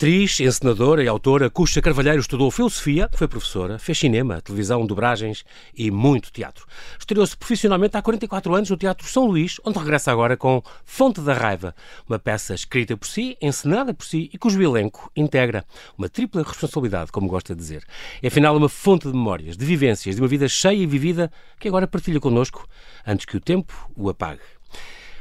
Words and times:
Atriz, 0.00 0.40
encenadora 0.40 1.04
e 1.04 1.08
autora, 1.08 1.50
Cuxa 1.50 1.82
Carvalheiro 1.82 2.22
estudou 2.22 2.50
filosofia, 2.50 3.06
foi 3.12 3.28
professora, 3.28 3.78
fez 3.78 3.98
cinema, 3.98 4.40
televisão, 4.40 4.86
dobragens 4.86 5.44
e 5.76 5.90
muito 5.90 6.32
teatro. 6.32 6.66
Estreou-se 6.98 7.36
profissionalmente 7.36 7.98
há 7.98 8.00
44 8.00 8.54
anos 8.54 8.70
no 8.70 8.78
Teatro 8.78 9.06
São 9.06 9.26
Luís, 9.26 9.60
onde 9.62 9.78
regressa 9.78 10.10
agora 10.10 10.38
com 10.38 10.62
Fonte 10.86 11.20
da 11.20 11.34
Raiva, 11.34 11.74
uma 12.08 12.18
peça 12.18 12.54
escrita 12.54 12.96
por 12.96 13.06
si, 13.06 13.36
encenada 13.42 13.92
por 13.92 14.06
si 14.06 14.30
e 14.32 14.38
cujo 14.38 14.62
elenco 14.62 15.12
integra 15.14 15.66
uma 15.98 16.08
tripla 16.08 16.44
responsabilidade, 16.44 17.12
como 17.12 17.28
gosta 17.28 17.54
de 17.54 17.60
dizer. 17.60 17.84
É 18.22 18.28
afinal 18.28 18.56
uma 18.56 18.70
fonte 18.70 19.06
de 19.06 19.12
memórias, 19.12 19.54
de 19.54 19.66
vivências, 19.66 20.16
de 20.16 20.22
uma 20.22 20.28
vida 20.28 20.48
cheia 20.48 20.82
e 20.82 20.86
vivida 20.86 21.30
que 21.58 21.68
agora 21.68 21.86
partilha 21.86 22.18
connosco, 22.18 22.66
antes 23.06 23.26
que 23.26 23.36
o 23.36 23.40
tempo 23.40 23.74
o 23.94 24.08
apague. 24.08 24.40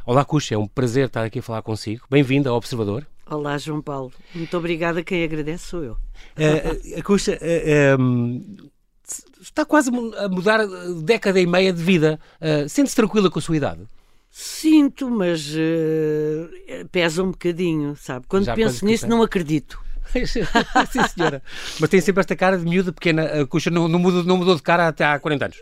Olá, 0.05 0.23
Cuxa, 0.23 0.55
é 0.55 0.58
um 0.58 0.66
prazer 0.66 1.08
estar 1.08 1.26
aqui 1.26 1.40
a 1.40 1.44
falar 1.44 1.64
consigo. 1.64 2.05
Bem-vindo 2.09 2.50
ao 2.50 2.55
Observador. 2.55 3.05
Olá, 3.30 3.60
João 3.60 3.80
Paulo. 3.80 4.12
Muito 4.34 4.58
obrigada. 4.58 5.04
Quem 5.04 5.24
agradece 5.24 5.66
sou 5.66 5.84
eu. 5.84 5.94
Uh, 5.94 7.00
a 7.00 7.04
Cuxa 7.04 7.38
uh, 7.38 8.02
um, 8.02 8.58
está 9.40 9.64
quase 9.64 9.92
a 10.18 10.28
mudar 10.28 10.62
década 11.04 11.40
e 11.40 11.46
meia 11.46 11.72
de 11.72 11.84
vida. 11.84 12.20
Uh, 12.42 12.68
Sente-se 12.68 12.96
tranquila 12.96 13.30
com 13.30 13.38
a 13.38 13.42
sua 13.42 13.56
idade? 13.56 13.82
Sinto, 14.32 15.12
mas 15.12 15.54
pesa 16.92 17.23
um 17.23 17.32
bocadinho, 17.32 17.96
sabe? 17.96 18.26
Quando 18.28 18.46
Já 18.46 18.56
penso 18.56 18.84
nisso, 18.84 19.08
não 19.08 19.22
acredito. 19.22 19.80
Sim, 20.09 21.08
senhora. 21.14 21.44
Mas 21.80 21.90
tem 21.90 22.02
sempre 22.02 22.22
esta 22.22 22.36
cara 22.36 22.58
de 22.58 22.66
miúda 22.66 22.92
pequena. 22.92 23.42
A 23.42 23.46
Cuxa 23.46 23.70
não, 23.70 23.88
não, 23.88 24.00
mudou, 24.00 24.23
não 24.23 24.38
mudou 24.38 24.56
de 24.56 24.62
cara 24.62 24.88
até 24.88 25.06
há 25.06 25.20
40 25.20 25.46
anos, 25.46 25.62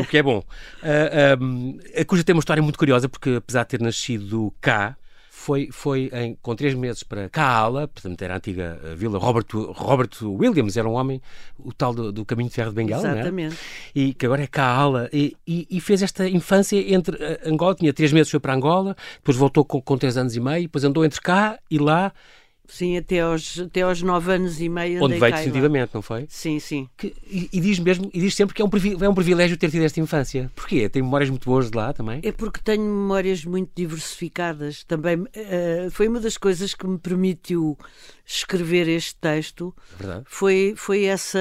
o 0.00 0.04
que 0.04 0.18
é 0.18 0.22
bom. 0.22 0.38
Uh, 0.82 2.00
a 2.00 2.04
Cuxa 2.04 2.24
tem 2.24 2.34
uma 2.34 2.40
história 2.40 2.62
muito 2.62 2.78
curiosa, 2.78 3.08
porque 3.08 3.36
apesar 3.36 3.62
de 3.62 3.68
ter 3.68 3.80
nascido 3.80 4.52
cá, 4.60 4.96
foi, 5.44 5.68
foi 5.70 6.10
em, 6.14 6.38
com 6.40 6.56
três 6.56 6.72
meses 6.72 7.02
para 7.02 7.28
Kaala, 7.28 7.86
portanto 7.86 8.22
era 8.22 8.32
a 8.32 8.36
antiga 8.38 8.80
eh, 8.82 8.94
vila, 8.94 9.18
Robert, 9.18 9.44
Robert 9.52 10.08
Williams 10.22 10.74
era 10.74 10.88
um 10.88 10.94
homem, 10.94 11.20
o 11.58 11.70
tal 11.70 11.92
do, 11.92 12.10
do 12.10 12.24
caminho 12.24 12.48
de 12.48 12.54
ferro 12.54 12.70
de 12.70 12.76
Bengala, 12.76 13.12
Exatamente. 13.12 13.54
É? 13.54 14.00
E 14.00 14.14
que 14.14 14.24
agora 14.24 14.42
é 14.42 14.46
Kaala, 14.46 15.10
e, 15.12 15.36
e, 15.46 15.66
e, 15.70 15.80
fez 15.82 16.02
esta 16.02 16.26
infância 16.26 16.78
entre 16.90 17.22
eh, 17.22 17.42
Angola, 17.44 17.74
tinha 17.74 17.92
três 17.92 18.10
meses, 18.10 18.30
foi 18.30 18.40
para 18.40 18.54
Angola, 18.54 18.96
depois 19.16 19.36
voltou 19.36 19.66
com, 19.66 19.82
com 19.82 19.98
três 19.98 20.16
anos 20.16 20.34
e 20.34 20.40
meio, 20.40 20.62
depois 20.62 20.82
andou 20.82 21.04
entre 21.04 21.20
cá 21.20 21.58
e 21.70 21.76
lá, 21.76 22.10
Sim, 22.66 22.96
até 22.96 23.20
aos, 23.20 23.60
até 23.60 23.82
aos 23.82 24.00
nove 24.00 24.32
anos 24.32 24.58
e 24.60 24.68
meio. 24.68 25.02
Onde 25.04 25.18
veio 25.18 25.34
definitivamente, 25.34 25.90
não 25.92 26.00
foi? 26.00 26.26
Sim, 26.30 26.58
sim. 26.58 26.88
Que, 26.96 27.14
e, 27.26 27.50
e, 27.52 27.60
diz 27.60 27.78
mesmo, 27.78 28.10
e 28.12 28.20
diz 28.20 28.34
sempre 28.34 28.54
que 28.54 28.62
é 28.62 28.64
um, 28.64 28.70
é 29.02 29.08
um 29.08 29.14
privilégio 29.14 29.56
ter 29.56 29.70
tido 29.70 29.82
esta 29.82 30.00
infância. 30.00 30.50
Porquê? 30.56 30.88
Tem 30.88 31.02
memórias 31.02 31.28
muito 31.28 31.44
boas 31.44 31.70
de 31.70 31.76
lá 31.76 31.92
também? 31.92 32.20
É 32.22 32.32
porque 32.32 32.60
tenho 32.64 32.82
memórias 32.82 33.44
muito 33.44 33.70
diversificadas. 33.74 34.82
Também 34.84 35.16
uh, 35.16 35.90
foi 35.90 36.08
uma 36.08 36.18
das 36.20 36.38
coisas 36.38 36.74
que 36.74 36.86
me 36.86 36.98
permitiu 36.98 37.78
escrever 38.24 38.88
este 38.88 39.14
texto. 39.16 39.74
É 39.94 40.02
verdade. 40.02 40.24
Foi, 40.26 40.72
foi 40.74 41.04
essa, 41.04 41.38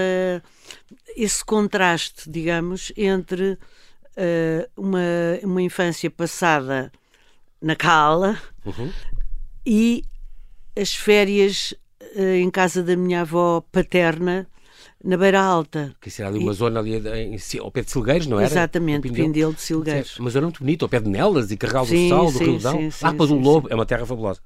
esse 1.15 1.43
contraste, 1.45 2.29
digamos, 2.29 2.91
entre 2.97 3.53
uh, 3.53 4.69
uma, 4.75 4.99
uma 5.41 5.61
infância 5.61 6.11
passada 6.11 6.91
na 7.61 7.77
cala 7.77 8.37
uhum. 8.65 8.91
e 9.65 10.03
as 10.79 10.93
férias 10.95 11.73
uh, 12.15 12.35
em 12.35 12.49
casa 12.49 12.83
da 12.83 12.95
minha 12.95 13.21
avó 13.21 13.63
paterna, 13.71 14.47
na 15.03 15.17
Beira 15.17 15.41
Alta. 15.41 15.93
Que 15.99 16.09
será 16.09 16.29
ali 16.29 16.39
uma 16.39 16.53
e... 16.53 16.55
zona 16.55 16.79
ali 16.79 16.95
em, 16.95 17.37
ao 17.59 17.69
pé 17.69 17.81
de 17.81 17.91
Silgueiros, 17.91 18.25
não 18.25 18.39
era? 18.39 18.49
Exatamente, 18.49 19.11
Pindelo 19.11 19.53
de 19.53 19.61
Silgueiros. 19.61 20.17
Uma 20.17 20.29
zona 20.29 20.47
muito 20.47 20.59
bonita, 20.59 20.85
ao 20.85 20.89
pé 20.89 20.99
de 21.01 21.09
Nelas 21.09 21.51
e 21.51 21.57
Carral 21.57 21.85
do 21.85 22.09
Sal, 22.09 22.31
do 22.31 22.39
Rio 22.39 22.59
Dão. 22.59 22.89
Ah, 23.01 23.11
depois 23.11 23.29
o 23.29 23.35
Lobo, 23.35 23.67
é 23.69 23.75
uma 23.75 23.85
terra 23.85 24.05
fabulosa. 24.05 24.39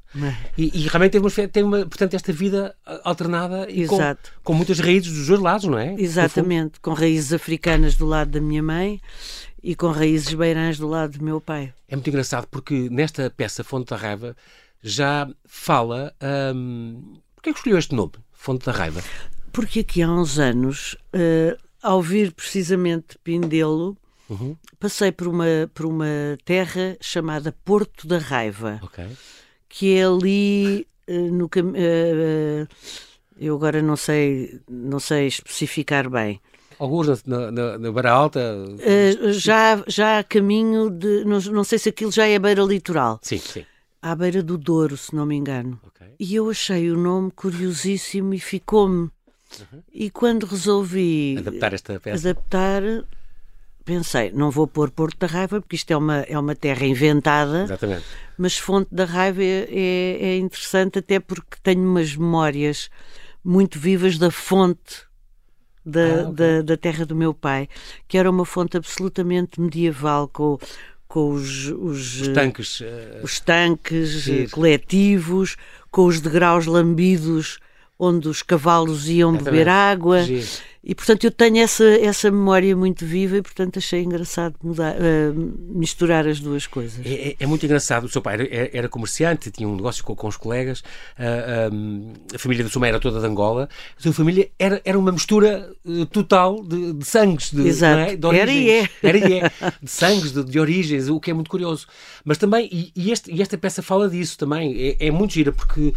E, 0.58 0.72
e, 0.74 0.88
realmente 0.88 1.12
tem, 1.12 1.22
uma, 1.22 1.30
tem 1.30 1.64
uma, 1.64 1.86
portanto, 1.86 2.16
esta 2.16 2.34
vida 2.34 2.76
alternada 3.04 3.70
e 3.70 3.86
com, 3.86 3.98
com, 4.44 4.54
muitas 4.54 4.80
raízes 4.80 5.14
dos 5.14 5.28
dois 5.28 5.40
lados, 5.40 5.66
não 5.66 5.78
é? 5.78 5.94
Exatamente, 5.98 6.80
com 6.80 6.94
raízes 6.94 7.34
africanas 7.34 7.96
do 7.96 8.06
lado 8.06 8.32
da 8.32 8.42
minha 8.42 8.64
mãe 8.64 9.00
e 9.62 9.76
com 9.76 9.92
raízes 9.92 10.34
beirãs 10.34 10.80
do 10.80 10.88
lado 10.88 11.18
do 11.18 11.24
meu 11.24 11.40
pai. 11.40 11.74
É 11.88 11.96
muito 11.96 12.10
engraçado 12.10 12.48
porque 12.50 12.90
nesta 12.90 13.30
peça 13.30 13.64
Fonte 13.64 13.90
da 13.90 13.96
Raiva 13.96 14.36
já 14.82 15.28
fala. 15.46 16.14
Hum, 16.54 17.20
Porquê 17.36 17.52
que 17.52 17.60
escolheu 17.60 17.78
este 17.78 17.96
nome, 17.96 18.14
Fonte 18.32 18.66
da 18.66 18.72
Raiva? 18.72 19.02
Porque 19.52 19.80
aqui 19.80 20.02
há 20.02 20.12
uns 20.12 20.38
anos, 20.40 20.96
uh, 21.14 21.58
ao 21.82 22.02
vir 22.02 22.32
precisamente 22.34 23.18
Pindelo, 23.24 23.98
uhum. 24.30 24.56
passei 24.80 25.12
por 25.12 25.28
uma, 25.28 25.46
por 25.74 25.86
uma 25.86 26.38
terra 26.44 26.98
chamada 27.00 27.56
Porto 27.64 28.08
da 28.08 28.18
Raiva, 28.18 28.80
okay. 28.84 29.08
que 29.70 29.98
é 29.98 30.06
ali 30.06 30.88
uh, 31.08 31.32
no 31.32 31.46
uh, 31.46 32.68
eu 33.40 33.56
agora 33.56 33.82
não 33.82 33.96
sei, 33.96 34.60
não 34.70 35.00
sei 35.00 35.28
especificar 35.28 36.10
bem. 36.10 36.42
Alguns 36.80 37.24
na, 37.24 37.52
na, 37.52 37.78
na 37.78 37.92
Beira 37.92 38.12
Alta? 38.12 38.40
Uh, 38.40 39.32
já, 39.32 39.84
já 39.88 40.20
a 40.20 40.24
caminho 40.24 40.92
de. 40.92 41.24
Não, 41.26 41.40
não 41.40 41.64
sei 41.64 41.80
se 41.80 41.90
aquilo 41.90 42.12
já 42.12 42.28
é 42.28 42.38
beira 42.38 42.62
litoral. 42.62 43.20
Sim, 43.24 43.40
sim 43.40 43.66
à 44.02 44.16
beira 44.16 44.44
do 44.44 44.58
Douro, 44.58 44.96
se 44.98 45.16
não 45.16 45.26
me 45.26 45.36
engano. 45.36 45.80
Okay. 45.88 46.16
E 46.20 46.36
eu 46.36 46.50
achei 46.50 46.92
o 46.92 46.98
nome 46.98 47.32
curiosíssimo 47.32 48.34
e 48.34 48.40
ficou-me. 48.40 49.10
Uhum. 49.60 49.84
E 49.94 50.10
quando 50.10 50.46
resolvi 50.46 51.38
adaptar 51.38 51.74
esta 51.74 52.00
peça, 52.00 52.30
adaptar, 52.30 52.84
pensei, 53.86 54.32
não 54.32 54.52
vou 54.52 54.68
pôr 54.68 54.92
Porto 54.92 55.18
da 55.18 55.28
Raiva, 55.28 55.62
porque 55.62 55.78
isto 55.78 55.92
é 55.92 55.98
uma, 55.98 56.18
é 56.22 56.38
uma 56.38 56.56
terra 56.56 56.86
inventada. 56.86 57.64
Exatamente. 57.64 58.06
Mas 58.38 58.58
Fonte 58.58 58.94
da 58.94 59.06
Raiva 59.06 59.44
é, 59.44 59.68
é, 59.70 60.26
é 60.26 60.38
interessante, 60.38 61.00
até 61.00 61.20
porque 61.20 61.58
tenho 61.64 61.82
umas 61.82 62.16
memórias 62.16 62.90
muito 63.44 63.80
vivas 63.80 64.18
da 64.18 64.30
fonte 64.30 65.08
da, 65.86 66.02
ah, 66.02 66.30
okay. 66.30 66.34
da, 66.34 66.62
da, 66.64 66.78
terra 66.78 67.06
do 67.06 67.16
meu 67.16 67.34
pai, 67.34 67.70
que 68.08 68.18
era 68.18 68.30
uma 68.30 68.46
fonte 68.46 68.76
absolutamente 68.76 69.62
medieval, 69.62 70.28
com, 70.28 70.60
com 71.08 71.32
os, 71.32 71.68
os, 71.68 72.22
os 72.22 72.28
tanques, 72.30 72.82
uh, 72.82 72.86
os 73.24 73.40
tanques 73.40 74.28
coletivos, 74.52 75.56
com 75.90 76.06
os 76.06 76.20
degraus 76.20 76.66
lambidos 76.66 77.60
onde 78.00 78.28
os 78.28 78.42
cavalos 78.42 79.10
iam 79.10 79.32
Exatamente. 79.32 79.52
beber 79.52 79.70
água. 79.70 80.20
E, 80.90 80.96
portanto, 80.96 81.26
eu 81.26 81.32
tenho 81.32 81.58
essa, 81.58 81.84
essa 81.84 82.32
memória 82.32 82.74
muito 82.74 83.06
viva 83.06 83.36
e, 83.36 83.42
portanto, 83.42 83.78
achei 83.78 84.04
engraçado 84.04 84.56
mudar, 84.64 84.96
uh, 84.96 85.54
misturar 85.68 86.26
as 86.26 86.40
duas 86.40 86.66
coisas. 86.66 87.06
É, 87.06 87.32
é, 87.32 87.36
é, 87.42 87.46
muito 87.46 87.66
engraçado. 87.66 88.06
O 88.06 88.10
seu 88.10 88.22
pai 88.22 88.36
era, 88.36 88.70
era 88.72 88.88
comerciante, 88.88 89.52
tinha 89.52 89.68
um 89.68 89.76
negócio 89.76 90.02
com, 90.02 90.16
com 90.16 90.30
os 90.30 90.38
colegas, 90.38 90.80
uh, 90.80 90.86
ah, 91.20 91.70
um, 91.74 92.14
a 92.34 92.40
família 92.40 92.64
do 92.64 92.70
seu 92.70 92.80
mãe 92.80 92.88
era 92.88 93.02
toda 93.02 93.20
de 93.20 93.26
Angola. 93.26 93.68
A 94.00 94.02
sua 94.02 94.14
família 94.14 94.50
era, 94.58 94.82
era 94.86 94.98
uma 94.98 95.12
mistura 95.12 95.70
uh, 95.84 96.06
total 96.06 96.64
de, 96.64 96.94
de 96.94 97.06
sangues, 97.06 97.52
de, 97.52 97.68
Exato. 97.68 98.12
É? 98.12 98.16
de 98.16 98.26
origens. 98.26 98.50
Era 98.50 98.54
e 98.54 98.70
é. 98.70 98.90
Era 99.04 99.18
e 99.18 99.34
é. 99.40 99.52
De 99.84 99.92
sangues, 99.92 100.32
de, 100.32 100.42
de, 100.46 100.58
origens, 100.58 101.10
o 101.10 101.20
que 101.20 101.32
é 101.32 101.34
muito 101.34 101.50
curioso. 101.50 101.86
Mas 102.24 102.38
também, 102.38 102.70
e, 102.72 102.94
e, 102.96 103.12
este, 103.12 103.30
e 103.30 103.42
esta 103.42 103.58
peça 103.58 103.82
fala 103.82 104.08
disso 104.08 104.38
também, 104.38 104.96
é, 104.98 105.08
é 105.08 105.12
muito 105.12 105.34
gira, 105.34 105.52
porque 105.52 105.94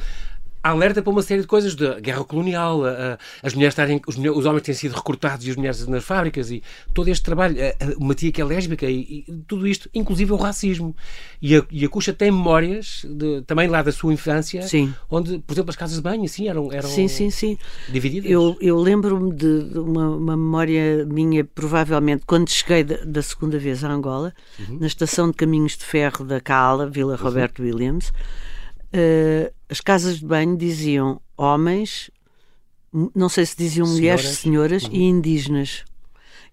alerta 0.63 1.03
para 1.03 1.11
uma 1.11 1.23
série 1.23 1.41
de 1.41 1.47
coisas 1.47 1.75
da 1.75 1.99
guerra 1.99 2.25
colonial, 2.25 2.85
a, 2.85 2.91
a, 2.91 3.19
as 3.43 3.55
mulheres 3.55 3.73
estarem, 3.73 4.01
os, 4.07 4.17
os, 4.17 4.47
homens 4.47 4.63
têm 4.63 4.75
sido 4.75 4.95
recrutados 4.95 5.47
e 5.47 5.51
as 5.51 5.57
mulheres 5.57 5.87
nas 5.87 6.05
fábricas 6.05 6.51
e 6.51 6.63
todo 6.93 7.09
este 7.09 7.25
trabalho, 7.25 7.57
a, 7.61 7.99
uma 7.99 8.15
tia 8.15 8.31
que 8.31 8.41
é 8.41 8.45
lésbica 8.45 8.87
e, 8.87 9.25
e, 9.27 9.33
tudo 9.47 9.67
isto, 9.67 9.89
inclusive 9.95 10.33
o 10.33 10.37
racismo. 10.37 10.95
E 11.41 11.57
a, 11.57 11.65
e 11.71 11.89
Cuxa 11.89 12.13
tem 12.13 12.31
memórias 12.31 13.07
de, 13.09 13.43
também 13.43 13.69
lá 13.69 13.83
da 13.83 13.93
sua 13.93 14.13
infância, 14.13 14.63
sim. 14.63 14.95
onde, 15.09 15.39
por 15.39 15.55
exemplo, 15.55 15.71
as 15.71 15.77
casas 15.77 15.97
de 15.97 16.03
banho 16.03 16.25
assim 16.25 16.49
eram, 16.49 16.73
eram 16.73 16.89
sim, 16.89 17.09
sim, 17.09 17.31
sim. 17.31 17.59
divididas. 17.89 18.31
Eu, 18.31 18.57
eu 18.61 18.79
lembro-me 18.79 19.33
de, 19.35 19.65
de 19.65 19.79
uma, 19.79 20.09
uma, 20.11 20.37
memória 20.37 21.05
minha, 21.07 21.45
provavelmente, 21.45 22.25
quando 22.27 22.51
cheguei 22.51 22.85
da, 22.85 22.97
da 23.05 23.23
segunda 23.23 23.59
vez 23.59 23.83
a 23.83 23.91
Angola, 23.91 24.33
uhum. 24.59 24.79
na 24.81 24.87
estação 24.87 25.31
de 25.31 25.37
caminhos 25.37 25.77
de 25.77 25.85
ferro 25.85 26.25
da 26.25 26.41
Cala, 26.41 26.89
Vila 26.89 27.15
uhum. 27.15 27.23
Roberto 27.23 27.63
Williams 27.63 28.13
uh, 28.95 29.53
as 29.71 29.81
casas 29.81 30.19
de 30.19 30.27
banho 30.27 30.57
diziam 30.57 31.21
homens, 31.37 32.11
não 33.15 33.29
sei 33.29 33.47
se 33.47 33.57
diziam 33.57 33.87
mulheres, 33.87 34.27
senhoras, 34.39 34.85
uhum. 34.85 34.93
e 34.93 35.03
indígenas. 35.05 35.85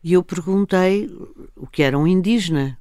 E 0.03 0.13
eu 0.13 0.23
perguntei 0.23 1.09
o 1.55 1.65
que 1.65 1.81
era 1.81 1.97
um 1.97 2.05
indígena. 2.05 2.77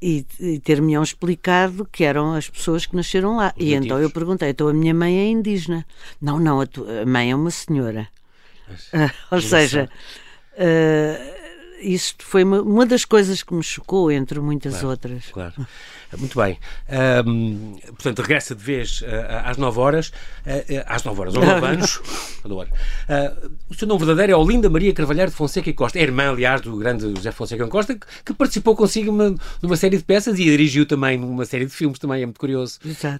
E, 0.00 0.24
e 0.38 0.60
ter-me-ão 0.60 1.02
explicado 1.02 1.88
que 1.90 2.04
eram 2.04 2.34
as 2.34 2.48
pessoas 2.48 2.86
que 2.86 2.94
nasceram 2.94 3.36
lá. 3.36 3.52
Os 3.56 3.62
e 3.62 3.70
nativos. 3.70 3.86
então 3.86 3.98
eu 3.98 4.10
perguntei: 4.10 4.50
então 4.50 4.68
a 4.68 4.72
minha 4.72 4.94
mãe 4.94 5.18
é 5.18 5.26
indígena? 5.26 5.84
Não, 6.20 6.38
não, 6.38 6.60
a, 6.60 6.66
tua, 6.66 7.02
a 7.02 7.06
mãe 7.06 7.32
é 7.32 7.34
uma 7.34 7.50
senhora. 7.50 8.08
Uh, 8.68 9.10
ou 9.34 9.40
seja, 9.40 9.90
uh, 10.52 11.45
isto 11.86 12.24
foi 12.24 12.42
uma, 12.42 12.60
uma, 12.60 12.84
das 12.84 13.04
coisas 13.04 13.42
que 13.42 13.54
me 13.54 13.62
chocou, 13.62 14.10
entre 14.10 14.40
muitas 14.40 14.72
claro, 14.72 14.88
outras. 14.88 15.26
Claro. 15.32 15.54
Muito 16.18 16.38
bem. 16.38 16.58
Um, 17.26 17.76
portanto, 17.88 18.22
regressa 18.22 18.54
de 18.54 18.62
vez 18.62 19.02
uh, 19.02 19.06
às 19.44 19.56
9 19.56 19.78
horas, 19.78 20.08
uh, 20.08 20.82
às 20.86 21.04
9 21.04 21.20
horas, 21.20 21.36
aos 21.36 21.44
9 21.46 21.66
anos. 21.66 22.00
Adoro. 22.44 22.68
Uh, 22.68 23.50
o 23.68 23.74
seu 23.74 23.86
nome 23.86 24.00
verdadeiro 24.04 24.32
é 24.32 24.36
Olinda 24.36 24.68
Maria 24.68 24.92
Carvalheiro 24.92 25.30
de 25.30 25.36
Fonseca 25.36 25.70
e 25.70 25.72
Costa. 25.72 25.98
É 25.98 26.02
irmã, 26.02 26.30
aliás, 26.30 26.60
do 26.60 26.76
grande 26.76 27.08
José 27.14 27.30
Fonseca 27.32 27.66
Costa, 27.68 27.94
que, 27.94 28.06
que 28.24 28.34
participou 28.34 28.74
consigo 28.76 29.12
numa, 29.12 29.34
numa 29.62 29.76
série 29.76 29.96
de 29.96 30.04
peças 30.04 30.38
e 30.38 30.44
dirigiu 30.44 30.86
também 30.86 31.18
numa 31.18 31.44
série 31.44 31.66
de 31.66 31.72
filmes, 31.72 31.98
também 31.98 32.22
é 32.22 32.26
muito 32.26 32.40
curioso. 32.40 32.78
Exato. 32.84 33.18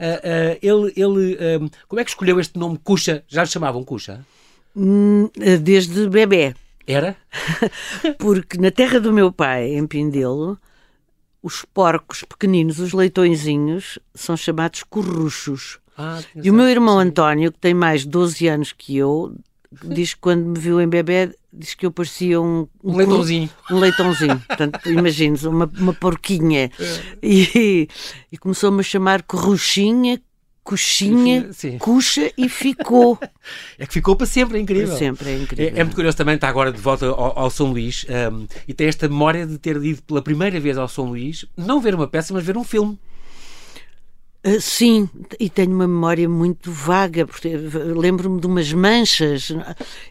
ele, 0.62 0.92
ele 0.96 1.70
como 1.88 2.00
é 2.00 2.04
que 2.04 2.10
escolheu 2.10 2.40
este 2.40 2.58
nome 2.58 2.78
Cuxa? 2.82 3.22
Já 3.28 3.42
lhe 3.42 3.48
chamavam 3.48 3.84
Cuxa? 3.84 4.24
Hum, 4.76 5.30
desde 5.62 6.08
bebê. 6.08 6.54
Era? 6.86 7.16
Porque 8.18 8.58
na 8.58 8.70
terra 8.70 9.00
do 9.00 9.12
meu 9.12 9.32
pai, 9.32 9.74
em 9.74 9.86
Pindelo, 9.86 10.58
os 11.42 11.64
porcos 11.64 12.22
pequeninos, 12.22 12.78
os 12.78 12.92
leitõezinhos, 12.92 13.98
são 14.14 14.36
chamados 14.36 14.82
corruchos. 14.82 15.78
Ah, 15.98 16.20
e 16.34 16.50
o 16.50 16.54
meu 16.54 16.68
irmão. 16.68 16.98
António, 16.98 17.50
que 17.50 17.58
tem 17.58 17.74
mais 17.74 18.02
de 18.02 18.08
12 18.08 18.46
anos 18.46 18.72
que 18.72 18.96
eu, 18.96 19.34
diz 19.82 20.14
que 20.14 20.20
quando 20.20 20.44
me 20.46 20.58
viu 20.58 20.80
em 20.80 20.88
bebê, 20.88 21.34
diz 21.52 21.74
que 21.74 21.86
eu 21.86 21.90
parecia 21.90 22.40
um... 22.40 22.68
Um, 22.82 22.92
um 22.92 22.96
leitãozinho. 22.96 23.50
Um 23.70 23.78
leitãozinho. 23.78 24.42
Portanto, 24.46 24.80
imagines, 24.90 25.44
uma, 25.44 25.70
uma 25.78 25.92
porquinha. 25.92 26.70
É. 26.78 27.00
E, 27.22 27.88
e 28.30 28.38
começou-me 28.38 28.80
a 28.80 28.84
chamar 28.84 29.22
corruchinha, 29.22 30.20
coxinha, 30.66 31.52
Sim. 31.52 31.78
cuxa 31.78 32.32
e 32.36 32.48
ficou. 32.48 33.18
É 33.78 33.86
que 33.86 33.92
ficou 33.92 34.16
para 34.16 34.26
sempre, 34.26 34.58
é 34.58 34.60
incrível. 34.60 34.88
Para 34.88 34.96
sempre, 34.96 35.30
é 35.30 35.36
incrível. 35.36 35.76
É, 35.76 35.80
é 35.80 35.84
muito 35.84 35.94
curioso 35.94 36.16
também, 36.16 36.34
está 36.34 36.48
agora 36.48 36.72
de 36.72 36.80
volta 36.80 37.06
ao, 37.06 37.38
ao 37.38 37.50
São 37.50 37.70
Luís 37.70 38.04
um, 38.32 38.46
e 38.66 38.74
tem 38.74 38.88
esta 38.88 39.08
memória 39.08 39.46
de 39.46 39.56
ter 39.56 39.76
ido 39.76 40.02
pela 40.02 40.20
primeira 40.20 40.58
vez 40.58 40.76
ao 40.76 40.88
São 40.88 41.04
Luís, 41.04 41.44
não 41.56 41.80
ver 41.80 41.94
uma 41.94 42.08
peça, 42.08 42.34
mas 42.34 42.44
ver 42.44 42.56
um 42.56 42.64
filme. 42.64 42.98
Uh, 44.46 44.60
sim, 44.60 45.08
e 45.40 45.50
tenho 45.50 45.72
uma 45.72 45.88
memória 45.88 46.28
muito 46.28 46.70
vaga, 46.70 47.26
porque 47.26 47.48
lembro-me 47.48 48.40
de 48.40 48.46
umas 48.46 48.72
manchas. 48.72 49.52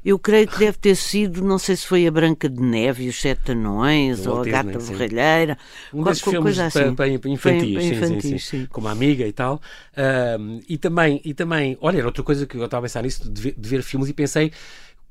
Eu 0.04 0.20
creio 0.20 0.46
que 0.48 0.60
deve 0.60 0.78
ter 0.78 0.96
sido, 0.96 1.42
não 1.42 1.58
sei 1.58 1.78
se 1.78 1.88
foi 1.88 2.06
a 2.06 2.12
Branca 2.12 2.50
de 2.50 2.62
Neve 2.62 3.06
e 3.06 3.10
os 3.10 3.22
Sete 3.22 3.54
Anões, 3.54 4.28
ou 4.28 4.42
a 4.42 4.44
Gata 4.44 4.78
Borralheira, 4.78 5.58
um 5.94 6.04
desses 6.04 6.22
filmes 6.22 6.42
coisa 6.42 6.66
assim. 6.66 6.94
para, 6.94 7.08
infantis, 7.08 7.84
sim, 7.84 7.94
infantis 7.94 8.24
sim, 8.24 8.38
sim, 8.38 8.38
sim, 8.38 8.68
como 8.70 8.90
a 8.90 8.92
amiga 8.92 9.26
e 9.26 9.32
tal. 9.32 9.62
Uh, 9.94 10.62
e, 10.68 10.78
também, 10.78 11.22
e 11.24 11.34
também, 11.34 11.78
olha, 11.80 12.00
era 12.00 12.08
outra 12.08 12.24
coisa 12.24 12.46
que 12.46 12.58
eu 12.58 12.66
estava 12.66 12.86
a 12.86 12.90
pensar 12.90 13.04
nisso, 13.04 13.32
de 13.32 13.42
ver, 13.42 13.56
de 13.58 13.70
ver 13.70 13.82
filmes, 13.84 14.10
e 14.10 14.14
pensei 14.14 14.52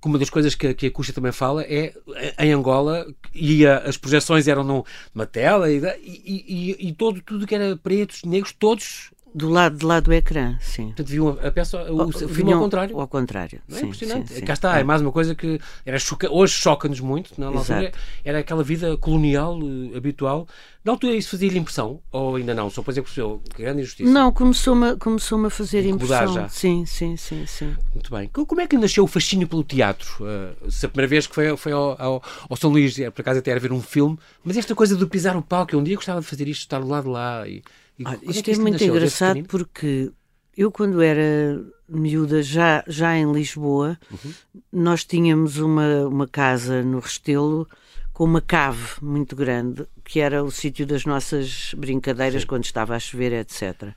que 0.05 0.09
uma 0.09 0.19
das 0.19 0.29
coisas 0.29 0.55
que, 0.55 0.75
que 0.75 0.87
a 0.89 0.91
Cuxa 0.91 1.15
também 1.15 1.33
fala 1.33 1.63
é 1.63 1.95
em 2.39 2.53
Angola 2.53 3.07
e 3.35 3.67
a, 3.67 3.79
as 3.79 3.97
projeções 3.97 4.47
eram 4.47 4.63
numa 4.63 5.27
tela 5.27 5.73
e, 5.73 5.79
e, 5.79 6.77
e, 6.79 6.89
e 6.89 6.93
todo, 6.93 7.23
tudo 7.23 7.47
que 7.47 7.55
era 7.55 7.75
pretos, 7.75 8.23
negros, 8.23 8.53
todos 8.53 9.11
do 9.35 9.49
lado 9.49 9.77
de 9.77 9.85
lá 9.85 9.99
do 9.99 10.13
ecrã, 10.13 10.57
sim. 10.61 10.87
Portanto, 10.87 11.09
viam 11.09 11.29
a 11.43 11.51
peça, 11.51 11.91
o, 11.91 12.07
o 12.07 12.13
filme 12.13 12.53
ao 12.53 12.61
contrário. 12.61 13.01
Ao 13.01 13.09
contrário, 13.09 13.61
não 13.69 13.77
é 13.77 13.81
sim, 13.81 13.87
impressionante. 13.87 14.29
Sim, 14.29 14.35
sim. 14.37 14.45
Cá 14.45 14.53
está, 14.53 14.77
é. 14.79 14.81
é 14.81 14.85
mais 14.85 15.01
uma 15.01 15.11
coisa 15.11 15.35
que 15.35 15.61
era 15.85 15.99
choca... 15.99 16.31
hoje 16.31 16.55
choca-nos 16.55 17.01
muito, 17.01 17.33
na 17.37 17.49
altura 17.49 17.91
era 18.25 18.39
aquela 18.39 18.63
vida 18.63 18.97
colonial 18.97 19.59
uh, 19.59 19.97
habitual. 19.97 20.47
Na 20.85 20.93
altura 20.93 21.15
isso 21.15 21.31
fazia-lhe 21.31 21.59
impressão, 21.59 22.01
ou 22.13 22.37
ainda 22.37 22.55
não? 22.55 22.71
Só 22.71 22.83
depois 22.83 22.99
é 22.99 23.03
que 23.03 23.11
que 23.11 23.63
grande 23.63 23.81
injustiça. 23.81 24.11
Não, 24.11 24.31
começou-me 24.31 24.97
começou 24.97 25.45
a 25.45 25.51
fazer 25.51 25.85
impressão. 25.87 26.35
já. 26.35 26.49
Sim, 26.49 26.85
sim, 26.87 27.17
sim, 27.17 27.45
sim. 27.47 27.75
Muito 27.93 28.11
bem. 28.11 28.29
Como 28.29 28.61
é 28.61 28.67
que 28.67 28.77
nasceu 28.77 29.03
o 29.03 29.07
fascínio 29.07 29.49
pelo 29.49 29.65
teatro? 29.65 30.07
Uh, 30.21 30.71
se 30.71 30.87
a 30.87 30.89
primeira 30.89 31.09
vez 31.09 31.27
que 31.27 31.35
foi, 31.35 31.57
foi 31.57 31.73
ao, 31.73 32.01
ao, 32.01 32.23
ao 32.49 32.57
São 32.57 32.71
Luís, 32.71 32.97
por 33.15 33.23
acaso 33.23 33.39
até 33.41 33.51
era 33.51 33.59
ver 33.59 33.73
um 33.73 33.83
filme, 33.83 34.17
mas 34.45 34.57
esta 34.57 34.75
coisa 34.75 34.95
de 34.95 35.07
pisar 35.07 35.37
o 35.37 35.43
palco, 35.43 35.75
eu 35.75 35.81
um 35.81 35.83
dia 35.83 35.97
gostava 35.97 36.21
de 36.21 36.27
fazer 36.27 36.47
isto, 36.47 36.61
estar 36.61 36.81
do 36.81 36.87
lado 36.87 37.05
de 37.05 37.11
lá 37.11 37.49
e 37.49 37.63
Olha, 38.05 38.19
é 38.23 38.31
isto 38.31 38.51
é, 38.51 38.55
é 38.55 38.59
muito 38.59 38.83
engraçado 38.83 39.43
porque 39.45 40.11
eu, 40.57 40.71
quando 40.71 41.03
era 41.03 41.65
miúda, 41.89 42.43
já, 42.43 42.83
já 42.87 43.17
em 43.17 43.31
Lisboa, 43.33 43.99
uhum. 44.11 44.33
nós 44.73 45.05
tínhamos 45.05 45.59
uma, 45.59 46.07
uma 46.07 46.27
casa 46.27 46.83
no 46.83 46.99
Restelo 46.99 47.69
com 48.13 48.25
uma 48.25 48.41
cave 48.41 48.95
muito 49.03 49.35
grande, 49.35 49.87
que 50.05 50.21
era 50.21 50.43
o 50.43 50.51
sítio 50.51 50.87
das 50.87 51.05
nossas 51.05 51.75
brincadeiras 51.77 52.43
Sim. 52.43 52.49
quando 52.49 52.65
estava 52.65 52.95
a 52.95 52.99
chover, 52.99 53.33
etc. 53.33 53.93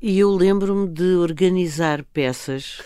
E 0.00 0.18
eu 0.18 0.30
lembro-me 0.30 0.86
de 0.86 1.16
organizar 1.16 2.04
peças 2.04 2.80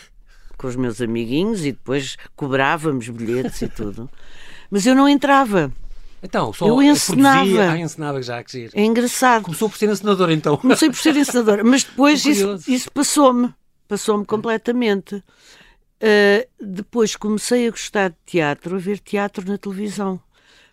com 0.57 0.69
os 0.69 0.77
meus 0.77 1.01
amiguinhos 1.01 1.65
e 1.65 1.73
depois 1.73 2.17
cobrávamos 2.37 3.09
bilhetes 3.09 3.61
e 3.63 3.69
tudo. 3.69 4.09
Mas 4.71 4.87
eu 4.87 4.95
não 4.95 5.09
entrava. 5.09 5.73
Então, 6.23 6.53
só 6.53 6.67
eu 6.69 6.81
ensinava. 6.81 7.41
Produzia, 7.41 7.71
ah, 7.71 7.79
ensinava 7.79 8.23
já, 8.23 8.43
que 8.45 8.53
giro. 8.53 8.73
É 8.75 8.85
engraçado. 8.85 9.43
Começou 9.43 9.69
por 9.69 9.77
ser 9.77 9.91
ensinador, 9.91 10.31
então. 10.31 10.57
Comecei 10.57 10.89
por 10.89 10.99
ser 10.99 11.17
ensinador, 11.17 11.65
mas 11.65 11.83
depois 11.83 12.25
isso, 12.25 12.59
isso 12.69 12.91
passou-me. 12.93 13.53
Passou-me 13.89 14.25
completamente. 14.25 15.17
Uh, 15.17 16.49
depois 16.61 17.15
comecei 17.17 17.67
a 17.67 17.71
gostar 17.71 18.11
de 18.11 18.17
teatro, 18.27 18.77
a 18.77 18.79
ver 18.79 18.99
teatro 18.99 19.49
na 19.49 19.59
televisão. 19.59 20.21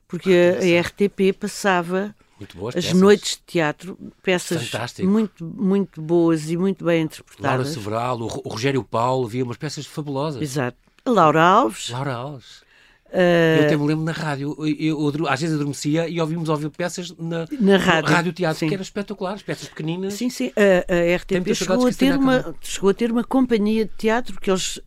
Porque 0.08 0.32
ah, 0.32 0.64
a, 0.64 0.80
a, 0.80 0.82
RTP 0.82 1.38
passava 1.40 2.16
as 2.68 2.74
peças. 2.74 2.94
noites 2.94 3.32
de 3.32 3.42
teatro, 3.46 3.98
peças 4.24 4.70
Fantástico. 4.70 5.08
muito, 5.08 5.46
muito 5.46 6.02
boas 6.02 6.50
e 6.50 6.58
muito 6.58 6.86
bem 6.86 7.04
interpretadas. 7.04 7.58
Laura 7.58 7.66
Several, 7.66 8.22
o 8.22 8.50
Rogério 8.50 8.84
Paulo, 8.84 9.26
havia 9.26 9.44
umas 9.44 9.58
peças 9.58 9.86
fabulosas. 9.86 10.42
Exato. 10.42 10.78
Laura 11.06 11.44
Alves. 11.44 11.90
Laura 11.90 12.14
Alves. 12.14 12.69
Uh, 13.12 13.60
eu 13.60 13.66
até 13.66 13.78
me 13.78 13.88
lembro 13.88 14.06
na 14.06 14.12
rádio, 14.12 14.56
eu, 14.60 15.12
eu, 15.12 15.28
às 15.28 15.42
vezes 15.42 15.56
adormecia 15.56 16.08
e 16.08 16.22
ouvimos 16.22 16.48
ouvir 16.48 16.70
peças 16.70 17.12
na, 17.18 17.48
na 17.60 17.78
rádio, 17.78 18.10
rádio 18.10 18.34
teatro, 18.34 18.60
sim. 18.60 18.68
que 18.68 18.74
eram 18.74 18.84
espetaculares, 18.84 19.42
peças 19.42 19.68
pequeninas. 19.68 20.14
Sim, 20.14 20.30
sim. 20.30 20.52
A, 20.56 20.94
a 20.94 21.16
RTP 21.16 21.56
chegou 21.56 21.88
a, 21.88 21.92
ter 21.92 22.16
uma, 22.16 22.56
chegou 22.62 22.90
a 22.92 22.94
ter 22.94 23.12
uma 23.12 23.24
companhia 23.24 23.86
de 23.86 23.92
teatro 23.98 24.40
que 24.40 24.52
eles 24.52 24.78
uh, 24.78 24.82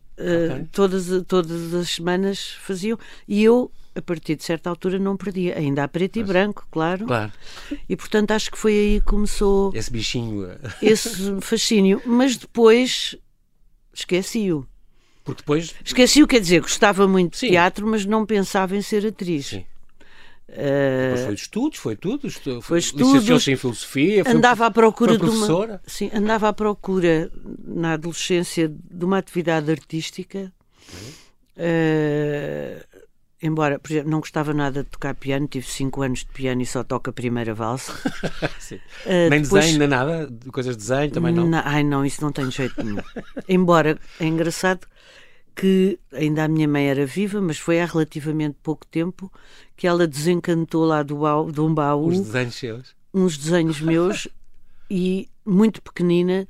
okay. 0.51 0.67
todas, 0.71 1.23
todas 1.27 1.73
as 1.73 1.89
semanas 1.89 2.55
faziam 2.61 2.97
e 3.27 3.43
eu 3.43 3.69
a 3.95 4.01
partir 4.01 4.35
de 4.35 4.43
certa 4.43 4.69
altura 4.69 4.97
não 4.97 5.15
perdia, 5.15 5.57
ainda 5.57 5.83
há 5.83 5.87
preto 5.87 6.17
Mas, 6.17 6.27
e 6.27 6.31
branco, 6.31 6.67
claro. 6.71 7.05
Claro. 7.05 7.31
E 7.87 7.95
portanto 7.95 8.31
acho 8.31 8.51
que 8.51 8.57
foi 8.57 8.73
aí 8.73 8.99
que 8.99 9.05
começou 9.05 9.71
esse 9.75 9.91
bichinho, 9.91 10.47
esse 10.81 11.37
fascínio, 11.41 12.01
mas 12.05 12.37
depois 12.37 13.15
esqueci-o. 13.93 14.65
Porque 15.23 15.41
depois. 15.41 15.73
Esqueci 15.83 16.21
o 16.21 16.27
que 16.27 16.35
quer 16.35 16.41
dizer, 16.41 16.61
gostava 16.61 17.07
muito 17.07 17.37
Sim. 17.37 17.47
de 17.47 17.51
teatro, 17.53 17.87
mas 17.87 18.05
não 18.05 18.25
pensava 18.25 18.75
em 18.75 18.81
ser 18.81 19.05
atriz. 19.05 19.47
Sim. 19.47 19.65
Uh, 20.49 21.25
foi 21.25 21.33
estudos, 21.33 21.79
foi 21.79 21.95
tudo. 21.95 22.27
Estu... 22.27 22.61
Foi 22.61 22.77
estudos. 22.79 23.47
em 23.47 23.55
filosofia. 23.55 24.23
Andava 24.27 24.67
à 24.67 24.71
procura 24.71 25.17
de 25.17 25.25
uma. 25.25 25.81
Sim, 25.87 26.11
andava 26.13 26.49
à 26.49 26.53
procura 26.53 27.31
na 27.65 27.93
adolescência 27.93 28.69
de 28.69 29.05
uma 29.05 29.17
atividade 29.17 29.71
artística. 29.71 30.51
Uh, 31.57 32.92
embora, 33.43 33.77
por 33.77 33.91
exemplo, 33.91 34.09
não 34.09 34.19
gostava 34.19 34.53
nada 34.53 34.83
de 34.83 34.89
tocar 34.89 35.13
piano, 35.13 35.47
tive 35.47 35.67
5 35.67 36.01
anos 36.01 36.19
de 36.19 36.27
piano 36.27 36.61
e 36.61 36.65
só 36.65 36.83
toco 36.83 37.09
a 37.09 37.13
primeira 37.13 37.53
valsa. 37.53 37.91
uh, 38.71 39.29
nem 39.29 39.41
depois... 39.41 39.65
desenho, 39.65 39.79
nem 39.79 39.87
nada? 39.87 40.33
Coisas 40.51 40.77
de 40.77 40.83
desenho 40.83 41.11
também 41.11 41.33
não? 41.33 41.51
ai 41.63 41.83
não, 41.83 42.05
isso 42.05 42.21
não 42.21 42.31
tem 42.31 42.49
jeito 42.49 42.81
nenhum. 42.81 43.01
embora, 43.47 43.99
é 44.19 44.25
engraçado 44.25 44.87
que 45.55 45.99
ainda 46.11 46.45
a 46.45 46.47
minha 46.47 46.67
mãe 46.67 46.89
era 46.89 47.05
viva, 47.05 47.39
mas 47.41 47.59
foi 47.59 47.79
há 47.79 47.85
relativamente 47.85 48.57
pouco 48.63 48.87
tempo 48.87 49.31
que 49.75 49.85
ela 49.85 50.07
desencantou 50.07 50.85
lá 50.85 51.03
do, 51.03 51.17
baú, 51.17 51.51
de 51.51 51.61
um 51.61 51.73
baú 51.73 52.07
uns 52.07 52.21
desenhos 52.21 52.55
seus. 52.55 52.95
Uns 53.13 53.37
desenhos 53.37 53.81
meus 53.81 54.27
e 54.89 55.29
muito 55.45 55.81
pequenina 55.81 56.47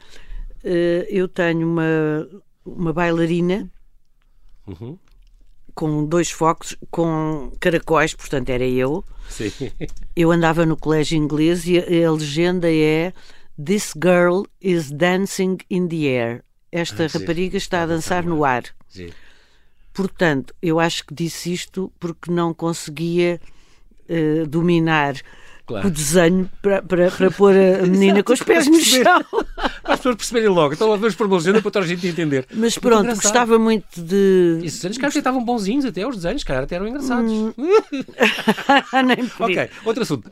uh, 0.63 1.05
eu 1.09 1.27
tenho 1.27 1.67
uma, 1.67 2.27
uma 2.65 2.93
bailarina 2.93 3.69
uhum. 4.67 4.97
Com 5.73 6.05
dois 6.05 6.29
focos, 6.29 6.75
com 6.89 7.51
caracóis, 7.59 8.13
portanto 8.13 8.49
era 8.49 8.65
eu. 8.65 9.03
Sim. 9.29 9.51
Eu 10.15 10.31
andava 10.31 10.65
no 10.65 10.77
colégio 10.77 11.17
inglês 11.17 11.65
e 11.65 11.79
a, 11.79 12.07
a 12.07 12.11
legenda 12.11 12.71
é 12.71 13.13
This 13.63 13.93
girl 13.95 14.43
is 14.61 14.91
dancing 14.91 15.57
in 15.69 15.87
the 15.87 16.07
air 16.07 16.43
esta 16.73 17.05
ah, 17.05 17.07
rapariga 17.07 17.55
está 17.55 17.83
a 17.83 17.85
dançar 17.85 18.25
no 18.25 18.43
ar. 18.43 18.63
Sim. 18.89 19.11
Portanto, 19.93 20.55
eu 20.59 20.79
acho 20.79 21.05
que 21.05 21.13
disse 21.13 21.53
isto 21.53 21.93
porque 21.99 22.31
não 22.31 22.51
conseguia 22.51 23.39
uh, 24.09 24.47
dominar 24.47 25.15
claro. 25.65 25.87
o 25.87 25.91
desenho 25.91 26.49
para, 26.61 26.81
para, 26.81 27.11
para 27.11 27.31
pôr 27.31 27.53
a 27.53 27.85
menina 27.87 28.23
com 28.23 28.33
os 28.33 28.41
pés 28.41 28.67
no 28.67 28.79
chão. 28.79 29.23
Para 29.83 29.93
as 29.93 29.99
pessoas 29.99 30.15
perceberem 30.15 30.49
logo. 30.49 30.75
Vamos 30.75 31.15
pôr 31.15 31.27
uma 31.27 31.35
legenda 31.35 31.61
para 31.61 31.71
toda 31.71 31.85
a 31.85 31.87
gente 31.87 32.07
entender. 32.07 32.45
Mas 32.53 32.77
pronto, 32.77 33.05
gostava 33.15 33.59
muito 33.59 34.01
de. 34.01 34.59
Esses 34.63 34.79
desenhos, 34.79 34.97
cara, 34.97 35.13
estavam 35.13 35.43
bonzinhos 35.43 35.83
até, 35.83 36.07
os 36.07 36.15
desenhos, 36.15 36.43
cara, 36.43 36.63
até 36.63 36.75
eram 36.75 36.87
engraçados. 36.87 37.29
Hum. 37.29 37.53
Nem 39.05 39.29
ok, 39.39 39.69
outro 39.83 40.03
assunto. 40.03 40.29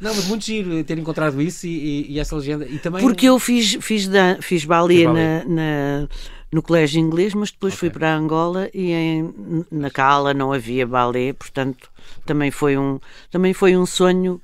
Não, 0.00 0.14
mas 0.14 0.26
muito 0.26 0.44
giro 0.44 0.84
ter 0.84 0.98
encontrado 0.98 1.40
isso 1.40 1.66
e, 1.66 1.70
e, 1.70 2.12
e 2.12 2.18
essa 2.18 2.36
legenda. 2.36 2.66
E 2.66 2.78
também... 2.78 3.00
Porque 3.00 3.26
eu 3.26 3.38
fiz, 3.38 3.78
fiz, 3.80 4.06
da, 4.06 4.36
fiz 4.40 4.64
balé, 4.64 5.04
na, 5.04 5.44
na 5.46 6.08
no 6.50 6.62
colégio 6.62 7.00
inglês, 7.00 7.34
mas 7.34 7.50
depois 7.50 7.74
okay. 7.74 7.88
fui 7.88 7.90
para 7.90 8.14
Angola 8.14 8.70
e 8.72 8.92
em, 8.92 9.34
na 9.70 9.90
Cala 9.90 10.32
não 10.32 10.52
havia 10.52 10.86
balé, 10.86 11.32
portanto 11.32 11.90
também 12.24 12.50
foi 12.50 12.76
um, 12.78 12.98
também 13.30 13.52
foi 13.52 13.76
um 13.76 13.84
sonho 13.84 14.40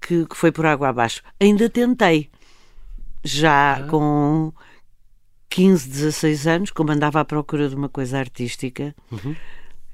que, 0.00 0.26
que 0.26 0.36
foi 0.36 0.50
por 0.50 0.66
água 0.66 0.88
abaixo. 0.88 1.22
Ainda 1.40 1.68
tentei, 1.68 2.28
já 3.22 3.74
ah. 3.74 3.82
com 3.84 4.52
15, 5.50 5.88
16 5.88 6.46
anos, 6.46 6.70
como 6.70 6.92
andava 6.92 7.20
à 7.20 7.24
procura 7.24 7.68
de 7.68 7.74
uma 7.74 7.88
coisa 7.88 8.18
artística, 8.18 8.94
uhum. 9.10 9.34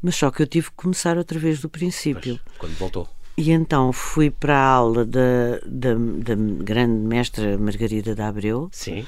mas 0.02 0.16
só 0.16 0.30
que 0.30 0.42
eu 0.42 0.46
tive 0.46 0.70
que 0.70 0.76
começar 0.76 1.18
outra 1.18 1.38
vez 1.38 1.60
do 1.60 1.68
princípio. 1.68 2.40
Pois, 2.44 2.58
quando 2.58 2.78
voltou. 2.78 3.08
E 3.36 3.50
então 3.50 3.92
fui 3.92 4.30
para 4.30 4.56
a 4.56 4.66
aula 4.66 5.04
da, 5.04 5.58
da, 5.66 5.94
da 5.94 6.34
grande 6.36 7.00
mestra 7.00 7.58
Margarida 7.58 8.14
da 8.14 8.28
Abreu. 8.28 8.68
Sim, 8.70 9.04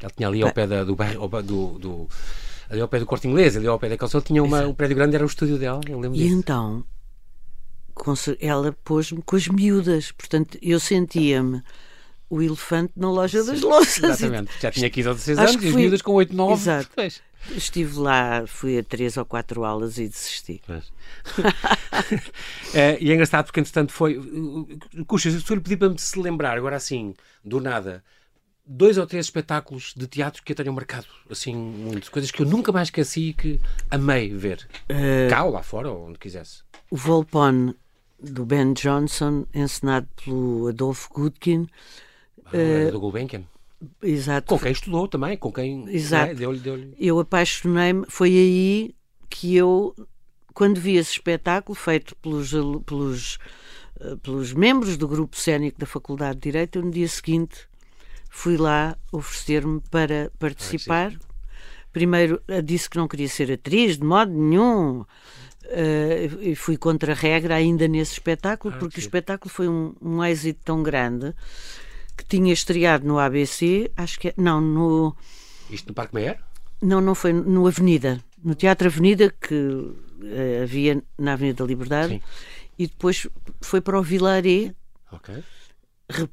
ela 0.00 0.12
tinha 0.16 0.28
ali 0.28 0.42
ao 0.42 0.52
pé 0.52 0.66
da, 0.66 0.84
do, 0.84 0.94
do, 0.94 1.78
do, 1.78 2.08
ali 2.68 2.80
ao 2.80 2.88
pé 2.88 2.98
do 2.98 3.06
Corte 3.06 3.28
Inglês, 3.28 3.56
ali 3.56 3.66
ao 3.66 3.78
pé 3.78 3.88
da 3.88 3.96
calçada, 3.96 4.24
tinha 4.24 4.42
uma, 4.42 4.66
um 4.66 4.74
prédio 4.74 4.96
grande, 4.96 5.14
era 5.14 5.24
o 5.24 5.28
estúdio 5.28 5.58
dela, 5.58 5.80
eu 5.88 5.98
lembro 6.00 6.16
E 6.18 6.22
disso. 6.22 6.34
então, 6.34 6.84
ela 8.40 8.72
pôs-me 8.84 9.22
com 9.22 9.36
as 9.36 9.48
miúdas, 9.48 10.12
portanto, 10.12 10.58
eu 10.62 10.80
sentia-me 10.80 11.62
o 12.28 12.40
elefante 12.40 12.92
na 12.96 13.10
loja 13.10 13.42
Sim, 13.42 13.50
das 13.50 13.60
louças. 13.60 14.02
Exatamente, 14.02 14.52
já 14.60 14.70
tinha 14.70 14.88
15 14.88 15.08
ou 15.08 15.14
16 15.14 15.38
anos 15.38 15.54
fui... 15.56 15.64
e 15.64 15.68
as 15.68 15.74
miúdas 15.74 16.02
com 16.02 16.12
8, 16.12 16.34
9. 16.34 16.52
Exato. 16.52 16.90
Pois. 16.94 17.22
Estive 17.56 17.98
lá, 17.98 18.44
fui 18.46 18.78
a 18.78 18.84
três 18.84 19.16
ou 19.16 19.24
quatro 19.24 19.64
aulas 19.64 19.96
e 19.96 20.06
desisti. 20.06 20.62
é, 22.74 22.98
e 23.00 23.10
é 23.10 23.14
engraçado 23.14 23.46
porque, 23.46 23.60
entretanto, 23.60 23.92
foi. 23.92 24.20
Cuxa, 25.06 25.30
se 25.30 25.50
eu 25.50 25.56
lhe 25.56 25.62
pedir 25.62 25.78
para 25.78 25.88
me 25.88 25.98
se 25.98 26.18
lembrar, 26.20 26.56
agora 26.58 26.76
assim, 26.76 27.14
do 27.42 27.58
nada, 27.58 28.04
dois 28.70 28.96
ou 28.96 29.06
três 29.06 29.26
espetáculos 29.26 29.92
de 29.96 30.06
teatro 30.06 30.42
que 30.44 30.52
eu 30.52 30.56
tenham 30.56 30.72
marcado, 30.72 31.06
assim, 31.28 31.54
muito. 31.54 32.10
Coisas 32.10 32.30
que 32.30 32.40
eu 32.40 32.46
nunca 32.46 32.70
mais 32.70 32.86
esqueci 32.86 33.30
e 33.30 33.34
que 33.34 33.60
amei 33.90 34.32
ver. 34.32 34.68
Uh, 34.84 35.28
Cá 35.28 35.44
ou 35.44 35.52
lá 35.52 35.62
fora, 35.62 35.90
ou 35.90 36.08
onde 36.08 36.18
quisesse. 36.18 36.62
O 36.88 36.96
Volpone, 36.96 37.74
do 38.22 38.46
Ben 38.46 38.72
Johnson, 38.72 39.44
encenado 39.52 40.08
pelo 40.24 40.68
Adolfo 40.68 41.12
Goodkin. 41.12 41.66
Uh, 42.46 42.92
do 42.92 43.00
Gulbenkian. 43.00 43.42
Exato. 44.02 44.46
Com 44.46 44.58
quem 44.58 44.72
estudou 44.72 45.08
também, 45.08 45.36
com 45.36 45.52
quem 45.52 45.88
Exato. 45.88 46.32
É, 46.32 46.34
deu-lhe. 46.34 46.60
Deu 46.60 46.94
eu 46.98 47.18
apaixonei-me, 47.18 48.04
foi 48.08 48.28
aí 48.30 48.94
que 49.28 49.56
eu, 49.56 49.94
quando 50.54 50.80
vi 50.80 50.96
esse 50.96 51.12
espetáculo 51.12 51.74
feito 51.74 52.14
pelos, 52.16 52.50
pelos, 52.84 53.38
eh, 54.00 54.16
pelos 54.22 54.52
membros 54.52 54.96
do 54.96 55.08
grupo 55.08 55.36
cénico 55.36 55.78
da 55.78 55.86
Faculdade 55.86 56.34
de 56.34 56.42
Direito, 56.42 56.82
no 56.82 56.90
dia 56.90 57.08
seguinte 57.08 57.69
fui 58.30 58.56
lá 58.56 58.96
oferecer-me 59.12 59.82
para 59.90 60.30
participar. 60.38 61.12
Primeiro 61.92 62.40
disse 62.64 62.88
que 62.88 62.96
não 62.96 63.08
queria 63.08 63.28
ser 63.28 63.52
atriz 63.52 63.98
de 63.98 64.04
modo 64.04 64.32
nenhum. 64.32 65.00
Uh, 65.00 66.40
e 66.40 66.54
fui 66.56 66.76
contra 66.76 67.12
a 67.12 67.14
regra 67.14 67.54
ainda 67.54 67.86
nesse 67.86 68.14
espetáculo, 68.14 68.74
ah, 68.74 68.78
porque 68.78 68.98
o 68.98 69.00
espetáculo 69.00 69.52
foi 69.52 69.68
um, 69.68 69.94
um 70.02 70.24
êxito 70.24 70.58
tão 70.64 70.82
grande 70.82 71.32
que 72.16 72.24
tinha 72.24 72.52
estreado 72.52 73.06
no 73.06 73.20
ABC, 73.20 73.90
acho 73.96 74.18
que 74.18 74.28
é, 74.28 74.34
não, 74.36 74.60
no. 74.60 75.16
Isto 75.70 75.88
no 75.88 75.94
Parque 75.94 76.14
Meyer? 76.14 76.40
Não, 76.82 77.00
não 77.00 77.14
foi 77.14 77.32
no 77.32 77.68
Avenida, 77.68 78.20
no 78.42 78.54
Teatro 78.54 78.88
Avenida, 78.88 79.30
que 79.30 79.54
uh, 79.54 80.62
havia 80.62 81.00
na 81.16 81.34
Avenida 81.34 81.62
da 81.62 81.68
Liberdade, 81.68 82.14
Sim. 82.14 82.22
e 82.76 82.86
depois 82.88 83.28
foi 83.60 83.80
para 83.80 83.98
o 83.98 84.02
Vilaré. 84.02 84.74
Ok. 85.12 85.34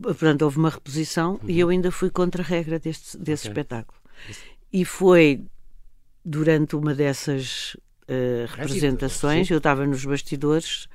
Portanto, 0.02 0.42
houve 0.44 0.58
uma 0.58 0.70
reposição 0.70 1.40
uhum. 1.42 1.50
e 1.50 1.60
eu 1.60 1.70
ainda 1.70 1.92
fui 1.92 2.10
contra 2.10 2.42
a 2.44 2.46
regra 2.46 2.80
deste, 2.80 3.18
desse 3.18 3.48
okay. 3.48 3.52
espetáculo. 3.52 4.00
Isso. 4.30 4.42
E 4.72 4.86
foi 4.86 5.44
durante 6.24 6.76
uma 6.76 6.94
dessas 6.94 7.76
uh, 8.04 8.46
representações, 8.56 9.50
eu 9.50 9.58
estava 9.58 9.86
nos 9.86 10.04
bastidores 10.04 10.88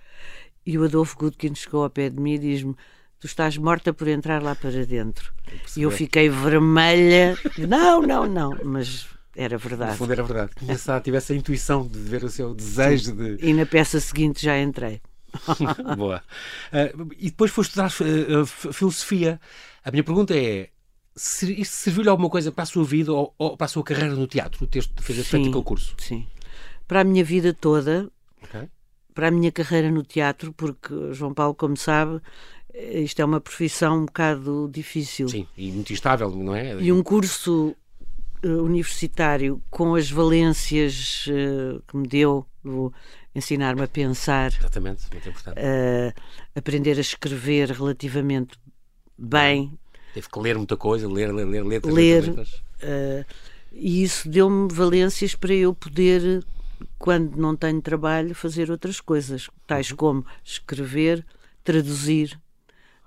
e 0.65 0.79
o 0.79 0.85
Adolfo 0.85 1.17
Gutkin 1.17 1.55
chegou 1.55 1.83
ao 1.83 1.91
pé 1.91 2.11
de 2.11 2.21
mim 2.21 2.35
e 2.35 2.39
diz-me 2.39 2.77
tu 3.19 3.27
estás 3.27 3.57
morta 3.57 3.93
por 3.93 4.09
entrar 4.09 4.43
lá 4.43 4.55
para 4.55 4.85
dentro. 4.85 5.33
E 5.77 5.83
eu 5.83 5.91
fiquei 5.91 6.29
vermelha. 6.29 7.39
Não, 7.57 8.03
não, 8.03 8.27
não, 8.27 8.59
mas 8.65 9.07
era 9.37 9.57
verdade. 9.57 9.93
No 9.93 9.97
fundo 9.99 10.13
era 10.13 10.23
verdade. 10.23 10.51
Tinha 10.59 11.01
tivesse 11.01 11.33
a 11.33 11.37
intuição 11.37 11.87
de 11.87 11.99
ver 11.99 12.25
o 12.25 12.29
seu 12.29 12.53
desejo 12.55 13.13
de. 13.13 13.39
E 13.41 13.55
na 13.55 13.65
peça 13.65 14.01
seguinte 14.01 14.43
já 14.45 14.61
entrei. 14.61 15.01
Boa. 15.97 16.23
Uh, 16.73 17.09
e 17.19 17.31
depois 17.31 17.51
foste 17.51 17.71
estudar 17.71 17.91
uh, 17.91 18.47
filosofia. 18.47 19.41
A 19.85 19.91
minha 19.91 20.05
pergunta 20.05 20.37
é: 20.37 20.69
se 21.15 21.53
isto 21.61 21.73
serviu-lhe 21.73 22.09
alguma 22.09 22.31
coisa 22.31 22.53
para 22.53 22.63
a 22.63 22.67
sua 22.67 22.85
vida 22.85 23.13
ou, 23.13 23.35
ou, 23.39 23.57
para 23.57 23.65
a 23.67 23.69
sua 23.69 23.83
carreira 23.83 24.15
no 24.15 24.27
teatro, 24.27 24.65
o 24.65 24.67
texto 24.67 24.95
de 24.95 25.03
fazer 25.03 25.25
feito 25.25 25.49
aquele 25.49 25.65
curso? 25.65 25.95
Sim. 25.99 26.27
Para 26.87 27.01
a 27.01 27.05
minha 27.05 27.25
vida 27.25 27.55
toda, 27.55 28.11
okay. 28.43 28.69
para 29.15 29.29
a 29.29 29.31
minha 29.31 29.51
carreira 29.51 29.91
no 29.91 30.03
teatro, 30.03 30.53
porque 30.53 31.13
João 31.13 31.33
Paulo, 31.33 31.55
como 31.55 31.77
sabe, 31.77 32.21
isto 32.75 33.21
é 33.21 33.25
uma 33.25 33.41
profissão 33.41 34.03
um 34.03 34.07
bocado 34.07 34.69
difícil. 34.71 35.29
Sim, 35.29 35.47
e 35.57 35.71
muito 35.73 35.93
instável, 35.93 36.31
não 36.31 36.55
é? 36.55 36.75
E 36.81 36.93
um 36.93 37.03
curso 37.03 37.75
universitário 38.45 39.63
com 39.71 39.95
as 39.95 40.11
valências 40.11 41.27
que 41.87 41.97
me 41.97 42.07
deu, 42.09 42.47
ensinar-me 43.35 43.83
a 43.83 43.89
pensar. 43.89 44.53
Exatamente, 44.53 45.05
muito 45.13 45.29
importante. 45.29 45.59
Uh, 45.59 46.13
aprender 46.55 46.99
a 46.99 47.01
escrever 47.01 47.71
relativamente 47.71 48.59
bem. 49.17 49.79
Teve 50.15 50.29
que 50.29 50.39
ler 50.39 50.57
muita 50.57 50.77
coisa, 50.77 51.09
ler, 51.09 51.33
ler, 51.33 51.47
ler 51.47 51.65
letras. 51.65 51.95
Ler. 51.95 52.23
letras. 52.27 52.63
e 53.73 54.03
isso 54.03 54.29
deu-me 54.29 54.71
valências 54.73 55.35
para 55.35 55.55
eu 55.55 55.75
poder, 55.75 56.45
quando 56.99 57.37
não 57.37 57.57
tenho 57.57 57.81
trabalho, 57.81 58.35
fazer 58.35 58.71
outras 58.71 59.01
coisas, 59.01 59.49
tais 59.67 59.91
uhum. 59.91 59.97
como 59.97 60.27
escrever, 60.45 61.25
traduzir, 61.65 62.39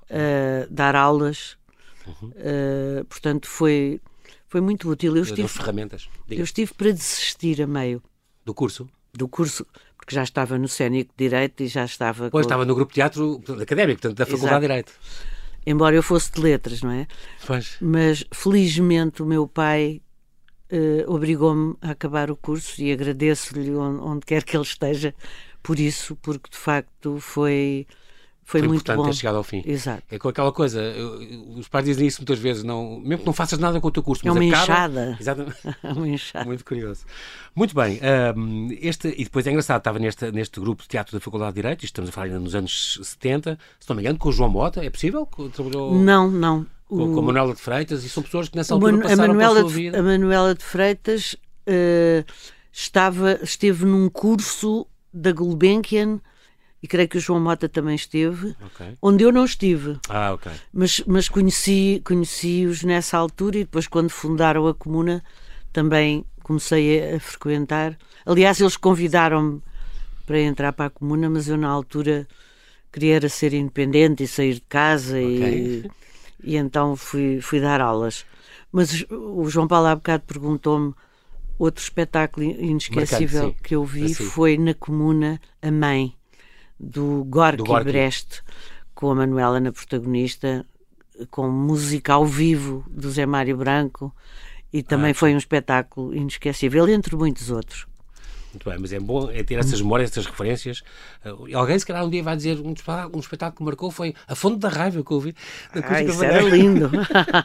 uh, 0.05 0.71
dar 0.71 0.95
aulas. 0.95 1.57
Uhum. 2.05 2.29
Uh, 2.29 3.05
portanto, 3.05 3.47
foi, 3.47 3.99
foi 4.47 4.61
muito 4.61 4.89
útil. 4.89 5.15
Eu 5.15 5.23
estive, 5.23 5.47
ferramentas. 5.47 6.09
Eu 6.29 6.43
estive 6.43 6.73
para 6.73 6.91
desistir 6.91 7.61
a 7.61 7.67
meio. 7.67 8.01
Do 8.43 8.53
curso? 8.53 8.87
Do 9.13 9.27
curso, 9.27 9.65
porque 10.05 10.15
já 10.15 10.23
estava 10.23 10.57
no 10.57 10.67
Cénico 10.67 11.11
de 11.17 11.25
Direito 11.25 11.63
e 11.63 11.67
já 11.67 11.83
estava. 11.83 12.29
Pois, 12.29 12.43
com... 12.43 12.47
estava 12.47 12.63
no 12.63 12.75
grupo 12.75 12.91
de 12.91 12.95
teatro 12.95 13.41
académico, 13.59 14.01
portanto, 14.01 14.17
da 14.17 14.25
Faculdade 14.25 14.45
Exato. 14.45 14.61
de 14.61 14.67
Direito. 14.67 14.93
Embora 15.65 15.95
eu 15.95 16.03
fosse 16.03 16.31
de 16.31 16.41
letras, 16.41 16.83
não 16.83 16.91
é? 16.91 17.07
Pois. 17.45 17.77
Mas 17.81 18.23
felizmente 18.31 19.23
o 19.23 19.25
meu 19.25 19.47
pai 19.47 19.99
uh, 20.71 21.11
obrigou-me 21.11 21.75
a 21.81 21.91
acabar 21.91 22.29
o 22.29 22.35
curso 22.35 22.79
e 22.83 22.91
agradeço-lhe 22.91 23.71
onde, 23.71 23.99
onde, 23.99 24.25
quer 24.27 24.43
que 24.43 24.55
ele 24.55 24.63
esteja 24.63 25.15
por 25.63 25.79
isso, 25.79 26.15
porque 26.17 26.51
de 26.51 26.57
facto 26.57 27.19
foi 27.19 27.87
foi, 28.45 28.59
foi 28.59 28.67
muito 28.67 28.81
importante 28.81 28.97
bom. 28.97 29.05
ter 29.05 29.13
chegado 29.15 29.37
ao 29.37 29.43
fim. 29.43 29.63
Exato. 29.65 30.03
É 30.09 30.19
com 30.19 30.29
aquela 30.29 30.51
coisa, 30.51 30.79
os 31.57 31.67
pais 31.67 31.83
dizem 31.83 32.05
isso 32.05 32.21
muitas 32.21 32.37
vezes, 32.37 32.63
não, 32.63 32.99
mesmo 32.99 33.19
que 33.19 33.25
não 33.25 33.33
faças 33.33 33.57
nada 33.57 33.81
com 33.81 33.87
o 33.87 33.91
teu 33.91 34.03
curso, 34.03 34.21
é 34.23 34.31
mas 34.31 34.37
uma 34.37 34.47
acaba, 34.49 34.63
enxada. 34.63 35.17
Exatamente. 35.19 35.57
É 35.83 35.91
uma 35.91 36.07
enxada. 36.07 36.45
Muito 36.45 36.63
curioso. 36.63 37.05
Muito 37.55 37.73
bem, 37.73 37.99
um, 38.37 38.67
este, 38.79 39.07
e 39.17 39.23
depois 39.23 39.47
é 39.47 39.49
engraçado, 39.49 39.79
estava 39.79 39.97
neste, 39.97 40.31
neste 40.31 40.59
grupo 40.59 40.83
de 40.83 40.89
teatro 40.89 41.17
da 41.17 41.19
Faculdade 41.19 41.53
de 41.53 41.61
Direito, 41.61 41.85
estamos 41.85 42.09
a 42.09 42.13
falar 42.13 42.27
ainda 42.27 42.39
nos 42.39 42.53
anos 42.53 42.99
70, 43.01 43.57
se 43.79 43.89
não 43.89 43.95
me 43.95 44.03
engano, 44.03 44.19
com 44.19 44.29
o 44.29 44.31
João 44.31 44.49
Mota, 44.49 44.85
é 44.85 44.89
possível? 44.91 45.27
Trabalhou... 45.51 45.95
Não, 45.95 46.29
não. 46.29 46.67
Com, 46.87 46.97
o... 46.97 47.13
com 47.13 47.19
a 47.21 47.23
Manuela 47.23 47.55
de 47.55 47.61
Freitas, 47.61 48.03
e 48.03 48.09
são 48.09 48.21
pessoas 48.21 48.47
que 48.47 48.55
nessa 48.55 48.75
altura 48.75 48.91
Man 48.91 49.01
passaram 49.01 49.23
a 49.23 49.27
Manuela 49.27 49.55
pela 49.55 49.69
sua 49.69 49.75
vida. 49.75 49.91
De, 49.91 49.97
a 49.97 50.03
Manuela 50.03 50.53
de 50.53 50.63
Freitas 50.63 51.33
uh, 51.33 52.31
estava, 52.71 53.39
esteve 53.41 53.85
num 53.85 54.07
curso 54.07 54.85
da 55.11 55.31
Gulbenkian, 55.31 56.19
e 56.85 56.87
creio 56.87 57.09
que 57.09 57.17
o 57.17 57.19
João 57.19 57.39
Mota 57.39 57.67
também 57.67 57.95
esteve, 57.95 58.55
okay. 58.63 58.93
onde 59.01 59.23
eu 59.23 59.31
não 59.31 59.43
estive. 59.43 59.97
Ah, 60.07 60.33
ok. 60.33 60.51
Mas, 60.71 61.01
mas 61.07 61.27
conheci, 61.27 61.99
conheci-os 62.05 62.83
nessa 62.83 63.17
altura 63.17 63.57
e 63.57 63.63
depois, 63.63 63.87
quando 63.87 64.11
fundaram 64.11 64.67
a 64.67 64.73
comuna, 64.75 65.23
também 65.73 66.23
comecei 66.43 67.01
a, 67.01 67.15
a 67.15 67.19
frequentar. 67.19 67.97
Aliás, 68.23 68.61
eles 68.61 68.77
convidaram-me 68.77 69.63
para 70.27 70.39
entrar 70.39 70.73
para 70.73 70.85
a 70.85 70.89
comuna, 70.91 71.27
mas 71.27 71.47
eu, 71.47 71.57
na 71.57 71.69
altura, 71.69 72.27
queria 72.93 73.27
ser 73.29 73.55
independente 73.55 74.21
e 74.21 74.27
sair 74.27 74.53
de 74.53 74.61
casa 74.61 75.17
okay. 75.17 75.89
e, 76.43 76.51
e 76.51 76.55
então 76.55 76.95
fui, 76.95 77.41
fui 77.41 77.59
dar 77.59 77.81
aulas. 77.81 78.27
Mas 78.71 79.03
o 79.09 79.49
João 79.49 79.67
Paulo 79.67 79.87
há 79.87 79.95
bocado 79.95 80.21
perguntou-me 80.27 80.93
outro 81.57 81.81
espetáculo 81.81 82.45
inesquecível 82.45 83.43
Marcado, 83.45 83.63
que 83.63 83.75
eu 83.75 83.83
vi 83.83 84.05
assim. 84.05 84.23
foi 84.25 84.55
na 84.55 84.75
comuna 84.75 85.41
A 85.63 85.71
Mãe 85.71 86.13
do 86.79 87.23
Gorky, 87.25 87.57
do 87.57 87.63
Gorky. 87.63 87.91
Brest, 87.91 88.41
com 88.93 89.11
a 89.11 89.15
Manuela 89.15 89.59
na 89.59 89.71
protagonista, 89.71 90.65
com 91.31 91.49
música 91.49 92.13
ao 92.13 92.25
vivo 92.25 92.83
do 92.89 93.09
Zé 93.09 93.25
Mário 93.25 93.57
Branco, 93.57 94.13
e 94.71 94.83
também 94.83 95.11
ah, 95.11 95.15
foi 95.15 95.33
um 95.33 95.37
espetáculo 95.37 96.13
inesquecível, 96.13 96.87
entre 96.89 97.15
muitos 97.15 97.49
outros. 97.49 97.87
Muito 98.55 98.69
bem, 98.69 98.79
mas 98.79 98.93
é 98.93 98.99
bom 99.01 99.29
é 99.29 99.43
ter 99.43 99.55
essas 99.55 99.81
memórias, 99.81 100.11
essas 100.11 100.25
referências. 100.25 100.81
Uh, 101.25 101.57
alguém, 101.57 101.77
se 101.77 101.85
calhar, 101.85 102.05
um 102.05 102.09
dia 102.09 102.23
vai 102.23 102.37
dizer 102.37 102.57
um 102.61 102.71
espetáculo, 102.71 103.17
um 103.17 103.19
espetáculo 103.19 103.57
que 103.57 103.63
marcou 103.63 103.91
foi 103.91 104.15
A 104.27 104.33
Fonte 104.33 104.59
da 104.59 104.69
Raiva 104.69 105.03
que 105.03 105.11
eu 105.11 105.15
ouvi. 105.15 105.35
Ah, 105.73 106.01
isso 106.01 106.23
era 106.23 106.41
lindo. 106.41 106.89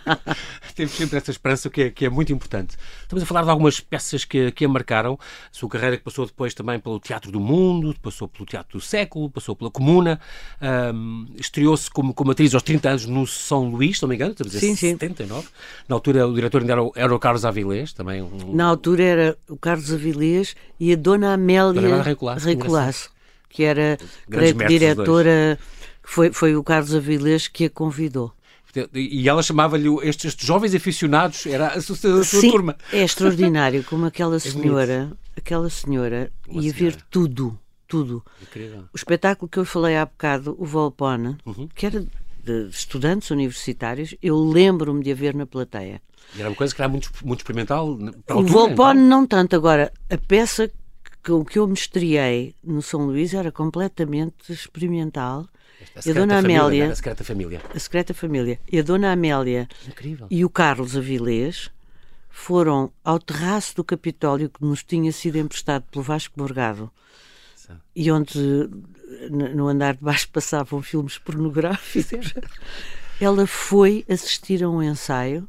Temos 0.76 0.92
sempre 0.92 1.18
essa 1.18 1.32
esperança 1.32 1.68
que 1.68 1.82
é, 1.82 1.90
que 1.90 2.04
é 2.04 2.08
muito 2.08 2.32
importante. 2.32 2.76
Estamos 3.02 3.24
a 3.24 3.26
falar 3.26 3.42
de 3.42 3.50
algumas 3.50 3.80
peças 3.80 4.24
que, 4.24 4.52
que 4.52 4.64
a 4.64 4.68
marcaram. 4.68 5.18
A 5.20 5.48
sua 5.50 5.68
carreira 5.68 5.96
que 5.96 6.04
passou 6.04 6.24
depois 6.26 6.54
também 6.54 6.78
pelo 6.78 7.00
Teatro 7.00 7.32
do 7.32 7.40
Mundo, 7.40 7.92
passou 8.00 8.28
pelo 8.28 8.46
Teatro 8.46 8.78
do 8.78 8.80
Século, 8.80 9.28
passou 9.28 9.56
pela 9.56 9.70
Comuna. 9.70 10.20
Um, 10.62 11.26
Estreou-se 11.36 11.90
como, 11.90 12.14
como 12.14 12.30
atriz 12.30 12.54
aos 12.54 12.62
30 12.62 12.88
anos 12.88 13.06
no 13.06 13.26
São 13.26 13.68
Luís, 13.68 13.96
se 13.96 14.02
não 14.02 14.08
me 14.08 14.14
engano, 14.14 14.30
estamos 14.30 14.54
a 14.54 14.60
dizer 14.60 14.76
sim, 14.76 14.76
79. 14.76 15.42
Sim. 15.42 15.48
Na 15.88 15.96
altura 15.96 16.26
o 16.28 16.32
diretor 16.32 16.60
ainda 16.60 16.72
era 16.72 16.82
o, 16.84 16.92
era 16.94 17.12
o 17.12 17.18
Carlos 17.18 17.44
Avilés, 17.44 17.92
também 17.92 18.22
um... 18.22 18.54
Na 18.54 18.66
altura 18.66 19.02
era 19.02 19.38
o 19.48 19.56
Carlos 19.56 19.92
Avilés 19.92 20.54
e 20.78 20.92
a 20.92 20.96
Dona 21.00 21.34
Amélia 21.34 22.02
Recolasso, 22.02 23.10
que 23.48 23.64
era 23.64 23.98
creio, 24.30 24.54
diretora, 24.54 25.58
foi, 26.02 26.32
foi 26.32 26.54
o 26.56 26.62
Carlos 26.62 26.94
Avilés 26.94 27.48
que 27.48 27.64
a 27.64 27.70
convidou. 27.70 28.32
E 28.94 29.28
ela 29.28 29.42
chamava-lhe 29.42 29.88
estes, 30.02 30.26
estes, 30.26 30.46
jovens 30.46 30.74
aficionados, 30.74 31.44
era 31.46 31.68
a 31.68 31.80
sua, 31.80 31.96
a 31.96 31.98
sua 31.98 32.24
Sim, 32.24 32.50
turma. 32.50 32.76
É 32.92 33.02
extraordinário 33.02 33.82
como 33.84 34.06
aquela 34.06 34.38
senhora, 34.40 35.10
é 35.36 35.40
aquela 35.40 35.68
senhora 35.68 36.30
Uma 36.46 36.62
ia 36.62 36.72
senhora. 36.72 36.96
ver 36.96 37.02
tudo, 37.10 37.58
tudo. 37.88 38.24
Incrível. 38.40 38.84
O 38.92 38.96
espetáculo 38.96 39.48
que 39.48 39.58
eu 39.58 39.64
falei 39.64 39.96
há 39.96 40.06
bocado, 40.06 40.54
o 40.56 40.64
Volpone, 40.64 41.36
uhum. 41.44 41.68
que 41.74 41.84
era 41.84 42.06
de 42.44 42.68
estudantes 42.68 43.30
universitários, 43.30 44.14
eu 44.22 44.38
lembro-me 44.38 45.02
de 45.02 45.10
a 45.10 45.14
ver 45.14 45.34
na 45.34 45.46
plateia. 45.46 46.00
E 46.36 46.40
era 46.40 46.48
uma 46.48 46.56
coisa 46.56 46.72
que 46.72 46.80
era 46.80 46.88
muito, 46.88 47.10
muito 47.24 47.40
experimental 47.40 47.88
O 47.88 48.42
Volpone 48.44 49.00
então? 49.00 49.08
não 49.08 49.26
tanto. 49.26 49.56
Agora, 49.56 49.92
a 50.08 50.16
peça 50.16 50.70
que, 51.22 51.44
que 51.44 51.58
eu 51.58 51.66
me 51.66 51.74
estreiei 51.74 52.54
no 52.62 52.82
São 52.82 53.06
Luís 53.06 53.34
era 53.34 53.52
completamente 53.52 54.52
experimental. 54.52 55.46
A, 55.96 56.00
e 56.06 56.10
a 56.10 56.14
Dona 56.14 56.36
família, 56.36 56.62
Amélia. 56.62 56.86
Né? 56.86 56.92
A 56.92 56.96
secreta 56.96 57.24
família. 57.24 57.62
A 57.74 57.78
secreta 57.78 58.14
família. 58.14 58.60
E 58.70 58.78
a 58.78 58.82
Dona 58.82 59.12
Amélia 59.12 59.68
Incrível. 59.88 60.26
e 60.30 60.44
o 60.44 60.50
Carlos 60.50 60.96
Avilés 60.96 61.70
foram 62.28 62.92
ao 63.04 63.18
terraço 63.18 63.76
do 63.76 63.84
Capitólio 63.84 64.50
que 64.50 64.64
nos 64.64 64.82
tinha 64.82 65.10
sido 65.12 65.36
emprestado 65.36 65.84
pelo 65.90 66.04
Vasco 66.04 66.38
Morgado 66.38 66.90
e 67.94 68.10
onde 68.10 68.68
no 69.30 69.68
andar 69.68 69.94
de 69.94 70.02
baixo 70.02 70.28
passavam 70.30 70.82
filmes 70.82 71.18
pornográficos. 71.18 72.34
Ela 73.20 73.46
foi 73.46 74.04
assistir 74.08 74.62
a 74.62 74.70
um 74.70 74.82
ensaio 74.82 75.48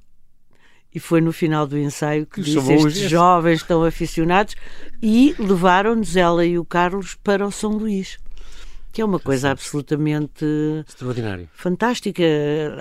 e 0.94 1.00
foi 1.00 1.22
no 1.22 1.32
final 1.32 1.66
do 1.66 1.78
ensaio 1.78 2.26
que, 2.26 2.42
que 2.42 2.52
disse 2.52 2.74
estes 2.74 3.10
jovens 3.10 3.62
estão 3.62 3.84
aficionados 3.84 4.56
e 5.02 5.36
levaram-nos 5.40 6.16
ela 6.16 6.46
e 6.46 6.58
o 6.58 6.66
Carlos 6.66 7.16
para 7.16 7.46
o 7.46 7.52
São 7.52 7.72
Luís 7.72 8.18
que 8.92 9.02
é 9.02 9.06
uma 9.06 9.20
coisa 9.20 9.52
absolutamente 9.52 10.46
extraordinária, 10.88 11.50
fantástica, 11.54 12.24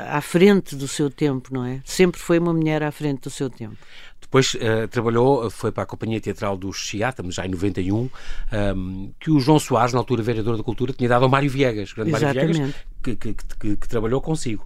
à 0.09 0.21
frente 0.21 0.75
do 0.75 0.89
seu 0.89 1.09
tempo, 1.09 1.55
não 1.55 1.65
é? 1.65 1.81
Sempre 1.85 2.21
foi 2.21 2.39
uma 2.39 2.53
mulher 2.53 2.83
à 2.83 2.91
frente 2.91 3.23
do 3.23 3.31
seu 3.31 3.49
tempo. 3.49 3.77
Depois 4.21 4.55
uh, 4.55 4.89
trabalhou, 4.89 5.49
foi 5.51 5.73
para 5.73 5.85
a 5.85 5.87
Companhia 5.87 6.21
Teatral 6.21 6.57
do 6.57 6.73
Chiá, 6.73 7.11
estamos 7.11 7.35
já 7.35 7.47
em 7.47 7.51
91, 7.51 7.97
um, 7.97 8.11
ehm, 8.53 9.11
que 9.19 9.31
o 9.31 9.41
João 9.41 9.59
Soares, 9.59 9.93
na 9.93 9.99
altura 9.99 10.23
vereador 10.23 10.57
da 10.57 10.63
Cultura, 10.63 10.93
tinha 10.93 11.09
dado 11.09 11.25
ao 11.25 11.29
Mário 11.29 11.51
Viegas, 11.51 11.93
grande 11.93 12.11
Exatamente. 12.11 12.37
Mário 12.37 12.55
Viegas, 12.55 12.75
que, 13.03 13.17
que, 13.17 13.35
que, 13.35 13.77
que, 13.77 13.89
trabalhou 13.89 14.21
consigo. 14.21 14.65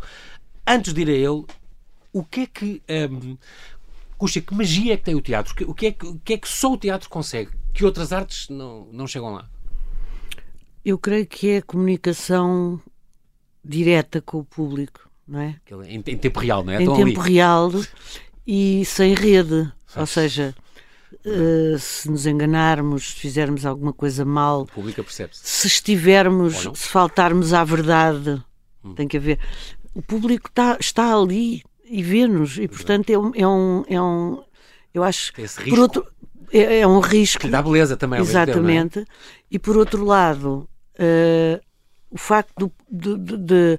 Antes 0.66 0.92
de 0.92 1.02
ir 1.02 1.08
a 1.08 1.12
ele, 1.12 1.44
o 2.14 2.24
que 2.24 2.40
é 2.42 2.46
que. 2.46 2.82
Um, 2.88 3.36
Puxa, 4.16 4.40
que 4.40 4.54
magia 4.54 4.94
é 4.94 4.96
que 4.96 5.02
tem 5.02 5.14
o 5.14 5.20
teatro? 5.20 5.52
O 5.68 5.74
que 5.74 5.86
é 5.86 5.92
que, 5.92 6.06
o 6.06 6.18
que, 6.24 6.32
é 6.32 6.38
que 6.38 6.48
só 6.48 6.72
o 6.72 6.78
teatro 6.78 7.10
consegue? 7.10 7.50
Que 7.74 7.84
outras 7.84 8.10
artes 8.10 8.48
não, 8.48 8.88
não 8.90 9.06
chegam 9.06 9.34
lá? 9.34 9.50
Eu 10.82 10.96
creio 10.96 11.26
que 11.26 11.50
é 11.50 11.56
a 11.58 11.62
comunicação 11.62 12.80
direta 13.62 14.22
com 14.22 14.38
o 14.38 14.44
público, 14.44 15.10
não 15.28 15.40
é? 15.40 15.60
Em, 15.86 16.02
em 16.06 16.16
tempo 16.16 16.40
real, 16.40 16.64
não 16.64 16.72
é? 16.72 16.76
Em 16.76 16.80
Estão 16.80 16.96
tempo 16.96 17.20
ali. 17.20 17.32
real 17.32 17.70
e 18.46 18.82
sem 18.86 19.14
rede. 19.14 19.70
Sim. 19.88 20.00
Ou 20.00 20.06
seja, 20.06 20.54
uh, 21.26 21.78
se 21.78 22.10
nos 22.10 22.24
enganarmos, 22.24 23.10
se 23.10 23.16
fizermos 23.16 23.66
alguma 23.66 23.92
coisa 23.92 24.24
mal, 24.24 24.62
o 24.62 24.66
público 24.66 25.04
percebe-se. 25.04 25.42
Se 25.44 25.66
estivermos, 25.66 26.60
se 26.62 26.88
faltarmos 26.88 27.52
à 27.52 27.62
verdade, 27.62 28.42
hum. 28.82 28.94
tem 28.94 29.06
que 29.06 29.18
haver. 29.18 29.38
O 29.92 30.00
público 30.00 30.48
está, 30.48 30.78
está 30.80 31.14
ali 31.14 31.62
e 31.94 32.02
vê-nos. 32.02 32.58
E, 32.58 32.66
portanto, 32.66 33.10
é 33.10 33.16
um, 33.16 33.30
é 33.36 33.46
um, 33.46 33.84
é 33.86 34.02
um. 34.02 34.42
Eu 34.92 35.04
acho. 35.04 35.32
Por 35.68 35.78
outro, 35.78 36.04
é, 36.52 36.80
é 36.80 36.86
um 36.86 36.98
risco. 36.98 37.42
Que 37.42 37.48
dá 37.48 37.62
beleza 37.62 37.96
também. 37.96 38.20
Exatamente. 38.20 38.94
Tempo, 38.94 39.10
é? 39.10 39.14
E, 39.48 39.58
por 39.60 39.76
outro 39.76 40.04
lado, 40.04 40.68
uh, 40.98 41.64
o 42.10 42.18
facto 42.18 42.72
de, 42.90 43.16
de, 43.16 43.36
de, 43.36 43.78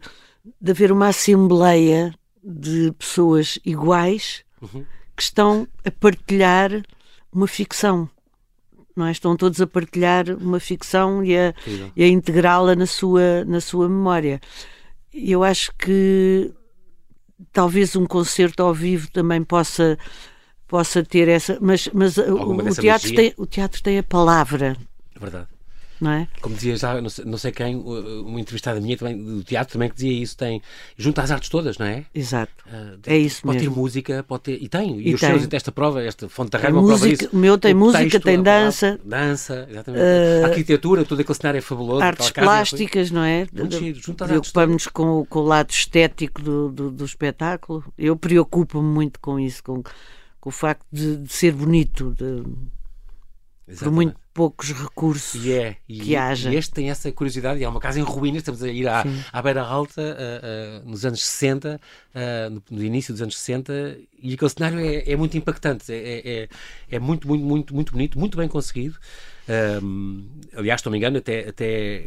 de, 0.61 0.71
haver 0.71 0.93
uma 0.93 1.09
assembleia 1.09 2.15
de 2.41 2.93
pessoas 2.93 3.59
iguais 3.65 4.45
uhum. 4.61 4.85
que 5.13 5.21
estão 5.21 5.67
a 5.83 5.91
partilhar 5.91 6.71
uma 7.33 7.47
ficção. 7.47 8.09
Não 8.95 9.07
é? 9.07 9.11
Estão 9.11 9.35
todos 9.35 9.59
a 9.59 9.67
partilhar 9.67 10.29
uma 10.29 10.61
ficção 10.61 11.21
e 11.21 11.37
a, 11.37 11.53
a 11.97 12.07
integrá-la 12.07 12.77
na 12.77 12.85
sua, 12.85 13.43
na 13.43 13.59
sua 13.59 13.89
memória. 13.89 14.39
Eu 15.13 15.43
acho 15.43 15.73
que 15.77 16.53
talvez 17.51 17.95
um 17.95 18.05
concerto 18.05 18.63
ao 18.63 18.73
vivo 18.73 19.09
também 19.11 19.43
possa 19.43 19.97
possa 20.67 21.03
ter 21.03 21.27
essa 21.27 21.57
mas 21.61 21.89
mas 21.93 22.17
o, 22.17 22.53
o 22.53 22.75
teatro 22.75 23.13
tem 23.13 23.33
o 23.37 23.45
teatro 23.45 23.81
tem 23.81 23.99
a 23.99 24.03
palavra. 24.03 24.75
É 25.15 25.19
verdade 25.19 25.54
não 25.99 26.11
é? 26.11 26.27
Como 26.41 26.55
dizia 26.55 26.75
já, 26.75 27.01
não 27.01 27.09
sei, 27.09 27.25
não 27.25 27.37
sei 27.37 27.51
quem, 27.51 27.75
uma 27.75 28.39
entrevistada 28.39 28.79
minha 28.79 28.97
também, 28.97 29.17
do 29.17 29.43
teatro 29.43 29.73
também 29.73 29.89
que 29.89 29.95
dizia 29.95 30.11
isso, 30.11 30.37
tem, 30.37 30.61
junta 30.97 31.21
as 31.21 31.31
artes 31.31 31.49
todas, 31.49 31.77
não 31.77 31.85
é? 31.85 32.05
Exato, 32.13 32.51
uh, 32.67 32.99
é 33.05 33.17
isso 33.17 33.41
pode 33.41 33.57
mesmo. 33.59 33.73
ter 33.73 33.79
música, 33.79 34.23
pode 34.23 34.43
ter, 34.43 34.61
e 34.61 34.67
tem, 34.67 34.99
e, 34.99 35.09
e 35.09 35.13
os 35.13 35.21
tem. 35.21 35.29
seus, 35.29 35.47
esta 35.51 35.71
prova, 35.71 36.03
esta 36.03 36.27
fonte 36.29 36.51
da 36.51 36.57
raiva, 36.57 36.81
prova 36.83 37.07
isso. 37.07 37.29
O 37.31 37.37
meu 37.37 37.57
tem 37.57 37.73
o 37.73 37.77
música, 37.77 38.03
texto, 38.03 38.23
tem 38.23 38.41
dança. 38.41 38.99
Dança, 39.03 39.67
exatamente. 39.69 40.03
Uh, 40.03 40.45
arquitetura, 40.45 41.05
todo 41.05 41.19
aquele 41.19 41.37
cenário 41.37 41.57
é 41.57 41.61
fabuloso. 41.61 42.01
Artes 42.03 42.31
plásticas, 42.31 43.11
não 43.11 43.23
é? 43.23 43.45
Preocupamos-nos 43.45 44.87
com, 44.87 45.25
com 45.25 45.39
o 45.39 45.43
lado 45.43 45.71
estético 45.71 46.41
do, 46.41 46.69
do, 46.69 46.91
do 46.91 47.05
espetáculo. 47.05 47.83
Eu 47.97 48.15
preocupo-me 48.15 48.87
muito 48.87 49.19
com 49.19 49.39
isso, 49.39 49.63
com, 49.63 49.81
com 50.39 50.49
o 50.49 50.51
facto 50.51 50.85
de, 50.91 51.17
de 51.17 51.33
ser 51.33 51.51
bonito, 51.51 52.13
de, 52.13 52.43
por 53.77 53.91
muito 53.91 54.15
poucos 54.35 54.73
recursos 54.73 55.45
e 55.45 55.53
é, 55.53 55.77
e, 55.87 55.97
que 56.01 56.15
haja. 56.17 56.51
E 56.51 56.57
este 56.57 56.73
tem 56.73 56.89
essa 56.89 57.09
curiosidade, 57.09 57.61
e 57.61 57.63
é 57.63 57.69
uma 57.69 57.79
casa 57.79 58.01
em 58.01 58.03
ruínas, 58.03 58.41
estamos 58.41 58.61
a 58.61 58.67
ir 58.67 58.85
à, 58.85 59.05
à 59.31 59.41
Beira 59.41 59.61
Alta 59.61 60.01
uh, 60.01 60.85
uh, 60.85 60.89
nos 60.89 61.05
anos 61.05 61.23
60, 61.23 61.79
uh, 61.79 62.49
no, 62.49 62.61
no, 62.69 62.83
início 62.83 63.13
dos 63.13 63.21
anos 63.21 63.37
60, 63.37 63.97
e 64.21 64.33
aquele 64.33 64.49
cenário 64.49 64.77
é, 64.77 65.09
é 65.09 65.15
muito 65.15 65.37
impactante, 65.37 65.89
é, 65.89 65.95
é, 65.95 66.43
é, 66.43 66.49
é 66.91 66.99
muito, 66.99 67.25
muito, 67.25 67.45
muito, 67.45 67.73
muito 67.73 67.93
bonito, 67.93 68.19
muito 68.19 68.37
bem 68.37 68.49
conseguido. 68.49 68.97
Um, 69.81 70.27
aliás, 70.53 70.81
se 70.81 70.85
não 70.85 70.91
me 70.91 70.97
engano, 70.97 71.17
até, 71.17 71.47
até 71.47 72.03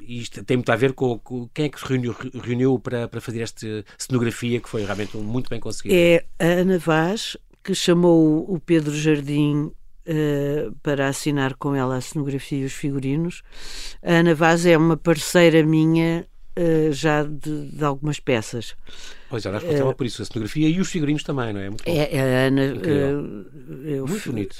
isto 0.00 0.44
tem 0.44 0.58
muito 0.58 0.70
a 0.70 0.76
ver 0.76 0.92
com, 0.92 1.18
com 1.18 1.48
quem 1.48 1.64
é 1.64 1.68
que 1.70 1.80
se 1.80 1.86
reuniu, 1.86 2.14
reuniu 2.42 2.78
para, 2.78 3.08
para 3.08 3.22
fazer 3.22 3.40
esta 3.40 3.66
cenografia 3.96 4.60
que 4.60 4.68
foi 4.68 4.84
realmente 4.84 5.16
muito 5.16 5.48
bem 5.48 5.58
conseguida. 5.58 5.94
É 5.96 6.26
a 6.38 6.60
Ana 6.60 6.78
Vaz 6.78 7.38
que 7.62 7.74
chamou 7.74 8.44
o 8.52 8.60
Pedro 8.60 8.94
Jardim 8.94 9.72
uh, 10.06 10.74
para 10.82 11.08
assinar 11.08 11.54
com 11.54 11.74
ela 11.74 11.96
a 11.96 12.00
cenografia 12.00 12.58
e 12.58 12.64
os 12.64 12.72
figurinos. 12.72 13.42
A 14.02 14.12
Ana 14.14 14.34
Vaz 14.34 14.66
é 14.66 14.76
uma 14.76 14.96
parceira 14.96 15.64
minha 15.64 16.26
uh, 16.58 16.92
já 16.92 17.22
de, 17.22 17.70
de, 17.70 17.84
algumas 17.84 18.20
peças. 18.20 18.74
Pois, 19.28 19.44
ela 19.44 19.58
responsável 19.58 19.90
uh, 19.90 19.94
por 19.94 20.06
isso, 20.06 20.22
a 20.22 20.24
cenografia 20.24 20.68
e 20.68 20.80
os 20.80 20.90
figurinos 20.90 21.22
também, 21.22 21.52
não 21.52 21.60
é? 21.60 21.68
Muito 21.68 21.84
bom. 21.84 21.90
É, 21.90 22.16
é 22.16 22.20
a 22.20 22.46
Ana. 22.48 22.62
Eu, 22.62 24.06
Muito 24.06 24.30
bonito. 24.30 24.56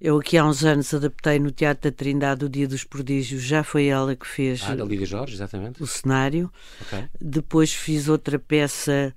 Eu 0.00 0.18
aqui 0.18 0.36
há 0.36 0.44
uns 0.44 0.64
anos 0.64 0.92
adaptei 0.92 1.38
no 1.38 1.50
Teatro 1.50 1.90
da 1.90 1.96
Trindade 1.96 2.44
o 2.44 2.48
Dia 2.48 2.68
dos 2.68 2.84
Prodígios, 2.84 3.42
já 3.42 3.62
foi 3.62 3.86
ela 3.86 4.14
que 4.14 4.26
fez 4.26 4.62
ah, 4.66 4.74
da 4.74 4.84
Lídia 4.84 5.06
Jorge, 5.06 5.34
exatamente. 5.34 5.82
o 5.82 5.86
cenário. 5.86 6.52
Okay. 6.82 7.04
Depois 7.18 7.72
fiz 7.72 8.06
outra 8.06 8.38
peça 8.38 9.14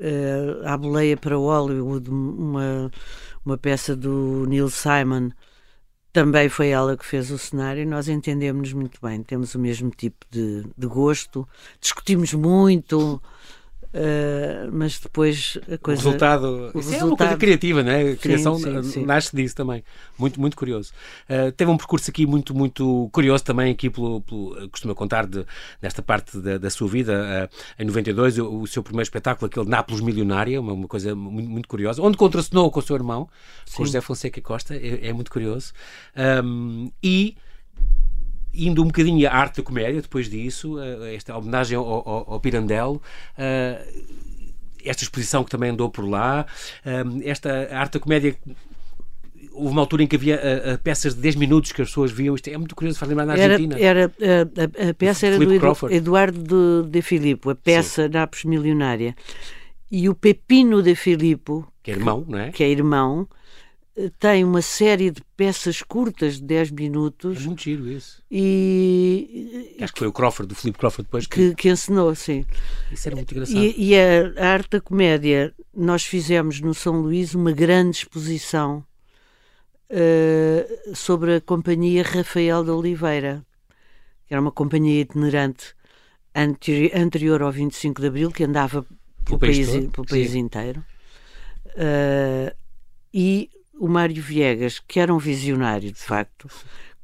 uh, 0.00 0.66
à 0.66 0.76
boleia 0.76 1.16
para 1.16 1.36
Hollywood, 1.36 2.10
uma, 2.10 2.90
uma 3.48 3.56
peça 3.56 3.96
do 3.96 4.44
Neil 4.46 4.68
Simon. 4.68 5.30
Também 6.12 6.50
foi 6.50 6.68
ela 6.68 6.96
que 6.96 7.04
fez 7.04 7.30
o 7.30 7.38
cenário. 7.38 7.88
Nós 7.88 8.06
entendemos-nos 8.08 8.72
muito 8.74 8.98
bem, 9.00 9.22
temos 9.22 9.54
o 9.54 9.58
mesmo 9.58 9.90
tipo 9.90 10.26
de, 10.30 10.64
de 10.76 10.86
gosto, 10.86 11.48
discutimos 11.80 12.34
muito. 12.34 13.20
Uh, 13.88 14.70
mas 14.70 14.98
depois 14.98 15.56
a 15.72 15.78
coisa. 15.78 16.02
O 16.02 16.04
resultado. 16.04 16.70
O 16.74 16.78
resultado... 16.78 17.00
é 17.00 17.04
uma 17.04 17.16
coisa 17.16 17.36
criativa, 17.36 17.82
não 17.82 17.90
é? 17.90 18.10
A 18.10 18.16
criação 18.16 18.56
sim, 18.56 18.82
sim, 18.82 18.90
sim. 18.90 19.04
nasce 19.04 19.34
disso 19.34 19.56
também. 19.56 19.82
Muito, 20.18 20.38
muito 20.38 20.56
curioso. 20.56 20.92
Uh, 21.28 21.50
teve 21.52 21.70
um 21.70 21.76
percurso 21.76 22.10
aqui 22.10 22.26
muito, 22.26 22.54
muito 22.54 23.08
curioso 23.12 23.44
também, 23.44 23.72
aqui 23.72 23.88
pelo. 23.88 24.20
pelo 24.20 24.68
costuma 24.68 24.94
contar 24.94 25.26
de, 25.26 25.44
nesta 25.80 26.02
parte 26.02 26.38
da, 26.38 26.58
da 26.58 26.70
sua 26.70 26.86
vida. 26.86 27.48
Uh, 27.50 27.82
em 27.82 27.86
92, 27.86 28.38
o, 28.38 28.60
o, 28.60 28.66
seu 28.66 28.82
primeiro 28.82 29.04
espetáculo, 29.04 29.46
aquele 29.46 29.68
Nápoles 29.68 30.02
Milionária, 30.02 30.60
uma, 30.60 30.74
uma 30.74 30.88
coisa 30.88 31.14
muito, 31.14 31.48
muito, 31.48 31.68
curiosa, 31.68 32.02
onde 32.02 32.18
contracenou 32.18 32.70
com 32.70 32.80
o 32.80 32.82
seu 32.82 32.94
irmão, 32.94 33.28
com 33.74 33.84
José 33.84 34.02
Fonseca 34.02 34.40
Costa, 34.42 34.74
é, 34.74 35.08
é 35.08 35.12
muito 35.14 35.30
curioso. 35.30 35.72
Um, 36.44 36.90
e 37.02 37.36
indo 38.58 38.82
um 38.82 38.86
bocadinho 38.86 39.28
à 39.28 39.32
arte 39.32 39.58
da 39.58 39.62
comédia, 39.62 40.02
depois 40.02 40.28
disso, 40.28 40.80
eh, 40.80 41.14
esta 41.14 41.36
homenagem 41.36 41.76
ao, 41.76 41.86
ao, 41.86 42.32
ao 42.32 42.40
Pirandello, 42.40 43.00
eh, 43.36 43.86
esta 44.84 45.04
exposição 45.04 45.44
que 45.44 45.50
também 45.50 45.70
andou 45.70 45.88
por 45.88 46.08
lá, 46.08 46.44
eh, 46.84 47.04
esta 47.24 47.68
arte 47.72 47.94
da 47.94 48.00
comédia 48.00 48.36
houve 49.52 49.72
uma 49.72 49.80
altura 49.80 50.04
em 50.04 50.06
que 50.06 50.14
havia 50.14 50.36
uh, 50.36 50.74
uh, 50.74 50.78
peças 50.78 51.14
de 51.14 51.20
10 51.20 51.34
minutos 51.34 51.72
que 51.72 51.82
as 51.82 51.88
pessoas 51.88 52.12
viam. 52.12 52.34
Isto 52.34 52.48
é 52.48 52.56
muito 52.56 52.76
curioso, 52.76 52.98
faz 52.98 53.08
lembrar 53.08 53.26
na 53.26 53.32
Argentina. 53.32 53.76
Era, 53.78 54.12
era 54.20 54.48
a, 54.56 54.90
a, 54.90 54.94
peça 54.94 55.26
era 55.26 55.36
Filipe 55.36 55.54
do 55.54 55.60
Crawford. 55.60 55.96
Eduardo 55.96 56.84
de, 56.84 56.90
de 56.90 57.02
Filippo, 57.02 57.50
a 57.50 57.56
peça 57.56 58.04
Sim. 58.04 58.10
Nápoles 58.10 58.44
Milionária. 58.44 59.16
E 59.90 60.08
o 60.08 60.14
Pepino 60.14 60.80
de 60.82 60.94
Filippo, 60.94 61.66
que 61.82 61.90
é 61.90 61.94
irmão, 61.94 62.24
não 62.28 62.38
é? 62.38 62.50
Que 62.52 62.62
é 62.62 62.68
irmão, 62.70 63.26
tem 64.18 64.44
uma 64.44 64.62
série 64.62 65.10
de 65.10 65.20
peças 65.36 65.82
curtas 65.82 66.36
de 66.36 66.44
10 66.44 66.70
minutos. 66.70 67.36
É 67.38 67.40
muito 67.40 67.62
giro 67.62 67.88
isso. 67.88 68.22
E... 68.30 69.76
Acho 69.80 69.92
que 69.92 69.98
foi 69.98 70.08
o 70.08 70.12
Crawford, 70.12 70.48
do 70.48 70.54
Filipe 70.54 70.78
Crawford 70.78 71.06
depois 71.06 71.26
que... 71.26 71.50
que... 71.50 71.54
que 71.54 71.68
ensinou, 71.68 72.14
sim. 72.14 72.44
Isso 72.92 73.08
era 73.08 73.16
muito 73.16 73.32
engraçado. 73.32 73.58
E, 73.58 73.74
e 73.76 73.94
a, 73.96 74.32
a, 74.36 74.52
arte 74.52 74.70
da 74.70 74.80
comédia, 74.80 75.52
nós 75.74 76.04
fizemos 76.04 76.60
no 76.60 76.74
São 76.74 77.00
Luís 77.00 77.34
uma 77.34 77.50
grande 77.50 77.98
exposição 77.98 78.84
uh, 79.90 80.94
sobre 80.94 81.36
a 81.36 81.40
companhia 81.40 82.02
Rafael 82.02 82.62
de 82.62 82.70
Oliveira, 82.70 83.44
que 84.26 84.34
era 84.34 84.40
uma 84.40 84.52
companhia 84.52 85.00
itinerante 85.00 85.74
anteri 86.34 86.92
anterior 86.94 87.42
ao 87.42 87.50
25 87.50 88.00
de 88.00 88.06
Abril, 88.06 88.30
que 88.30 88.44
andava 88.44 88.86
pelo 89.24 89.38
país, 89.38 89.68
país, 89.68 89.90
pelo 89.90 90.06
país 90.06 90.34
inteiro. 90.34 90.84
Uh, 91.74 92.54
e 93.12 93.50
o 93.78 93.88
Mário 93.88 94.22
Viegas, 94.22 94.80
que 94.80 95.00
era 95.00 95.14
um 95.14 95.18
visionário 95.18 95.92
de 95.92 95.98
facto, 95.98 96.48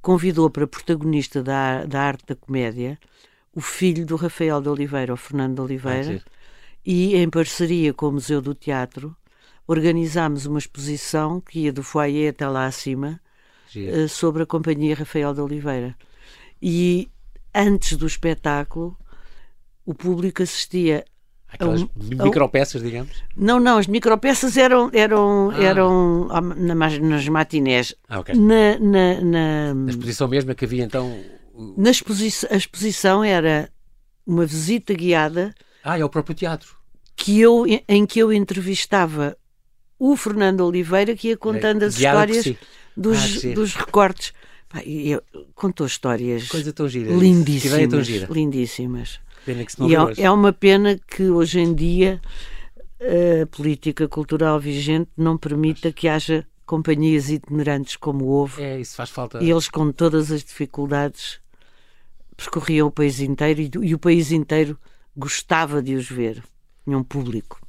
convidou 0.02 0.50
para 0.50 0.66
protagonista 0.66 1.42
da, 1.42 1.84
da 1.84 2.02
arte 2.02 2.26
da 2.26 2.34
comédia 2.34 2.98
o 3.54 3.60
filho 3.60 4.04
do 4.04 4.16
Rafael 4.16 4.60
de 4.60 4.68
Oliveira, 4.68 5.14
o 5.14 5.16
Fernando 5.16 5.54
de 5.54 5.60
Oliveira, 5.62 6.22
ah, 6.24 6.30
e 6.84 7.16
em 7.16 7.30
parceria 7.30 7.94
com 7.94 8.08
o 8.08 8.12
Museu 8.12 8.42
do 8.42 8.54
Teatro 8.54 9.16
organizámos 9.66 10.44
uma 10.44 10.58
exposição 10.58 11.40
que 11.40 11.60
ia 11.60 11.72
do 11.72 11.82
foyer 11.82 12.30
até 12.30 12.46
lá 12.46 12.66
acima 12.66 13.20
uh, 13.74 14.08
sobre 14.08 14.42
a 14.42 14.46
companhia 14.46 14.94
Rafael 14.94 15.32
de 15.32 15.40
Oliveira. 15.40 15.96
E 16.60 17.08
antes 17.54 17.96
do 17.96 18.06
espetáculo, 18.06 18.96
o 19.86 19.94
público 19.94 20.42
assistia 20.42 21.04
Aquelas 21.54 21.82
um, 21.82 21.88
micropeças, 21.96 22.82
um, 22.82 22.84
digamos? 22.84 23.10
Não, 23.36 23.60
não, 23.60 23.78
as 23.78 23.86
micropeças 23.86 24.56
eram, 24.56 24.90
eram, 24.92 25.50
ah. 25.50 25.62
eram 25.62 26.28
na, 26.56 26.74
nas 26.74 27.28
matinés. 27.28 27.94
Ah, 28.08 28.20
okay. 28.20 28.34
na, 28.34 28.78
na, 28.78 29.20
na, 29.20 29.74
na, 29.74 29.90
exposição 29.90 30.26
mesmo 30.26 30.54
que 30.54 30.64
havia 30.64 30.82
então. 30.82 31.16
Na 31.76 31.90
exposição, 31.90 32.48
a 32.52 32.56
exposição 32.56 33.24
era 33.24 33.70
uma 34.26 34.44
visita 34.44 34.92
guiada. 34.92 35.54
Ah, 35.84 35.98
é 35.98 36.04
o 36.04 36.08
próprio 36.08 36.34
teatro. 36.34 36.76
Que 37.14 37.40
eu, 37.40 37.64
em 37.88 38.04
que 38.04 38.18
eu 38.18 38.32
entrevistava 38.32 39.36
o 39.96 40.16
Fernando 40.16 40.62
Oliveira, 40.62 41.14
que 41.14 41.28
ia 41.28 41.36
contando 41.36 41.84
é, 41.84 41.86
as 41.86 41.94
histórias 41.94 42.52
dos, 42.96 43.44
ah, 43.44 43.54
dos 43.54 43.74
recortes. 43.74 44.32
contou 45.54 45.86
histórias 45.86 46.48
Coisa 46.48 46.72
tão 46.72 46.88
gira, 46.88 47.12
lindíssimas. 47.12 47.88
Tão 47.88 48.02
gira. 48.02 48.26
Lindíssimas. 48.28 49.20
Pena 49.44 49.64
que 49.64 49.72
se 49.72 49.80
não 49.80 49.88
e 49.88 49.94
é, 49.94 50.24
é 50.24 50.30
uma 50.30 50.52
pena 50.52 50.98
que 51.06 51.24
hoje 51.24 51.60
em 51.60 51.74
dia 51.74 52.20
a 53.00 53.46
política 53.46 54.08
cultural 54.08 54.58
vigente 54.58 55.10
não 55.16 55.36
permita 55.36 55.92
que 55.92 56.08
haja 56.08 56.46
companhias 56.64 57.30
itinerantes 57.30 57.96
como 57.96 58.24
houve. 58.24 58.62
É, 58.62 58.80
isso 58.80 58.96
faz 58.96 59.10
falta. 59.10 59.42
E 59.42 59.50
eles, 59.50 59.68
com 59.68 59.92
todas 59.92 60.30
as 60.30 60.42
dificuldades, 60.42 61.38
percorriam 62.36 62.88
o 62.88 62.90
país 62.90 63.20
inteiro 63.20 63.60
e, 63.60 63.70
e 63.82 63.94
o 63.94 63.98
país 63.98 64.32
inteiro 64.32 64.78
gostava 65.16 65.82
de 65.82 65.94
os 65.94 66.08
ver. 66.08 66.42
Tinham 66.84 67.00
um 67.00 67.04
público. 67.04 67.60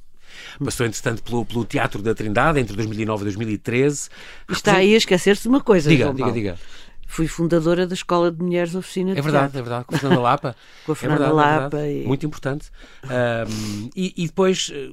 Passou, 0.62 0.86
entretanto, 0.86 1.22
pelo, 1.22 1.44
pelo 1.44 1.64
Teatro 1.64 2.02
da 2.02 2.14
Trindade 2.14 2.58
entre 2.58 2.76
2009 2.76 3.22
e 3.22 3.24
2013. 3.24 4.08
Está 4.50 4.76
aí 4.76 4.94
a 4.94 4.96
esquecer-se 4.96 5.42
de 5.42 5.48
uma 5.48 5.60
coisa. 5.60 5.88
Diga, 5.88 6.12
diga, 6.12 6.32
diga. 6.32 6.58
Fui 7.06 7.28
fundadora 7.28 7.86
da 7.86 7.94
Escola 7.94 8.30
de 8.30 8.42
Mulheres 8.42 8.74
Oficina 8.74 9.14
de 9.14 9.20
É 9.20 9.22
verdade, 9.22 9.52
teatro. 9.52 9.58
é 9.58 9.62
verdade, 9.62 9.84
com 9.86 9.94
a 9.94 9.98
Fernanda 9.98 10.22
Lapa. 10.22 10.56
com 10.84 10.92
a 10.92 10.96
Fernanda 10.96 11.24
é 11.24 11.26
verdade, 11.26 11.62
Lapa. 11.62 11.78
É. 11.78 12.02
E... 12.02 12.06
Muito 12.06 12.26
importante. 12.26 12.70
Um, 13.04 13.90
e, 13.94 14.12
e, 14.16 14.26
depois 14.26 14.70
eh, 14.74 14.90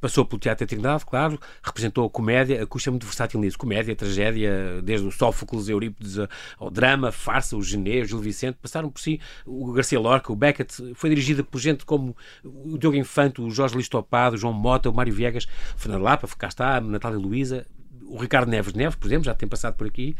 passou 0.00 0.24
pelo 0.24 0.40
Teatro 0.40 0.66
da 0.66 0.68
Trindade, 0.68 1.04
claro, 1.04 1.38
representou 1.62 2.06
a 2.06 2.10
comédia, 2.10 2.62
a 2.62 2.66
custa 2.66 2.88
é 2.88 2.92
muito 2.92 3.06
versátil 3.06 3.40
nisso, 3.40 3.58
comédia, 3.58 3.94
tragédia, 3.94 4.80
desde 4.82 5.06
o 5.06 5.10
Sófocles, 5.10 5.68
Eurípides, 5.68 6.16
ao 6.58 6.70
drama, 6.70 7.12
farsa, 7.12 7.56
o 7.56 7.62
Gené, 7.62 8.00
o 8.00 8.04
Gil 8.04 8.18
Vicente, 8.18 8.58
passaram 8.60 8.90
por 8.90 9.00
si 9.00 9.20
o 9.46 9.72
Garcia 9.72 10.00
Lorca, 10.00 10.32
o 10.32 10.36
Beckett, 10.36 10.94
foi 10.94 11.10
dirigida 11.10 11.44
por 11.44 11.58
gente 11.58 11.84
como 11.84 12.16
o 12.44 12.78
Diogo 12.78 12.96
Infante, 12.96 13.40
o 13.40 13.50
Jorge 13.50 13.76
Listopado, 13.76 14.36
o 14.36 14.38
João 14.38 14.52
Mota, 14.52 14.90
o 14.90 14.94
Mário 14.94 15.12
Viegas, 15.12 15.46
Fernando 15.76 16.02
Lapa, 16.02 16.28
cá 16.38 16.48
está, 16.48 16.76
a 16.76 16.80
Natália 16.80 17.18
Luísa, 17.18 17.66
o 18.10 18.18
Ricardo 18.18 18.48
Neves 18.48 18.74
Neves, 18.74 18.96
por 18.96 19.06
exemplo, 19.06 19.24
já 19.24 19.34
tem 19.34 19.48
passado 19.48 19.74
por 19.74 19.86
aqui. 19.86 20.16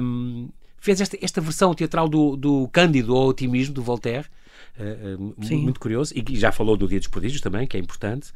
Um, 0.00 0.48
fez 0.78 1.00
esta, 1.00 1.18
esta 1.20 1.40
versão 1.40 1.74
teatral 1.74 2.08
do, 2.08 2.36
do 2.36 2.68
Cândido 2.68 3.14
ao 3.14 3.28
Otimismo, 3.28 3.74
do 3.74 3.82
Voltaire, 3.82 4.26
Uh, 4.78 5.32
uh, 5.32 5.56
muito 5.56 5.80
curioso, 5.80 6.12
e 6.14 6.36
já 6.36 6.52
falou 6.52 6.76
do 6.76 6.86
Dia 6.86 6.98
dos 6.98 7.08
Prodígios 7.08 7.40
também, 7.40 7.66
que 7.66 7.78
é 7.78 7.80
importante. 7.80 8.30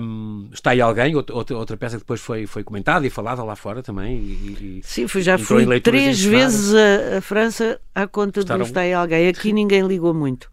Um, 0.00 0.48
está 0.52 0.70
aí 0.70 0.80
alguém, 0.80 1.14
outra, 1.14 1.56
outra 1.56 1.76
peça 1.76 1.94
que 1.96 2.02
depois 2.02 2.20
foi, 2.20 2.44
foi 2.44 2.64
comentada 2.64 3.06
e 3.06 3.10
falada 3.10 3.44
lá 3.44 3.54
fora 3.54 3.80
também. 3.80 4.16
E, 4.16 4.80
e 4.80 4.80
Sim, 4.82 5.06
já 5.20 5.38
fui 5.38 5.80
três 5.80 6.20
vezes 6.20 6.74
a, 6.74 7.18
a, 7.18 7.20
França 7.20 7.80
à 7.94 8.04
conta 8.08 8.40
Estaram... 8.40 8.64
do 8.64 8.66
Está 8.66 8.80
aí 8.80 8.92
alguém. 8.92 9.28
Aqui 9.28 9.52
ninguém 9.52 9.86
ligou 9.86 10.12
muito. 10.12 10.50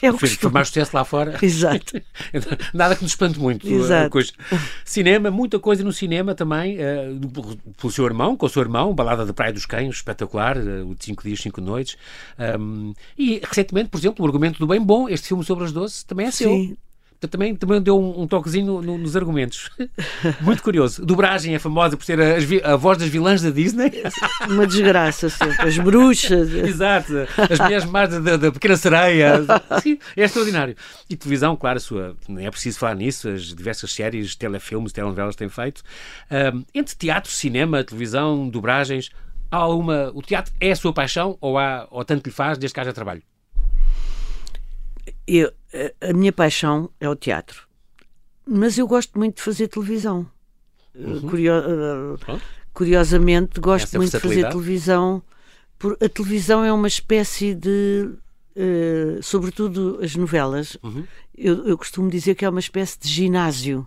É 0.00 0.10
o 0.10 0.16
Fez 0.16 0.40
mais 0.52 0.68
sucesso 0.68 0.92
lá 0.94 1.04
fora. 1.04 1.38
Exato. 1.42 2.00
Nada 2.72 2.94
que 2.94 3.02
nos 3.02 3.12
espante 3.12 3.38
muito. 3.38 3.66
Exato. 3.68 4.10
Coisa. 4.10 4.32
Cinema, 4.84 5.30
muita 5.30 5.58
coisa 5.58 5.82
no 5.82 5.92
cinema 5.92 6.34
também, 6.34 6.78
uh, 6.78 7.72
pelo 7.78 7.92
seu 7.92 8.04
irmão, 8.04 8.36
com 8.36 8.46
o 8.46 8.48
seu 8.48 8.62
irmão, 8.62 8.94
Balada 8.94 9.26
da 9.26 9.32
Praia 9.32 9.52
dos 9.52 9.66
Cães, 9.66 9.96
espetacular, 9.96 10.56
uh, 10.56 10.88
o 10.88 10.94
de 10.94 11.04
5 11.04 11.22
dias, 11.22 11.40
5 11.40 11.60
noites. 11.60 11.96
Um, 12.58 12.94
e 13.18 13.40
recentemente, 13.44 13.90
por 13.90 13.98
exemplo, 13.98 14.24
o 14.24 14.26
argumento 14.26 14.58
do 14.58 14.66
Bem 14.66 14.80
Bom, 14.80 15.08
este 15.08 15.28
filme 15.28 15.44
sobre 15.44 15.64
as 15.64 15.72
doces, 15.72 16.02
também 16.04 16.26
é 16.26 16.30
seu. 16.30 16.50
Sim, 16.50 16.76
também, 17.20 17.54
também 17.54 17.80
deu 17.80 17.98
um, 17.98 18.22
um 18.22 18.26
toquezinho 18.26 18.80
no, 18.82 18.98
nos 18.98 19.16
argumentos. 19.16 19.70
Muito 20.40 20.62
curioso. 20.62 21.04
Dobragem 21.04 21.54
é 21.54 21.58
famosa 21.58 21.96
por 21.96 22.04
ser 22.04 22.20
a, 22.20 22.72
a, 22.72 22.76
voz 22.76 22.98
das 22.98 23.08
vilãs 23.08 23.42
da 23.42 23.50
Disney. 23.50 23.92
Uma 24.48 24.66
desgraça 24.66 25.28
sempre. 25.28 25.68
As 25.68 25.78
bruxas. 25.78 26.52
Exato. 26.54 27.12
As 27.50 27.58
mulheres 27.58 27.84
más 27.84 28.10
da, 28.10 28.36
da, 28.36 28.52
Pequena 28.52 28.76
Sereia. 28.76 29.44
Sim, 29.82 29.98
é 30.16 30.24
extraordinário. 30.24 30.76
E 31.08 31.16
televisão, 31.16 31.56
claro, 31.56 31.78
a 31.78 31.80
sua, 31.80 32.16
não 32.28 32.40
é 32.40 32.50
preciso 32.50 32.78
falar 32.78 32.94
nisso, 32.94 33.28
as 33.28 33.54
diversas 33.54 33.92
séries, 33.92 34.34
telefilmes, 34.34 34.92
telenovelas 34.92 35.36
têm 35.36 35.48
feito. 35.48 35.82
Um, 36.30 36.64
entre 36.74 36.96
teatro, 36.96 37.30
cinema, 37.30 37.82
televisão, 37.84 38.48
dobragens, 38.48 39.10
há 39.50 39.66
uma, 39.68 40.10
o 40.14 40.22
teatro 40.22 40.52
é 40.60 40.70
a 40.70 40.76
sua 40.76 40.92
paixão 40.92 41.36
ou, 41.40 41.58
há, 41.58 41.86
ou 41.90 42.04
tanto 42.04 42.26
lhe 42.26 42.32
faz 42.32 42.58
desde 42.58 42.74
que 42.74 42.80
haja 42.80 42.92
trabalho? 42.92 43.22
Eu, 45.26 45.52
a 46.00 46.12
minha 46.12 46.32
paixão 46.32 46.90
é 47.00 47.08
o 47.08 47.16
teatro, 47.16 47.66
mas 48.46 48.78
eu 48.78 48.86
gosto 48.86 49.18
muito 49.18 49.36
de 49.36 49.42
fazer 49.42 49.68
televisão. 49.68 50.26
Uhum. 50.94 51.20
Curio, 51.28 51.52
uh, 51.52 52.40
curiosamente, 52.72 53.60
gosto 53.60 53.84
Essa 53.84 53.98
muito 53.98 54.12
de 54.12 54.20
fazer 54.20 54.48
televisão. 54.48 55.22
Por, 55.78 55.98
a 56.00 56.08
televisão 56.08 56.64
é 56.64 56.72
uma 56.72 56.88
espécie 56.88 57.54
de. 57.54 58.08
Uh, 58.56 59.22
sobretudo 59.22 59.98
as 60.02 60.16
novelas, 60.16 60.78
uhum. 60.82 61.04
eu, 61.36 61.66
eu 61.66 61.76
costumo 61.76 62.08
dizer 62.08 62.34
que 62.34 62.44
é 62.44 62.48
uma 62.48 62.60
espécie 62.60 62.98
de 62.98 63.08
ginásio. 63.08 63.86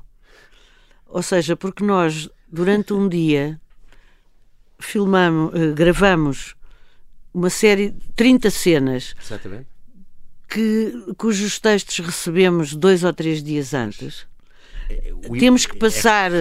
Ou 1.07 1.23
seja, 1.23 1.55
porque 1.55 1.83
nós, 1.83 2.29
durante 2.47 2.93
um 2.93 3.09
dia, 3.09 3.59
filmamos, 4.77 5.53
uh, 5.55 5.73
gravamos 5.73 6.55
uma 7.33 7.49
série 7.49 7.89
de 7.89 8.09
30 8.09 8.51
cenas. 8.51 9.15
Exatamente 9.19 9.78
que, 10.49 11.13
cujos 11.17 11.59
textos 11.59 11.99
recebemos 11.99 12.73
dois 12.75 13.03
ou 13.03 13.13
três 13.13 13.43
dias 13.43 13.73
antes. 13.73 14.25
temos 15.39 15.65
que 15.65 15.75
é 15.75 15.79
passar, 15.79 16.31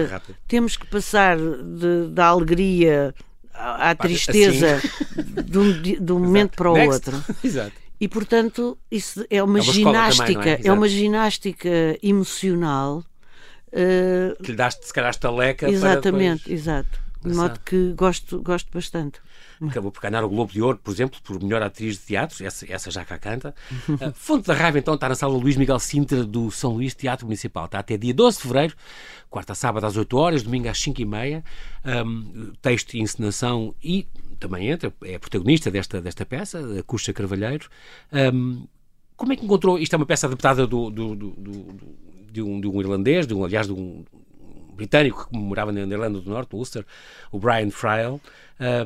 temos 0.47 0.75
que 0.75 0.87
passar 0.87 1.37
de, 1.37 2.07
da 2.11 2.27
alegria 2.27 3.13
à 3.53 3.93
tristeza 3.95 4.77
assim. 4.77 5.43
de 5.43 5.57
um, 5.57 5.81
de 5.81 6.11
um 6.13 6.19
momento 6.25 6.55
para 6.55 6.71
o 6.71 6.73
Next. 6.73 6.93
outro. 7.09 7.23
Exato. 7.43 7.73
E 8.01 8.07
portanto, 8.07 8.77
isso 8.89 9.25
é 9.29 9.43
uma, 9.43 9.59
É 9.59 9.61
uma 9.61 9.73
ginástica, 9.73 10.33
também, 10.33 10.53
é? 10.53 10.61
é? 10.67 10.71
uma 10.71 10.87
ginástica 10.87 11.69
emocional. 12.01 13.03
eh, 13.73 14.33
Que 14.41 14.51
lhe 14.51 14.57
daste, 14.57 14.85
se 14.87 14.93
calhar, 14.93 15.11
estaleca 15.11 15.69
exatamente, 15.69 16.43
para 16.43 16.53
exato. 16.53 16.99
De 17.21 17.33
modo 17.33 17.59
que 17.65 17.91
gosto, 17.97 18.41
gosto 18.41 18.69
bastante. 18.73 19.19
Acabou 19.61 19.91
por 19.91 20.01
ganhar 20.01 20.23
o 20.23 20.29
Globo 20.29 20.51
de 20.53 20.61
Ouro, 20.61 20.77
por 20.81 20.91
exemplo, 20.93 21.19
por 21.21 21.41
melhor 21.43 21.61
atriz 21.61 21.97
de 21.99 22.05
teatro, 22.05 22.45
essa, 22.45 22.65
essa 22.71 22.89
já 22.89 23.03
cá 23.03 23.17
canta. 23.17 23.53
A 23.99 24.11
Fonte 24.15 24.47
da 24.47 24.53
Raiva, 24.53 24.79
então, 24.79 24.93
está 24.93 25.09
na 25.09 25.15
sala 25.15 25.33
Luís 25.37 25.57
Miguel 25.57 25.79
Sintra 25.79 26.23
do 26.23 26.49
São 26.49 26.71
Luís 26.73 26.95
Teatro 26.95 27.25
Municipal. 27.25 27.65
Está 27.65 27.79
até 27.79 27.97
dia 27.97 28.13
12 28.13 28.37
de 28.37 28.43
fevereiro, 28.43 28.73
quarta 29.29 29.51
a 29.51 29.55
sábado 29.55 29.85
às 29.85 29.97
8 29.97 30.17
horas, 30.17 30.43
domingo 30.43 30.69
às 30.69 30.79
5 30.79 31.01
e 31.01 31.05
meia. 31.05 31.43
Um, 31.85 32.53
texto 32.61 32.93
e 32.93 33.01
encenação 33.01 33.75
e 33.83 34.07
também 34.39 34.69
entra, 34.69 34.93
é 35.03 35.17
protagonista 35.19 35.69
desta, 35.69 35.99
desta 36.01 36.25
peça, 36.25 36.59
a 36.79 36.83
Cuxa 36.83 37.11
Carvalheiro. 37.11 37.67
Um, 38.33 38.65
como 39.17 39.33
é 39.33 39.35
que 39.35 39.43
encontrou? 39.43 39.77
Isto 39.77 39.93
é 39.93 39.97
uma 39.97 40.05
peça 40.05 40.27
adaptada 40.27 40.65
do, 40.65 40.89
do- 40.89 41.15
do- 41.15 41.35
de, 42.31 42.41
um, 42.41 42.61
de 42.61 42.67
um 42.67 42.79
irlandês, 42.79 43.27
de 43.27 43.33
um, 43.33 43.43
aliás, 43.43 43.67
de 43.67 43.73
um 43.73 44.05
britânico 44.73 45.27
que 45.29 45.37
morava 45.37 45.73
na 45.73 45.81
Irlanda 45.81 46.21
do 46.21 46.29
Norte, 46.29 46.53
no 46.53 46.59
Ulster, 46.59 46.85
o 47.31 47.37
Brian 47.39 47.69
Friel. 47.69 48.21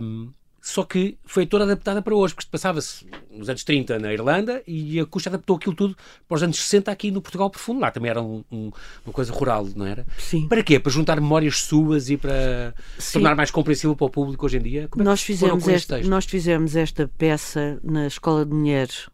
Um, 0.01 0.31
só 0.65 0.83
que 0.85 1.17
foi 1.25 1.45
toda 1.45 1.65
adaptada 1.65 2.01
para 2.01 2.15
hoje, 2.15 2.33
porque 2.33 2.47
passava-se 2.49 3.05
nos 3.29 3.49
anos 3.49 3.65
30 3.65 3.99
na 3.99 4.13
Irlanda 4.13 4.63
e 4.65 4.97
a 4.97 5.05
Cuxa 5.05 5.29
adaptou 5.29 5.57
aquilo 5.57 5.75
tudo 5.75 5.97
para 6.25 6.35
os 6.35 6.41
anos 6.41 6.57
60 6.57 6.89
aqui 6.89 7.11
no 7.11 7.21
Portugal 7.21 7.49
profundo. 7.49 7.81
Lá 7.81 7.91
também 7.91 8.09
era 8.09 8.21
um- 8.21 8.45
um- 8.49 8.71
uma 9.05 9.11
coisa 9.11 9.33
rural, 9.33 9.67
não 9.75 9.85
era? 9.85 10.05
Sim. 10.17 10.47
Para 10.47 10.63
quê? 10.63 10.79
Para 10.79 10.89
juntar 10.89 11.19
memórias 11.19 11.59
suas 11.63 12.09
e 12.09 12.15
para 12.15 12.73
Sim. 12.97 13.13
tornar 13.19 13.35
mais 13.35 13.51
compreensível 13.51 13.93
para 13.93 14.05
o 14.05 14.09
público 14.09 14.45
hoje 14.45 14.55
em 14.57 14.61
dia? 14.61 14.87
Como 14.87 15.01
é 15.01 15.03
que 15.03 15.09
Nós 15.09 15.21
foram 15.21 15.59
fizemos, 15.59 15.67
esta, 15.67 16.01
nós 16.03 16.23
fizemos 16.25 16.75
esta 16.77 17.11
peça 17.17 17.77
na 17.83 18.07
Escola 18.07 18.45
de 18.45 18.53
Mulheres 18.53 19.09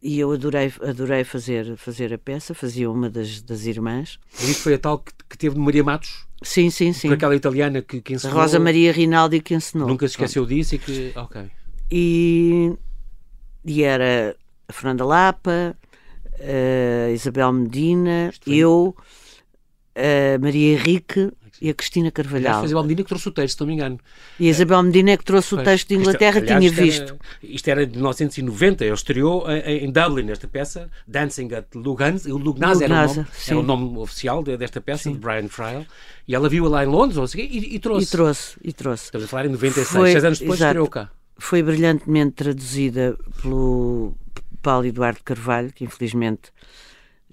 e 0.00 0.20
eu 0.20 0.30
adorei, 0.30 0.72
adorei 0.80 1.24
fazer, 1.24 1.76
fazer 1.76 2.14
a 2.14 2.18
peça, 2.18 2.54
fazia 2.54 2.88
uma 2.88 3.10
das, 3.10 3.42
das 3.42 3.66
irmãs. 3.66 4.20
E 4.40 4.50
Isso 4.50 4.60
foi 4.60 4.74
a 4.74 4.78
tal 4.78 4.98
que, 5.00 5.10
que 5.28 5.36
teve 5.36 5.56
de 5.56 5.60
Maria 5.60 5.82
Matos, 5.82 6.24
Sim, 6.44 6.70
sim, 6.70 6.92
sim. 6.92 7.08
por 7.08 7.14
aquela 7.14 7.34
italiana 7.34 7.82
que, 7.82 8.00
que 8.00 8.14
ensinou. 8.14 8.36
Rosa 8.36 8.60
Maria 8.60 8.92
Rinaldi 8.92 9.40
que 9.40 9.54
ensinou. 9.54 9.88
Nunca 9.88 10.06
se 10.06 10.12
esqueceu 10.12 10.46
disso 10.46 10.74
e 10.76 10.78
que. 10.78 11.12
Ok. 11.16 11.42
E, 11.90 12.72
e 13.64 13.82
era 13.82 14.36
a 14.68 14.72
Fernanda 14.72 15.04
Lapa, 15.04 15.76
a 16.38 17.10
Isabel 17.10 17.52
Medina, 17.52 18.32
foi- 18.42 18.54
eu, 18.56 18.96
a 19.94 20.38
Maria 20.38 20.74
Henrique 20.74 21.30
e 21.62 21.70
a 21.70 21.74
Cristina 21.74 22.10
Carvalhal. 22.10 22.62
a 22.62 22.64
Isabel 22.64 22.82
Medina 22.82 23.02
que 23.04 23.08
trouxe 23.08 23.28
o 23.28 23.30
texto, 23.30 23.54
se 23.56 23.60
não 23.60 23.68
me 23.68 23.74
engano. 23.74 23.98
E 24.40 24.48
a 24.48 24.50
Isabel 24.50 24.82
Medina 24.82 25.12
é 25.12 25.16
que 25.16 25.24
trouxe 25.24 25.54
o 25.54 25.62
texto 25.62 25.88
de 25.88 25.94
Isto- 25.94 26.02
Inglaterra, 26.08 26.40
aliás, 26.40 26.58
tinha 26.58 26.68
isto 26.68 26.78
era- 26.80 26.84
visto. 26.84 27.16
isto 27.42 27.68
era 27.68 27.86
de 27.86 27.92
1990, 27.96 28.84
ele 28.84 28.92
estreou 28.94 29.48
em, 29.50 29.84
em 29.84 29.90
Dublin, 29.92 30.30
esta 30.30 30.48
peça, 30.48 30.90
Dancing 31.06 31.54
at 31.54 31.66
Lugnaz. 31.74 32.26
O 32.26 32.36
Lugnaz 32.36 32.80
era, 32.80 32.92
o 33.04 33.06
nome, 33.06 33.26
era 33.46 33.58
o 33.58 33.62
nome 33.62 33.98
oficial 33.98 34.42
de- 34.42 34.56
desta 34.56 34.80
peça, 34.80 35.04
Sim. 35.04 35.12
de 35.12 35.18
Brian 35.18 35.48
Friel. 35.48 35.86
E 36.26 36.34
ela 36.34 36.48
viu-a 36.48 36.68
lá 36.68 36.84
em 36.84 36.88
Londres, 36.88 37.16
ou 37.18 37.28
quê, 37.28 37.48
e, 37.50 37.76
e 37.76 37.78
trouxe. 37.78 38.06
E 38.06 38.10
trouxe, 38.10 38.56
e 38.64 38.72
trouxe. 38.72 39.04
Estamos 39.04 39.26
a 39.26 39.28
falar 39.28 39.46
em 39.46 39.50
96, 39.50 39.88
Foi- 39.88 40.10
seis 40.12 40.24
anos 40.24 40.38
depois 40.40 40.58
exato. 40.58 40.70
estreou 40.70 40.88
cá. 40.88 41.10
Foi 41.38 41.62
brilhantemente 41.62 42.32
traduzida 42.32 43.16
pelo 43.40 44.14
Paulo 44.60 44.86
Eduardo 44.86 45.20
Carvalho, 45.24 45.72
que 45.72 45.84
infelizmente 45.84 46.50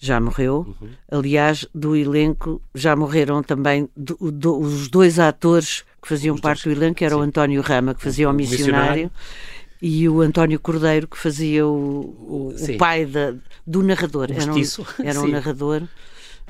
já 0.04 0.20
morreu. 0.20 0.66
Uhum. 0.82 0.90
Aliás, 1.12 1.66
do 1.76 1.96
elenco 1.96 2.60
já 2.74 2.96
morreram 2.96 3.44
também 3.44 3.88
do- 3.96 4.18
do- 4.32 4.60
os 4.60 4.88
dois 4.90 5.20
atores 5.20 5.86
que 6.02 6.08
faziam 6.10 6.34
Os 6.34 6.42
parte 6.42 6.64
dois, 6.66 6.76
do 6.76 6.84
elenco, 6.84 6.98
que 6.98 7.06
era 7.06 7.16
o 7.16 7.22
sim. 7.22 7.28
António 7.28 7.62
Rama, 7.62 7.94
que 7.94 8.02
fazia 8.02 8.28
o 8.28 8.32
o 8.32 8.34
missionário, 8.34 8.72
missionário. 9.04 9.12
e 9.80 10.10
o 10.10 10.20
António 10.22 10.60
Cordeiro, 10.60 11.08
que 11.08 11.18
fazia 11.18 11.68
o, 11.68 11.70
o- 11.72 12.56
o 12.58 12.78
pai 12.78 13.06
da- 13.06 13.36
do 13.66 13.84
narrador. 13.84 14.30
O 14.32 14.34
Era 14.34 14.52
um, 14.52 14.62
era 15.06 15.22
um 15.22 15.28
narrador. 15.28 15.84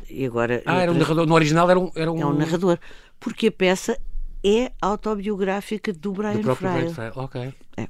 E 0.10 0.26
agora 0.26 0.62
Ah, 0.66 0.82
era 0.82 0.92
um 0.92 0.96
narrador. 0.98 1.26
No 1.28 1.36
original 1.36 1.70
era 1.70 1.78
um. 1.80 1.92
Era 1.94 2.12
um, 2.12 2.22
é 2.22 2.26
um 2.26 2.34
narrador. 2.34 2.78
Porque 3.20 3.48
a 3.48 3.52
peça 3.52 3.98
é 4.44 4.72
autobiográfica 4.82 5.92
do 5.94 6.14
Brian 6.14 6.40
do 6.40 6.56
Fryer. 6.56 6.74
Brian 6.80 6.94
Friel. 6.94 7.14
Ok. 7.18 7.54
É. 7.78 7.88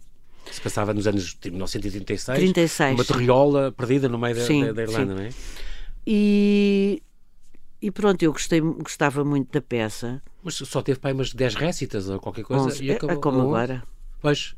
Se 0.49 0.62
passava 0.62 0.93
nos 0.93 1.08
anos 1.08 1.34
tipo, 1.34 1.49
1936. 1.56 2.38
36. 2.38 2.95
Uma 2.95 3.06
terriola 3.06 3.71
perdida 3.71 4.08
no 4.10 4.17
meio 4.17 4.36
da, 4.36 4.41
Sim, 4.45 4.65
da- 4.65 4.71
da 4.73 4.82
Irlanda, 4.84 5.13
não 5.15 5.21
é? 5.21 5.30
E, 6.06 7.01
e 7.82 7.91
pronto, 7.91 8.21
eu 8.23 8.32
gostei, 8.32 8.60
gostava 8.60 9.23
muito 9.23 9.51
da 9.51 9.62
peça. 9.62 10.21
Mas 10.43 10.56
só 10.56 10.82
teve 10.82 10.99
pai 10.99 11.13
umas 11.13 11.34
10 11.34 11.56
récitas 11.56 12.10
ou 12.10 12.19
qualquer 12.19 12.43
coisa. 12.43 12.65
Onze- 12.65 12.84
e 12.84 12.91
é, 12.91 12.95
acabou, 12.95 13.15
é 13.15 13.19
como 13.19 13.41
agora. 13.41 13.84
Pois. 14.19 14.56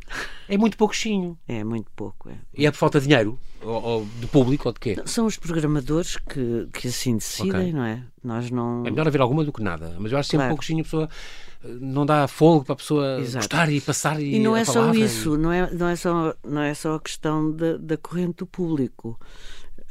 É 0.49 0.57
muito 0.57 0.75
pouquinho. 0.77 1.37
É 1.47 1.63
muito 1.63 1.89
pouco. 1.95 2.29
é. 2.29 2.33
E 2.57 2.65
é 2.65 2.71
por 2.71 2.77
falta 2.77 2.99
de 2.99 3.07
dinheiro? 3.07 3.39
Ou, 3.61 3.81
ou 3.81 4.07
de 4.19 4.27
público 4.27 4.67
ou 4.67 4.73
de 4.73 4.79
quê? 4.79 4.97
São 5.05 5.25
os 5.25 5.37
programadores 5.37 6.17
que, 6.17 6.67
que 6.73 6.89
assim 6.89 7.15
decidem, 7.15 7.51
Ok. 7.61 7.73
não 7.73 7.83
é? 7.85 8.03
Nós 8.21 8.51
não. 8.51 8.85
É 8.85 8.91
melhor 8.91 9.07
haver 9.07 9.21
alguma 9.21 9.43
do 9.45 9.53
que 9.53 9.61
nada. 9.63 9.95
Mas 9.99 10.11
eu 10.11 10.17
acho 10.17 10.27
que 10.27 10.31
sempre 10.31 10.47
Claro. 10.47 10.55
pouquinho 10.57 10.81
a 10.81 10.83
pessoa 10.83 11.09
não 11.63 12.05
dá 12.05 12.27
fogo 12.27 12.65
para 12.65 12.73
a 12.73 12.75
pessoa 12.75 13.19
Exato. 13.19 13.45
gostar 13.45 13.71
e 13.71 13.79
passar 13.81 14.21
e, 14.21 14.35
E 14.35 14.39
não 14.39 14.55
é 14.55 14.65
só 14.65 14.73
palavra 14.73 14.99
e- 14.99 15.03
isso, 15.05 15.37
não 15.37 15.51
é, 15.51 15.71
não, 15.73 15.87
é 15.87 15.95
só, 15.95 16.35
não 16.43 16.61
é 16.61 16.73
só 16.73 16.95
a 16.95 16.99
questão 16.99 17.51
da, 17.51 17.77
da 17.77 17.97
corrente 17.97 18.37
do 18.37 18.45
público. 18.45 19.19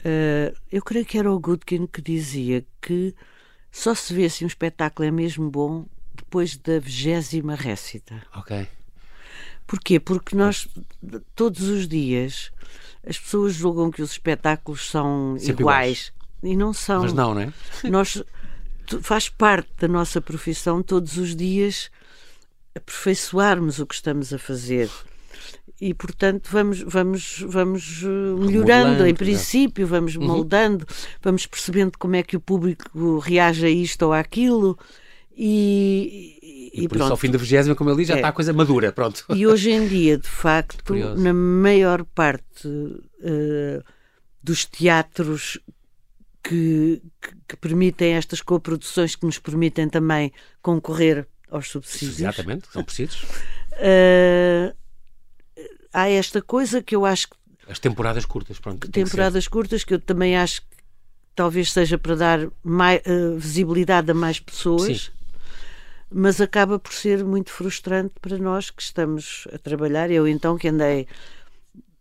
Eh, 0.05 0.53
eu 0.71 0.83
creio 0.83 1.07
que 1.07 1.19
era 1.19 1.31
o 1.33 1.39
Goodkin 1.39 1.87
que 1.87 2.03
dizia 2.03 2.65
que 2.81 3.15
só 3.71 3.95
se 3.95 4.13
vê 4.13 4.29
se 4.29 4.45
um 4.45 4.47
espetáculo 4.49 5.07
é 5.07 5.11
mesmo 5.11 5.51
bom 5.51 5.87
depois 6.15 6.57
da 6.57 6.79
vigésima 6.79 7.55
récita. 7.55 8.23
Ok. 8.37 8.67
Porquê? 9.67 9.99
Porque 10.01 10.37
nós, 10.37 10.69
todos 11.35 11.63
os 11.69 11.89
dias, 11.89 12.51
as 13.07 13.19
pessoas 13.19 13.55
julgam 13.55 13.91
que 13.91 14.03
os 14.03 14.11
espetáculos 14.11 14.91
são 14.91 15.37
Sempre 15.39 15.63
iguais. 15.63 16.13
E 16.43 16.57
não 16.57 16.73
são. 16.75 17.03
Mas 17.03 17.13
não, 17.13 17.35
não 17.35 17.41
é? 17.41 17.53
Nós, 17.89 18.23
faz 19.03 19.29
parte 19.29 19.71
da 19.81 19.89
nossa 19.89 20.21
profissão 20.21 20.83
todos 20.83 21.17
os 21.17 21.35
dias 21.37 21.91
aperfeiçoarmos 22.75 23.79
o 23.79 23.87
que 23.87 23.95
estamos 23.95 24.33
a 24.33 24.39
fazer. 24.39 24.89
E, 25.81 25.93
portanto, 25.93 26.49
vamos, 26.53 26.81
vamos, 26.83 27.45
vamos 27.47 28.03
eh, 28.05 28.07
melhorando, 28.41 29.05
em 29.07 29.15
princípio, 29.15 29.87
vamos 29.87 30.17
moldando, 30.17 30.87
vamos 31.21 31.45
percebendo 31.47 31.99
como 31.99 32.15
é 32.17 32.23
que 32.23 32.37
o 32.37 32.41
público 32.41 33.19
reage 33.19 33.67
a 33.67 33.71
isto 33.71 34.03
ou 34.03 34.13
àquilo. 34.13 34.79
E, 35.37 36.39
E, 36.75 36.85
e 36.85 36.89
por 36.89 36.97
isso, 36.97 37.03
ao 37.05 37.09
pronto. 37.11 37.21
fim 37.21 37.31
da 37.31 37.39
vigésima, 37.39 37.75
como 37.75 37.91
ele 37.91 37.97
diz, 37.99 38.09
já 38.09 38.15
É. 38.15 38.17
está 38.19 38.29
a 38.29 38.33
coisa 38.33 38.53
madura. 38.53 38.93
Pronto. 38.93 39.25
E 39.35 39.47
hoje 39.47 39.71
em 39.71 39.89
dia, 39.89 40.17
de 40.19 40.29
facto, 40.29 40.85
Curioso. 40.87 41.21
na 41.21 41.33
maior 41.35 42.05
parte 42.05 42.69
eh, 43.23 43.83
dos 44.43 44.65
teatros 44.65 45.59
que, 46.43 47.03
que- 47.21 47.35
que 47.49 47.57
permitem 47.57 48.15
estas 48.15 48.41
coproduções, 48.41 49.15
que 49.15 49.25
nos 49.27 49.39
permitem 49.39 49.89
também 49.89 50.33
concorrer 50.61 51.27
aos 51.51 51.69
subsídios, 51.69 52.19
Exatamente, 52.21 52.67
são 52.73 52.83
precisos. 52.83 53.25
eh, 53.73 54.75
há 55.93 56.09
esta 56.09 56.41
coisa 56.43 56.83
que 56.83 56.97
eu 56.97 57.05
acho 57.05 57.29
que 57.29 57.37
As 57.69 57.79
temporadas 57.79 58.25
curtas, 58.25 58.59
pronto. 58.59 58.89
temporadas 58.91 59.47
curtas, 59.47 59.85
que 59.85 59.95
eu 59.95 60.01
também 60.01 60.37
acho 60.37 60.63
que 60.63 60.69
talvez 61.35 61.73
seja 61.73 61.97
para 61.99 62.17
dar 62.17 62.49
mai- 62.63 63.01
eh, 63.05 63.37
visibilidade 63.37 64.11
a 64.11 64.15
mais 64.15 64.41
pessoas. 64.41 65.05
Sim. 65.05 65.11
mas 66.15 66.43
acaba 66.43 66.79
por 66.79 66.93
ser 66.93 67.25
muito 67.25 67.51
frustrante 67.51 68.13
para 68.21 68.37
nós 68.37 68.71
que 68.71 68.83
estamos 68.83 69.49
a 69.51 69.57
trabalhar. 69.57 70.11
Eu 70.11 70.29
então 70.29 70.59
que 70.59 70.69
andei 70.69 71.07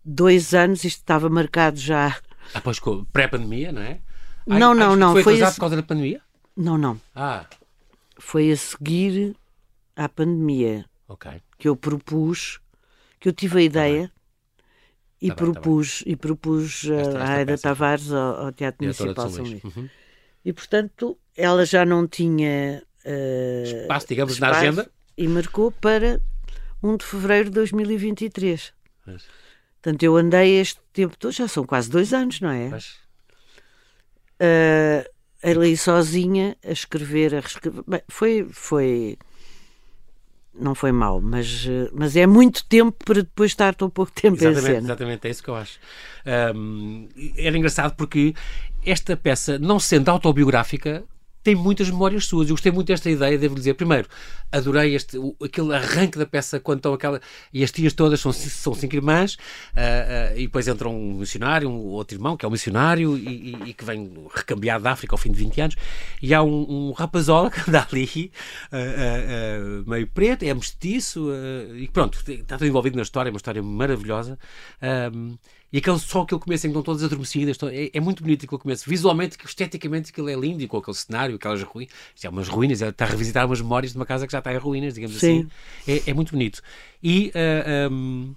dois 0.04 0.54
anos, 0.54 0.84
isto 0.84 0.98
estava 1.00 1.30
marcado 1.30 1.80
já. 1.80 2.18
Ah, 2.54 2.60
pois, 2.60 2.78
com- 2.78 3.06
pré-pandemia, 3.06 3.72
não 3.72 3.82
é? 3.82 4.02
Não, 4.60 4.74
não, 4.74 4.90
isto 4.92 5.00
não, 5.00 5.12
Foi 5.14 5.24
foi 5.24 5.34
atrasado 5.34 5.50
esse- 5.50 5.56
por 5.58 5.62
causa 5.62 5.76
da 5.76 5.84
pandemia? 5.84 6.22
Não, 6.56 6.78
não. 6.78 7.00
Ah, 7.16 7.46
Foi 8.20 8.52
a 8.52 8.58
seguir 8.58 9.36
à 9.96 10.08
pandemia 10.10 10.86
ok. 11.08 11.32
que 11.58 11.68
eu 11.68 11.76
propus, 11.76 12.60
que 13.20 13.28
eu 13.30 13.34
tive 13.34 13.60
a 13.60 13.62
ideia 13.62 14.12
e 15.22 15.28
Tá 15.30 15.36
bem, 15.36 15.54
tá 15.54 15.60
propus 15.62 16.04
e 16.06 16.16
propus 16.16 16.84
a- 17.16 17.20
a 17.24 17.34
Aida. 17.36 17.58
Tavares 17.58 18.12
ao, 18.12 18.46
ao 18.46 18.52
Teatro 18.52 18.84
Municipal 18.84 19.30
São 19.30 19.44
Luís. 19.44 19.64
Uhum. 19.64 19.90
E 20.46 20.52
portanto 20.54 21.18
ela 21.36 21.66
já 21.66 21.86
não 21.86 22.08
tinha 22.08 22.84
eh, 23.06 23.64
Espaço, 23.82 24.08
digamos, 24.08 24.38
na 24.40 24.48
espaço 24.48 24.62
agenda. 24.68 24.92
e 25.18 25.28
marcou 25.28 25.72
para 25.72 26.22
1 26.84 26.98
de 26.98 27.06
fevereiro 27.06 27.46
de 27.50 27.56
2023. 27.56 28.74
Mas, 29.06 29.24
Portanto, 29.82 30.04
eu 30.04 30.16
andei 30.16 30.60
este 30.60 30.80
tempo 30.94 31.18
todo, 31.18 31.32
já 31.32 31.48
são 31.48 31.66
quase 31.66 31.90
dois 31.90 32.14
anos, 32.14 32.40
não 32.40 32.52
é? 32.52 32.70
mas, 32.70 32.98
Uh, 34.42 35.08
ali 35.44 35.78
sozinha 35.78 36.58
a 36.66 36.72
escrever, 36.72 37.36
a 37.36 37.40
reescrever. 37.42 37.84
Bem, 37.88 38.02
foi, 38.08 38.48
foi. 38.52 39.18
Não 40.54 40.76
foi 40.76 40.92
mal, 40.92 41.22
mas, 41.22 41.66
uh, 41.66 41.90
mas 41.94 42.16
é 42.16 42.28
muito 42.28 42.66
tempo 42.66 43.06
para 43.06 43.22
depois 43.22 43.52
estar 43.52 43.74
tão 43.76 43.90
pouco 43.90 44.12
tempo 44.12 44.44
em 44.44 44.48
exatamente, 44.48 44.66
cena. 44.66 44.78
exatamente, 44.80 45.28
é 45.28 45.32
isso 45.32 45.44
que 45.44 45.50
eu 45.50 45.56
acho. 45.56 45.80
Ahm, 46.26 47.08
era 47.38 47.58
engraçado 47.58 47.96
porque 47.96 48.34
esta 48.86 49.16
peça, 49.16 49.58
não 49.60 49.80
sendo 49.80 50.10
autobiográfica, 50.10 51.04
tem 51.44 51.56
muitas 51.56 51.90
memórias 51.90 52.26
suas. 52.26 52.50
Eu 52.50 52.54
gostei 52.54 52.72
muito 52.72 52.88
desta 52.88 53.10
ideia, 53.10 53.38
devo 53.38 53.56
dizer. 53.56 53.74
Primeiro, 53.74 54.08
adorei 54.52 54.96
este, 54.96 55.18
o, 55.18 55.36
aquele 55.44 55.74
arranque 55.74 56.18
da 56.18 56.26
peça 56.26 56.60
quando 56.60 56.80
estão 56.80 56.94
aquela. 56.94 57.20
E 57.54 57.64
as 57.64 57.72
tias 57.72 57.94
todas 57.94 58.20
são, 58.20 58.32
são 58.32 58.74
cinco 58.74 58.96
irmãs, 58.96 59.36
uh, 59.36 60.36
uh, 60.36 60.38
e 60.38 60.44
depois 60.44 60.68
entra 60.68 60.88
um 60.88 61.16
missionário, 61.16 61.70
um 61.70 61.88
outro 61.88 62.16
irmão, 62.16 62.38
que 62.38 62.46
é 62.46 62.48
um 62.48 62.52
missionário, 62.52 63.18
e, 63.18 63.52
e, 63.52 63.70
e 63.70 63.74
que 63.74 63.84
vem 63.84 64.12
recambiado 64.34 64.84
da 64.84 64.92
África 64.92 65.14
ao 65.14 65.18
fim 65.18 65.32
de 65.32 65.40
20 65.40 65.62
anos. 65.62 65.76
E 66.22 66.34
há 66.34 66.44
um, 66.44 66.90
um 66.90 66.92
rapazola 66.92 67.50
que 67.50 67.70
anda 67.70 67.88
ali, 67.92 68.32
uh, 68.72 69.90
meio 69.90 70.08
preto, 70.08 70.44
é 70.44 70.54
mestiço, 70.54 71.30
e 71.76 71.88
pronto, 71.88 72.20
está 72.28 72.58
tudo 72.58 72.68
envolvido 72.68 72.96
na 72.96 73.04
história, 73.04 73.30
é 73.30 73.32
uma 73.32 73.38
história 73.38 73.64
maravilhosa. 73.64 74.38
E 75.72 75.78
aquele, 75.78 76.00
só 76.00 76.22
aquele 76.22 76.42
começo 76.42 76.68
em 76.68 76.70
que 76.70 76.78
estão 76.78 76.84
todas 76.84 77.04
adormecidas, 77.04 77.52
estão, 77.52 77.70
é, 77.70 77.90
é, 77.94 78.00
muito 78.02 78.22
bonito 78.22 78.46
aquele 78.46 78.62
começo. 78.62 78.90
Visualmente, 78.90 79.38
esteticamente, 79.46 80.12
aquilo 80.12 80.30
é 80.30 80.36
lindo, 80.36 80.62
e 80.62 80.68
com 80.68 80.78
aquele 80.78 80.98
cenário, 80.98 81.36
aquelas 81.36 81.64
ruínas. 81.64 81.94
É 82.22 82.30
umas 82.30 82.50
ruínas, 82.50 82.82
é, 82.82 82.90
está 82.90 83.06
a 83.06 83.08
revisitar 83.08 83.46
umas 83.46 83.62
memórias 83.62 83.94
de 83.94 83.98
uma 83.98 84.06
casa 84.06 84.26
que 84.26 84.34
já 84.34 84.40
está 84.40 84.54
em 84.54 84.58
ruínas, 84.58 84.96
digamos 84.96 85.18
Sim. 85.18 85.48
assim. 85.86 86.02
É, 86.06 86.12
é 86.12 86.14
muito 86.14 86.32
bonito. 86.32 86.62
E. 87.02 87.30
Uh, 87.30 87.32
ah, 87.36 87.90
um, 87.92 88.36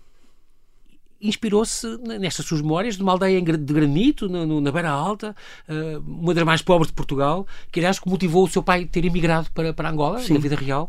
inspirou-se 1.21 1.87
nestas 2.21 2.45
suas 2.45 2.61
memórias 2.61 2.97
de 2.97 3.03
uma 3.03 3.13
aldeia 3.13 3.41
de 3.41 3.73
granito, 3.73 4.29
na, 4.29 4.45
na 4.45 4.71
Beira 4.71 4.91
Alta, 4.91 5.35
uh, 5.67 5.99
uma 6.07 6.35
das 6.35 6.45
mais 6.45 6.61
pobres 6.61 6.89
de 6.89 6.93
Portugal, 6.93 7.47
que 7.73 7.81
aliás 7.81 7.99
que 7.99 8.07
motivou 8.11 8.45
o 8.45 8.49
seu 8.49 8.63
pai 8.63 8.83
a 8.83 8.87
ter 8.87 9.07
emigrado 9.07 9.51
para, 9.55 9.73
para 9.73 9.89
Angola, 9.89 10.19
Sim. 10.21 10.35
na 10.35 10.41
vida 10.41 10.55
real. 10.55 10.87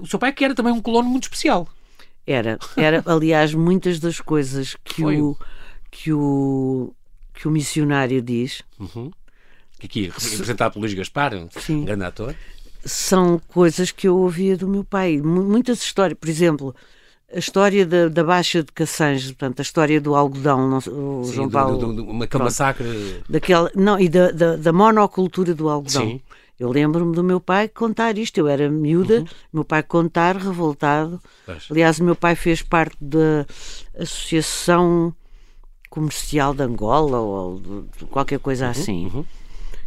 O 0.00 0.06
seu 0.06 0.16
pai 0.16 0.32
que 0.32 0.44
era 0.44 0.54
também 0.54 0.72
um 0.72 0.80
colono 0.80 1.08
muito 1.08 1.24
especial. 1.24 1.66
Era, 2.24 2.56
era 2.76 3.02
aliás, 3.04 3.52
muitas 3.52 3.98
das 3.98 4.20
coisas 4.20 4.76
que 4.84 5.02
Foi. 5.02 5.20
o 5.20 5.36
que 5.94 6.12
o, 6.12 6.92
que 7.32 7.46
o 7.46 7.50
missionário 7.50 8.20
diz. 8.20 8.62
Uhum. 8.80 9.12
Que 9.78 9.86
aqui, 9.86 10.02
representado 10.08 10.72
pelo 10.72 10.84
Luís 10.84 10.92
Gaspar, 10.92 11.32
um 11.34 11.84
grande 11.84 12.04
ator. 12.04 12.34
São 12.84 13.40
coisas 13.48 13.92
que 13.92 14.08
eu 14.08 14.18
ouvia 14.18 14.56
do 14.56 14.66
meu 14.66 14.82
pai. 14.82 15.18
Muitas 15.18 15.82
histórias, 15.82 16.18
por 16.18 16.28
exemplo, 16.28 16.74
a 17.32 17.38
história 17.38 17.86
da, 17.86 18.08
da 18.08 18.24
Baixa 18.24 18.64
de 18.64 18.72
Cassange, 18.72 19.28
portanto, 19.28 19.60
a 19.60 19.62
história 19.62 20.00
do 20.00 20.16
algodão, 20.16 20.68
não, 20.68 20.78
o 20.78 21.24
Sim, 21.24 21.32
João 21.32 21.48
Paulo. 21.48 21.78
Do, 21.78 21.92
do, 21.92 22.04
uma 22.04 22.26
massacre. 22.40 23.22
Daquela, 23.28 23.70
não, 23.74 23.98
e 23.98 24.08
da, 24.08 24.32
da, 24.32 24.56
da 24.56 24.72
monocultura 24.72 25.54
do 25.54 25.68
algodão. 25.68 26.02
Sim. 26.02 26.20
Eu 26.58 26.70
lembro-me 26.70 27.14
do 27.14 27.22
meu 27.22 27.40
pai 27.40 27.68
contar 27.68 28.18
isto. 28.18 28.38
Eu 28.38 28.48
era 28.48 28.68
miúda, 28.68 29.20
uhum. 29.20 29.26
meu 29.52 29.64
pai 29.64 29.82
contar, 29.82 30.36
revoltado. 30.36 31.20
Pois. 31.46 31.66
Aliás, 31.70 32.00
o 32.00 32.04
meu 32.04 32.16
pai 32.16 32.34
fez 32.34 32.62
parte 32.62 32.96
da 33.00 33.46
associação 33.98 35.14
comercial 35.94 36.52
de 36.52 36.62
Angola 36.64 37.20
ou 37.20 37.60
de 37.96 38.04
qualquer 38.06 38.40
coisa 38.40 38.64
uhum, 38.64 38.70
assim. 38.72 39.06
Uhum. 39.14 39.24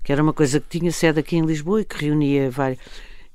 Que 0.02 0.14
era 0.14 0.24
uma 0.24 0.32
coisa 0.32 0.58
que 0.62 0.80
tinha 0.80 0.90
sede 0.90 1.20
aqui 1.20 1.36
em 1.36 1.46
Lisboa 1.46 1.82
e 1.82 1.86
que 1.86 2.06
reunia 2.06 2.50
vários. 2.50 2.80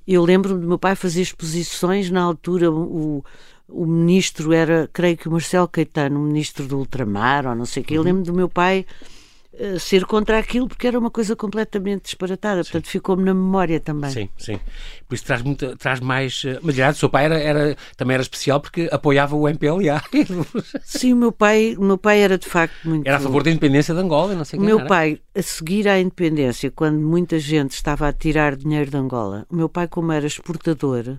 Eu 0.08 0.24
lembro-me 0.24 0.62
do 0.62 0.66
meu 0.66 0.78
pai 0.78 0.96
fazer 0.96 1.20
exposições, 1.20 2.10
na 2.10 2.22
altura 2.22 2.72
o, 2.72 3.22
o 3.68 3.86
ministro 3.86 4.54
era, 4.54 4.88
creio 4.90 5.18
que 5.18 5.28
o 5.28 5.32
Marcelo 5.32 5.68
Caetano, 5.68 6.18
o 6.18 6.22
ministro 6.22 6.66
do 6.66 6.78
ultramar, 6.78 7.46
ou 7.46 7.54
não 7.54 7.66
sei 7.66 7.82
o 7.82 7.86
quê. 7.86 7.94
Uhum. 7.94 8.00
Eu 8.00 8.04
lembro 8.04 8.22
do 8.22 8.32
meu 8.32 8.48
pai 8.48 8.86
eh, 9.54 9.78
ser 9.78 10.06
contra 10.06 10.38
aquilo 10.38 10.66
porque 10.66 10.86
era 10.86 10.98
uma 10.98 11.10
coisa 11.10 11.36
completamente 11.36 12.04
disparatada. 12.04 12.64
Sim. 12.64 12.70
Portanto, 12.70 12.90
ficou-me 12.90 13.22
na 13.22 13.34
memória 13.34 13.78
também. 13.78 14.10
Sim, 14.10 14.28
sim. 14.38 14.58
Por 15.06 15.14
isso 15.14 15.24
traz, 15.24 15.42
muito, 15.42 15.76
traz 15.76 16.00
mais. 16.00 16.42
Eh, 16.46 16.58
mas, 16.62 16.74
aliás, 16.74 16.96
o 16.96 17.00
seu 17.00 17.10
pai 17.10 17.26
era, 17.26 17.38
era, 17.38 17.76
também 17.94 18.14
era 18.14 18.22
especial 18.22 18.60
porque 18.60 18.88
apoiava 18.90 19.36
o 19.36 19.46
MPLA. 19.46 20.02
sim, 20.82 21.12
o 21.12 21.16
meu 21.16 21.32
pai, 21.32 21.76
meu 21.78 21.98
pai 21.98 22.20
era 22.20 22.38
de 22.38 22.46
facto 22.46 22.74
muito. 22.82 23.06
Era 23.06 23.18
a 23.18 23.20
favor 23.20 23.42
da 23.42 23.50
independência 23.50 23.94
de 23.94 24.00
Angola, 24.00 24.34
não 24.34 24.44
sei 24.44 24.58
O 24.58 24.62
meu 24.62 24.78
era. 24.78 24.88
pai, 24.88 25.20
a 25.34 25.42
seguir 25.42 25.86
à 25.86 26.00
independência, 26.00 26.70
quando 26.70 26.98
muita 27.00 27.38
gente 27.38 27.72
estava 27.72 28.08
a 28.08 28.12
tirar 28.12 28.56
dinheiro 28.56 28.90
de 28.90 28.96
Angola, 28.96 29.46
o 29.50 29.56
meu 29.56 29.68
pai, 29.68 29.86
como 29.86 30.12
era 30.12 30.26
exportador, 30.26 31.18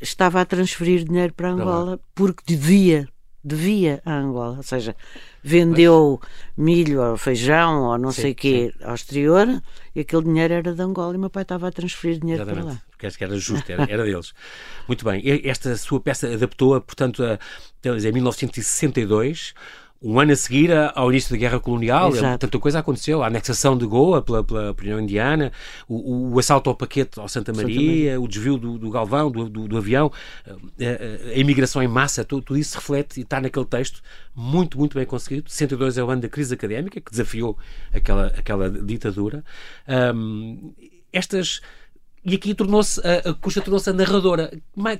estava 0.00 0.40
a 0.40 0.44
transferir 0.44 1.04
dinheiro 1.04 1.32
para 1.32 1.50
Angola 1.50 2.00
porque 2.14 2.42
devia 2.46 3.08
devia 3.44 4.00
a 4.04 4.12
Angola, 4.12 4.56
ou 4.58 4.62
seja, 4.62 4.94
vendeu 5.42 6.20
milho 6.56 7.02
ou 7.02 7.16
feijão 7.16 7.82
ou 7.84 7.98
não 7.98 8.12
sim, 8.12 8.22
sei 8.22 8.32
o 8.32 8.34
quê 8.34 8.74
sim. 8.76 8.84
ao 8.84 8.94
exterior 8.94 9.62
e 9.94 10.00
aquele 10.00 10.22
dinheiro 10.22 10.54
era 10.54 10.74
de 10.74 10.82
Angola 10.82 11.14
e 11.14 11.18
meu 11.18 11.30
pai 11.30 11.42
estava 11.42 11.68
a 11.68 11.72
transferir 11.72 12.18
dinheiro 12.20 12.42
Exatamente. 12.42 12.64
para 12.64 12.74
lá. 12.74 12.82
Porque 12.90 13.06
acho 13.06 13.18
que 13.18 13.24
era 13.24 13.36
justo, 13.36 13.72
era, 13.72 13.82
era 13.90 14.04
deles. 14.04 14.32
Muito 14.86 15.04
bem, 15.04 15.22
esta 15.44 15.76
sua 15.76 16.00
peça 16.00 16.32
adaptou-a, 16.32 16.80
portanto, 16.80 17.24
a, 17.24 17.38
em 17.84 18.12
1962 18.12 19.54
um 20.02 20.18
ano 20.18 20.32
a 20.32 20.36
seguir 20.36 20.70
ao 20.94 21.10
início 21.10 21.30
da 21.30 21.36
Guerra 21.36 21.60
Colonial, 21.60 22.10
Exato. 22.10 22.38
tanta 22.38 22.58
coisa 22.58 22.80
aconteceu. 22.80 23.22
A 23.22 23.28
anexação 23.28 23.78
de 23.78 23.86
Goa 23.86 24.20
pela, 24.20 24.42
pela 24.42 24.74
União 24.80 25.00
Indiana, 25.00 25.52
o, 25.88 26.32
o, 26.32 26.38
assalto 26.38 26.68
ao 26.68 26.76
paquete 26.76 27.20
ao 27.20 27.28
Santa 27.28 27.52
Maria, 27.52 27.74
Santa 27.74 27.86
Maria. 27.86 28.20
o 28.20 28.26
desvio 28.26 28.58
do, 28.58 28.78
do 28.78 28.90
galvão, 28.90 29.30
do, 29.30 29.48
do, 29.48 29.68
do 29.68 29.76
avião, 29.76 30.10
a, 30.46 31.30
a, 31.30 31.34
imigração 31.34 31.82
em 31.82 31.88
massa, 31.88 32.24
tudo, 32.24 32.42
tudo, 32.42 32.58
isso 32.58 32.70
se 32.70 32.76
reflete 32.76 33.20
e 33.20 33.22
está 33.22 33.40
naquele 33.40 33.66
texto 33.66 34.02
muito, 34.34 34.76
muito 34.78 34.94
bem 34.94 35.06
conseguido. 35.06 35.48
62 35.48 35.98
é 35.98 36.02
o 36.02 36.10
ano 36.10 36.22
da 36.22 36.28
crise 36.28 36.52
académica, 36.52 37.00
que 37.00 37.10
desafiou 37.10 37.56
aquela, 37.92 38.26
aquela 38.26 38.70
ditadura. 38.70 39.44
Um, 40.14 40.72
estas 41.12 41.60
e 42.24 42.36
aqui 42.36 42.54
tornou-se 42.54 43.00
a, 43.00 43.30
a 43.30 43.34
Custa 43.34 43.60
tornou-se 43.60 43.90
a 43.90 43.92
narradora. 43.92 44.52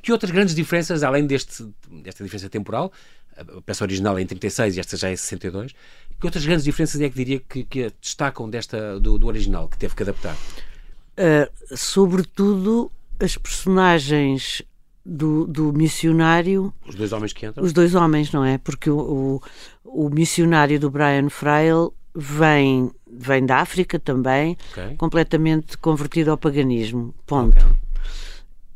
Que 0.02 0.10
outras 0.12 0.30
grandes 0.30 0.54
diferenças, 0.54 1.02
além 1.02 1.24
deste, 1.24 1.64
desta 2.02 2.24
diferença 2.24 2.48
temporal, 2.48 2.92
a 3.36 3.60
peça 3.62 3.84
original 3.84 4.18
é 4.18 4.22
em 4.22 4.26
36 4.26 4.76
e 4.76 4.80
esta 4.80 4.96
já 4.96 5.08
é 5.08 5.12
em 5.12 5.16
62. 5.16 5.74
Que 6.20 6.26
outras 6.26 6.44
grandes 6.44 6.64
diferenças 6.64 7.00
é 7.00 7.08
que 7.08 7.16
diria 7.16 7.40
que, 7.40 7.64
que 7.64 7.92
destacam 8.00 8.48
desta, 8.48 9.00
do, 9.00 9.18
do, 9.18 9.26
original, 9.26 9.68
que 9.68 9.76
teve 9.76 9.94
que 9.94 10.02
adaptar? 10.02 10.36
Uh, 10.36 11.76
sobretudo 11.76 12.90
as 13.18 13.36
personagens 13.36 14.62
do, 15.04 15.46
do, 15.46 15.72
missionário. 15.72 16.72
Os 16.86 16.94
dois 16.94 17.12
homens 17.12 17.32
que 17.32 17.46
entram? 17.46 17.64
Os 17.64 17.72
dois 17.72 17.94
homens, 17.94 18.30
não 18.32 18.44
é? 18.44 18.58
Porque 18.58 18.88
o, 18.88 19.40
o, 19.84 20.06
o 20.06 20.10
missionário 20.10 20.78
do 20.78 20.90
Brian 20.90 21.28
Frail 21.28 21.92
vem, 22.14 22.90
vem 23.10 23.44
da 23.44 23.58
África 23.58 23.98
também, 23.98 24.56
okay. 24.70 24.96
completamente 24.96 25.76
convertido 25.78 26.30
ao 26.30 26.38
paganismo. 26.38 27.14
Ponto. 27.26 27.56
Okay. 27.56 27.76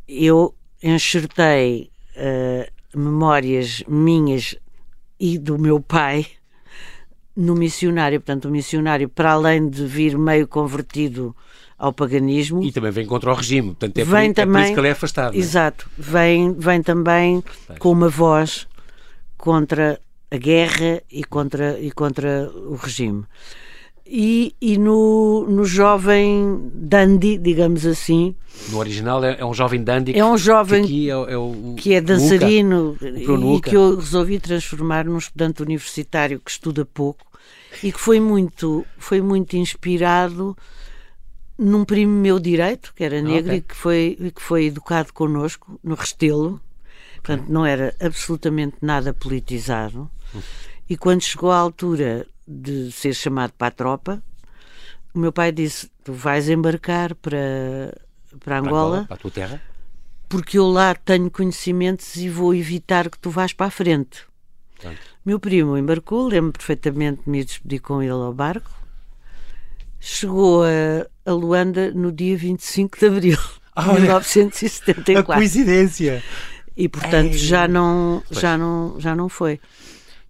Eu 0.08 0.54
enxertei 0.82 1.90
uh, 2.16 2.75
memórias 2.96 3.82
minhas 3.86 4.56
e 5.18 5.38
do 5.38 5.58
meu 5.58 5.80
pai 5.80 6.26
no 7.36 7.54
missionário. 7.54 8.20
Portanto, 8.20 8.46
o 8.46 8.50
missionário, 8.50 9.08
para 9.08 9.32
além 9.32 9.68
de 9.68 9.86
vir 9.86 10.18
meio 10.18 10.48
convertido 10.48 11.34
ao 11.78 11.92
paganismo. 11.92 12.62
E 12.62 12.72
também 12.72 12.90
vem 12.90 13.06
contra 13.06 13.30
o 13.30 13.34
regime, 13.34 13.68
portanto 13.68 13.98
é, 13.98 14.04
vem 14.04 14.32
por, 14.32 14.36
também, 14.36 14.54
é 14.54 14.64
por 14.64 14.64
isso 14.64 14.74
que 14.74 14.80
ele 14.80 14.88
é 14.88 14.92
afastado. 14.92 15.34
É? 15.34 15.38
Exato, 15.38 15.90
vem, 15.96 16.54
vem 16.54 16.82
também 16.82 17.44
com 17.78 17.92
uma 17.92 18.08
voz 18.08 18.66
contra 19.36 20.00
a 20.30 20.36
guerra 20.38 21.02
e 21.10 21.22
contra, 21.22 21.78
e 21.78 21.90
contra 21.90 22.50
o 22.50 22.76
regime 22.76 23.24
e, 24.06 24.54
e 24.60 24.78
no, 24.78 25.46
no 25.48 25.64
jovem 25.64 26.70
dandy, 26.72 27.36
digamos 27.38 27.84
assim. 27.84 28.36
No 28.70 28.78
original 28.78 29.22
é, 29.24 29.36
é 29.40 29.44
um 29.44 29.52
jovem 29.52 29.82
dandy. 29.82 30.16
É 30.16 30.24
um 30.24 30.38
jovem 30.38 30.86
que, 30.86 31.10
é, 31.10 31.12
é, 31.12 31.36
o, 31.36 31.74
que 31.76 31.92
é 31.92 32.00
dançarino 32.00 32.96
e 33.02 33.60
que 33.60 33.76
eu 33.76 33.96
resolvi 33.96 34.38
transformar 34.38 35.04
num 35.04 35.18
estudante 35.18 35.62
universitário 35.62 36.40
que 36.40 36.50
estuda 36.50 36.84
pouco 36.84 37.26
e 37.82 37.90
que 37.90 38.00
foi 38.00 38.20
muito, 38.20 38.86
foi 38.96 39.20
muito 39.20 39.56
inspirado 39.56 40.56
num 41.58 41.84
primo 41.84 42.12
meu 42.12 42.38
direito, 42.38 42.92
que 42.94 43.02
era 43.02 43.20
negro 43.20 43.48
okay. 43.48 43.58
e 43.58 43.60
que 43.62 43.74
foi, 43.74 44.32
que 44.34 44.42
foi 44.42 44.66
educado 44.66 45.12
connosco 45.12 45.80
no 45.82 45.94
Restelo. 45.94 46.60
Portanto, 47.16 47.46
não 47.48 47.66
era 47.66 47.94
absolutamente 48.00 48.76
nada 48.80 49.12
politizado. 49.12 50.08
E 50.88 50.96
quando 50.96 51.22
chegou 51.22 51.50
à 51.50 51.56
altura 51.56 52.26
de 52.46 52.92
ser 52.92 53.14
chamado 53.14 53.52
para 53.52 53.68
a 53.68 53.70
tropa, 53.70 54.22
o 55.14 55.18
meu 55.18 55.32
pai 55.32 55.50
disse: 55.50 55.90
Tu 56.04 56.12
vais 56.12 56.48
embarcar 56.48 57.14
para, 57.14 57.96
para 58.40 58.58
Angola, 58.58 59.04
para, 59.06 59.14
a 59.14 59.18
tua 59.18 59.30
terra, 59.30 59.62
porque 60.28 60.58
eu 60.58 60.66
lá 60.68 60.94
tenho 60.94 61.30
conhecimentos 61.30 62.16
e 62.16 62.28
vou 62.28 62.54
evitar 62.54 63.10
que 63.10 63.18
tu 63.18 63.30
vás 63.30 63.52
para 63.52 63.66
a 63.66 63.70
frente. 63.70 64.24
Portanto. 64.74 65.00
Meu 65.24 65.40
primo 65.40 65.76
embarcou, 65.76 66.28
lembro 66.28 66.52
perfeitamente, 66.52 67.22
me 67.26 67.42
despedi 67.42 67.78
com 67.78 68.02
ele 68.02 68.12
ao 68.12 68.32
barco. 68.32 68.70
Chegou 69.98 70.62
a, 70.62 71.06
a 71.24 71.32
Luanda 71.32 71.90
no 71.90 72.12
dia 72.12 72.36
25 72.36 72.98
de 72.98 73.06
abril 73.06 73.38
de 73.76 74.00
1974. 74.00 75.18
A 75.32 75.36
coincidência! 75.36 76.22
E 76.76 76.88
portanto 76.88 77.32
Ei. 77.32 77.38
já 77.38 77.66
não, 77.66 78.22
já, 78.30 78.58
não, 78.58 79.00
já 79.00 79.16
não 79.16 79.30
foi 79.30 79.58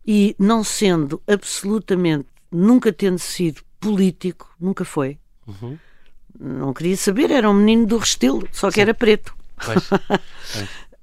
e 0.07 0.37
não 0.38 0.62
sendo 0.62 1.21
absolutamente, 1.27 2.29
nunca 2.51 2.92
tendo 2.92 3.19
sido 3.19 3.62
político, 3.81 4.55
nunca 4.61 4.85
foi. 4.85 5.19
Uhum. 5.47 5.79
Não 6.38 6.73
queria 6.73 6.97
saber, 6.97 7.31
era 7.31 7.51
um 7.51 7.55
menino 7.55 7.87
do 7.87 7.99
Restelo, 7.99 8.47
só 8.53 8.69
que 8.69 8.75
Sim. 8.75 8.83
era 8.83 8.95
preto. 8.95 9.35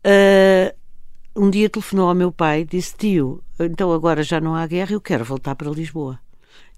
uh, 0.06 0.74
um 1.36 1.50
dia 1.50 1.70
telefonou 1.70 2.08
ao 2.08 2.16
meu 2.16 2.32
pai 2.32 2.62
e 2.62 2.66
disse: 2.66 2.96
Tio, 2.96 3.44
então 3.60 3.92
agora 3.92 4.24
já 4.24 4.40
não 4.40 4.56
há 4.56 4.66
guerra, 4.68 4.94
eu 4.94 5.02
quero 5.02 5.26
voltar 5.26 5.56
para 5.56 5.70
Lisboa. 5.70 6.20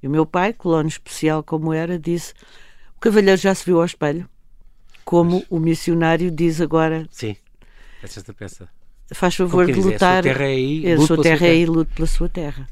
E 0.01 0.07
o 0.07 0.09
meu 0.09 0.25
pai, 0.25 0.53
colono 0.53 0.87
especial 0.87 1.43
como 1.43 1.73
era, 1.73 1.99
disse: 1.99 2.33
O 2.95 2.99
cavalheiro 2.99 3.39
já 3.39 3.53
se 3.53 3.65
viu 3.65 3.79
ao 3.79 3.85
espelho, 3.85 4.27
como 5.03 5.39
Mas... 5.39 5.45
o 5.49 5.59
missionário 5.59 6.31
diz 6.31 6.61
agora. 6.61 7.07
Sim, 7.11 7.35
esta 8.01 8.33
peça. 8.33 8.69
Faz 9.13 9.35
favor 9.35 9.65
de 9.65 9.73
lutar. 9.73 10.23
Dizer, 10.23 10.31
a 10.31 10.33
sua 10.33 10.37
terra 10.37 10.45
é 10.45 10.47
aí, 10.47 10.91
a 10.91 11.01
sua 11.01 11.21
terra 11.21 11.47
é 11.47 11.49
aí, 11.51 11.65
luto 11.65 11.93
pela 11.93 12.07
sua 12.07 12.29
terra. 12.29 12.67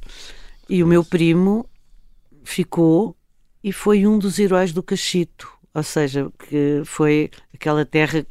E 0.69 0.83
o 0.83 0.87
meu 0.87 1.03
primo 1.03 1.65
ficou 2.43 3.15
e 3.63 3.71
foi 3.71 4.05
um 4.05 4.17
dos 4.17 4.39
heróis 4.39 4.73
do 4.73 4.83
Cachito, 4.83 5.47
ou 5.73 5.83
seja, 5.83 6.29
que 6.37 6.81
foi 6.85 7.29
aquela 7.53 7.85
terra 7.85 8.25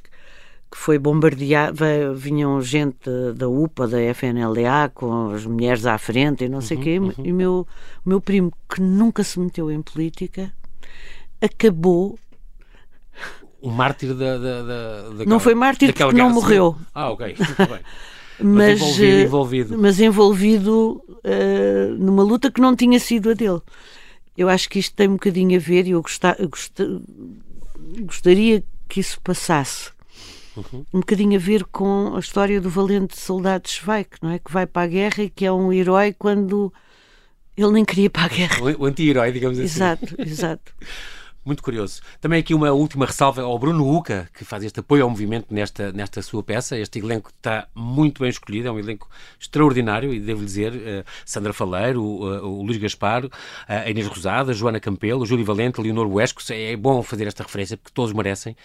que 0.73 0.79
foi 0.79 0.99
bombardeada, 0.99 2.15
vinham 2.15 2.61
gente 2.63 3.11
da 3.37 3.49
UPA, 3.49 3.87
da 3.87 3.99
FNLA, 4.15 4.91
com 4.93 5.31
as 5.31 5.45
mulheres 5.45 5.85
à 5.85 5.99
frente 5.99 6.45
e 6.45 6.49
não 6.49 6.63
sei 6.63 6.77
o 6.77 6.81
uhum, 6.81 6.85
quê, 6.85 6.99
uhum. 6.99 7.13
e 7.27 7.33
o 7.33 7.35
meu, 7.35 7.67
o 8.05 8.09
meu 8.09 8.21
primo, 8.21 8.53
que 8.69 8.81
nunca 8.81 9.23
se 9.23 9.39
meteu 9.39 9.71
em 9.71 9.83
política, 9.83 10.53
acabou 11.41 12.19
o 13.63 13.71
mártir 13.71 14.13
da, 14.15 14.37
da, 14.37 14.63
da, 14.63 15.03
daquela, 15.03 15.25
Não 15.25 15.39
foi 15.39 15.55
mártir 15.55 15.95
porque 15.95 16.19
não 16.19 16.31
morreu. 16.31 16.77
Ah, 16.93 17.11
ok, 17.11 17.37
muito 17.39 17.57
bem. 17.57 17.81
mas, 18.41 18.81
mas, 18.81 18.81
envolvido, 18.81 19.05
eh, 19.05 19.23
envolvido. 19.23 19.79
Mas 19.79 20.01
envolvido 20.01 21.05
uh, 21.09 21.95
numa 21.97 22.23
luta 22.23 22.51
que 22.51 22.61
não 22.61 22.75
tinha 22.75 22.99
sido 22.99 23.31
a 23.31 23.35
dele. 23.35 23.61
Eu 24.37 24.49
acho 24.49 24.69
que 24.69 24.79
isto 24.79 24.97
tem 24.97 25.09
um 25.09 25.13
bocadinho 25.13 25.57
a 25.57 25.61
ver 25.61 25.87
e 25.87 25.91
eu 25.91 26.03
gostar, 26.03 26.37
gostar, 26.47 26.87
gostaria 28.01 28.65
que 28.89 29.01
isso 29.01 29.21
passasse. 29.21 29.91
Uhum. 30.57 30.85
Um 30.93 31.01
bocadinho 31.01 31.37
a 31.37 31.41
ver 31.41 31.65
com 31.65 32.15
a 32.17 32.19
história 32.19 32.61
do 32.61 32.69
valente 32.69 33.19
soldado 33.19 33.69
Schweik, 33.69 34.17
não 34.21 34.31
é? 34.31 34.39
Que 34.39 34.53
vai 34.53 34.67
para 34.67 34.83
a 34.83 34.87
guerra 34.87 35.23
e 35.23 35.31
que 35.31 35.47
é 35.47 35.53
um 35.53 35.73
herói 35.73 36.15
quando 36.19 36.73
ele 37.57 37.73
nem 37.73 37.85
queria 37.85 38.07
ir 38.07 38.11
para 38.11 38.25
a 38.25 38.29
guerra. 38.29 38.59
O 38.79 38.85
anti-herói, 38.87 39.33
digamos 39.33 39.59
assim. 39.59 39.67
Exato, 39.67 40.15
exato. 40.21 40.73
Muito 41.45 41.61
curioso. 41.61 42.01
Também 42.21 42.39
aqui 42.39 42.55
uma 42.55 42.71
última 42.71 43.05
ressalva 43.05 43.43
ao 43.43 43.59
Bruno 43.59 43.97
Uca, 43.97 44.31
que 44.33 44.45
faz 44.45 44.63
este 44.63 44.79
apoio 44.79 45.03
ao 45.03 45.11
movimento 45.11 45.53
nesta, 45.53 45.91
nesta 45.91 46.23
sua 46.23 46.41
peça. 46.41 46.79
Este 46.79 47.01
elenco 47.01 47.31
está 47.37 47.67
muito 47.75 48.21
bem 48.21 48.31
escolhido, 48.31 48.69
é 48.69 48.71
um 48.71 48.79
elenco 48.79 49.11
extraordinário, 49.41 50.15
e 50.15 50.21
devo 50.21 50.45
dizer, 50.45 50.73
uh, 50.73 51.05
Sandra 51.27 51.53
Faleiro, 51.53 52.01
uh, 52.01 52.47
o 52.47 52.63
Luís 52.63 52.77
Gaspar, 52.77 53.25
uh, 53.25 53.31
a 53.67 53.91
Inês 53.91 54.07
Rosada, 54.07 54.53
Joana 54.53 54.79
Campelo, 54.79 55.27
Júlio 55.27 55.45
Valente, 55.45 55.81
Leonor 55.81 56.07
Huesco. 56.07 56.41
É, 56.51 56.75
é 56.75 56.77
bom 56.77 57.03
fazer 57.03 57.27
esta 57.27 57.43
referência, 57.43 57.77
porque 57.77 57.93
todos 57.93 58.13
merecem. 58.13 58.57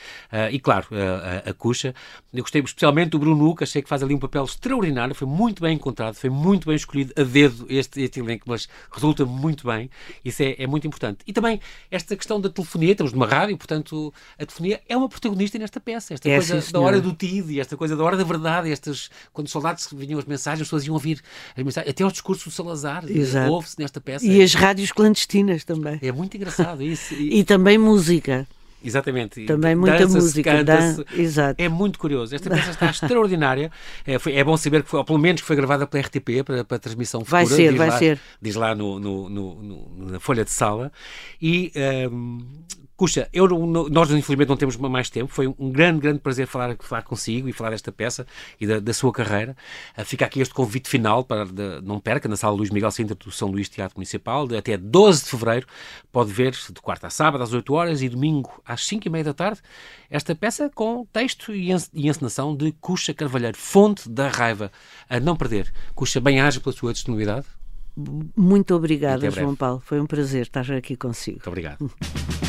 e, 0.52 0.60
claro, 0.60 0.86
a, 0.92 1.50
a 1.50 1.54
Cuxa. 1.56 1.96
Eu 2.32 2.44
gostei 2.44 2.62
especialmente 2.62 3.10
do 3.10 3.18
Bruno 3.20 3.50
Uca, 3.50 3.64
achei 3.64 3.82
que 3.82 3.90
faz 3.90 4.04
ali 4.04 4.14
um 4.14 4.20
papel 4.20 4.44
extraordinário, 4.44 5.16
foi 5.16 5.28
muito 5.28 5.64
bem 5.64 5.74
encontrado, 5.74 6.14
foi 6.14 6.30
muito 6.30 6.68
bem 6.68 6.76
escolhido 6.76 7.12
a 7.20 7.24
dedo 7.24 7.66
este, 7.70 8.04
este 8.04 8.20
elenco, 8.20 8.46
mas 8.48 8.70
resulta 8.92 9.26
muito 9.26 9.66
bem. 9.66 9.90
Isso 10.24 10.44
é, 10.44 10.56
é 10.60 10.68
muito 10.68 10.86
importante. 10.86 11.20
E 11.26 11.34
também 11.34 11.60
esta 11.90 12.16
questão 12.16 12.40
da 12.40 12.50
telefonia 12.50 12.67
telefonia, 12.68 12.96
temos 12.96 13.12
de 13.12 13.18
uma 13.18 13.26
rádio, 13.26 13.58
portanto, 13.58 14.14
a 14.38 14.46
telefonia 14.46 14.82
é 14.88 14.96
uma 14.96 15.10
protagonista 15.10 15.58
nesta 15.58 15.80
peça. 15.80 16.14
Esta 16.14 16.30
é, 16.30 16.36
coisa 16.36 16.62
sim, 16.62 16.72
da 16.72 16.80
hora 16.80 17.02
do 17.02 17.14
TID, 17.14 17.60
esta 17.60 17.78
coisa 17.78 17.96
da 17.96 18.04
hora 18.04 18.18
da 18.18 18.24
verdade, 18.24 18.72
estas, 18.72 19.10
quando 19.34 19.48
os 19.48 19.52
soldados 19.52 19.88
vinham 19.92 20.20
as 20.20 20.26
mensagens, 20.26 20.62
as 20.62 20.68
pessoas 20.68 20.86
iam 20.86 20.94
ouvir 20.94 21.22
as 21.56 21.64
mensagens, 21.64 21.90
até 21.90 22.06
o 22.06 22.12
discurso 22.12 22.50
do 22.50 22.52
Salazar 22.52 23.04
ouve-se 23.50 23.80
nesta 23.80 24.02
peça. 24.02 24.26
E 24.26 24.42
as 24.42 24.54
rádios 24.54 24.92
clandestinas 24.92 25.64
também. 25.64 26.00
É 26.02 26.12
muito 26.12 26.36
engraçado 26.36 26.84
isso. 26.84 27.14
E 27.14 27.44
também 27.44 27.78
música. 27.78 28.48
Exatamente. 28.88 29.46
Também 29.46 29.76
muita 29.76 30.08
música. 30.08 30.64
Dan... 30.64 31.04
Exato. 31.16 31.62
É 31.62 31.68
muito 31.68 32.00
curioso. 32.00 32.34
Esta 32.34 32.50
peça 32.50 32.72
está 32.72 32.86
extraordinária. 32.90 33.72
É, 34.06 34.18
foi, 34.18 34.34
é, 34.36 34.44
bom 34.44 34.56
saber 34.56 34.84
que 34.84 34.90
foi, 34.90 35.00
ou 35.00 35.06
pelo 35.06 35.20
menos 35.20 35.42
que 35.42 35.48
foi 35.48 35.56
gravada 35.56 35.86
pela 35.86 36.04
RTP 36.04 36.44
para, 36.46 36.64
para 36.64 36.80
transmissão 36.80 37.22
futura. 37.22 37.46
Vai 37.46 37.56
ser, 37.56 37.76
vai 37.76 37.90
lá, 37.90 37.98
ser. 37.98 38.20
Diz 38.42 38.56
lá 38.56 38.74
no, 38.74 39.00
no, 39.00 39.30
no, 39.30 40.12
na 40.12 40.20
folha 40.20 40.44
de 40.44 40.52
sala. 40.52 40.92
E 41.42 41.72
um, 42.12 42.40
Cuxa, 42.98 43.30
eu, 43.32 43.48
nós 43.48 44.10
infelizmente 44.10 44.50
não 44.50 44.58
temos 44.58 44.76
mais 44.76 45.08
tempo. 45.08 45.32
Foi 45.32 45.48
um 45.48 45.72
grande, 45.72 46.00
grande 46.00 46.20
prazer 46.20 46.48
falar, 46.48 46.76
falar 46.80 47.04
consigo 47.04 47.48
e 47.48 47.54
falar 47.54 47.70
desta 47.70 47.92
peça 47.92 48.26
e 48.60 48.66
da, 48.66 48.80
da 48.80 48.92
sua 48.92 49.12
carreira. 49.12 49.56
Uh, 49.96 50.04
fica 50.04 50.26
aqui 50.26 50.40
este 50.42 50.52
convite 50.52 50.90
final 50.90 51.24
para 51.24 51.46
de, 51.46 51.80
não 51.84 52.00
perca 52.00 52.28
na 52.28 52.36
sala 52.36 52.56
Luís 52.56 52.72
Miguel 52.72 52.90
Sintra 52.90 53.16
do 53.16 53.32
São 53.32 53.50
Luís 53.50 53.70
Teatro 53.70 53.98
Municipal, 53.98 54.48
de, 54.48 54.58
até 54.58 54.76
12 54.76 55.26
de 55.26 55.30
fevereiro. 55.30 55.68
Pode 56.12 56.34
ver 56.34 56.52
de 56.52 56.82
quarta 56.82 57.06
a 57.06 57.10
sábado 57.12 57.44
às 57.44 57.54
8 57.54 57.72
horas 57.72 58.02
e 58.02 58.10
domingo 58.10 58.62
às 58.66 58.84
5 58.86 59.08
e 59.08 59.12
meia 59.12 59.24
da 59.24 59.34
tarde 59.34 59.62
esta 60.10 60.34
peça 60.34 60.70
com 60.74 61.06
texto 61.06 61.54
e, 61.54 61.70
e 61.94 62.08
encenação 62.08 62.56
de 62.56 62.72
Cuxa 62.82 63.14
Carvalheiro, 63.14 63.58
Fonte 63.58 64.10
da 64.10 64.28
Raiva. 64.30 64.72
A 65.10 65.20
não 65.20 65.36
perder. 65.36 65.72
Cuxa, 65.94 66.20
bem-aja 66.20 66.60
pela 66.60 66.74
sua 66.74 66.94
disponibilidade. 66.94 67.46
Muito 68.36 68.76
obrigada, 68.76 69.30
João 69.30 69.56
Paulo. 69.56 69.82
Foi 69.84 70.00
um 70.00 70.06
prazer 70.06 70.44
estar 70.44 70.72
aqui 70.72 70.96
consigo. 70.96 71.38
Muito 71.38 71.48
obrigado. 71.48 71.92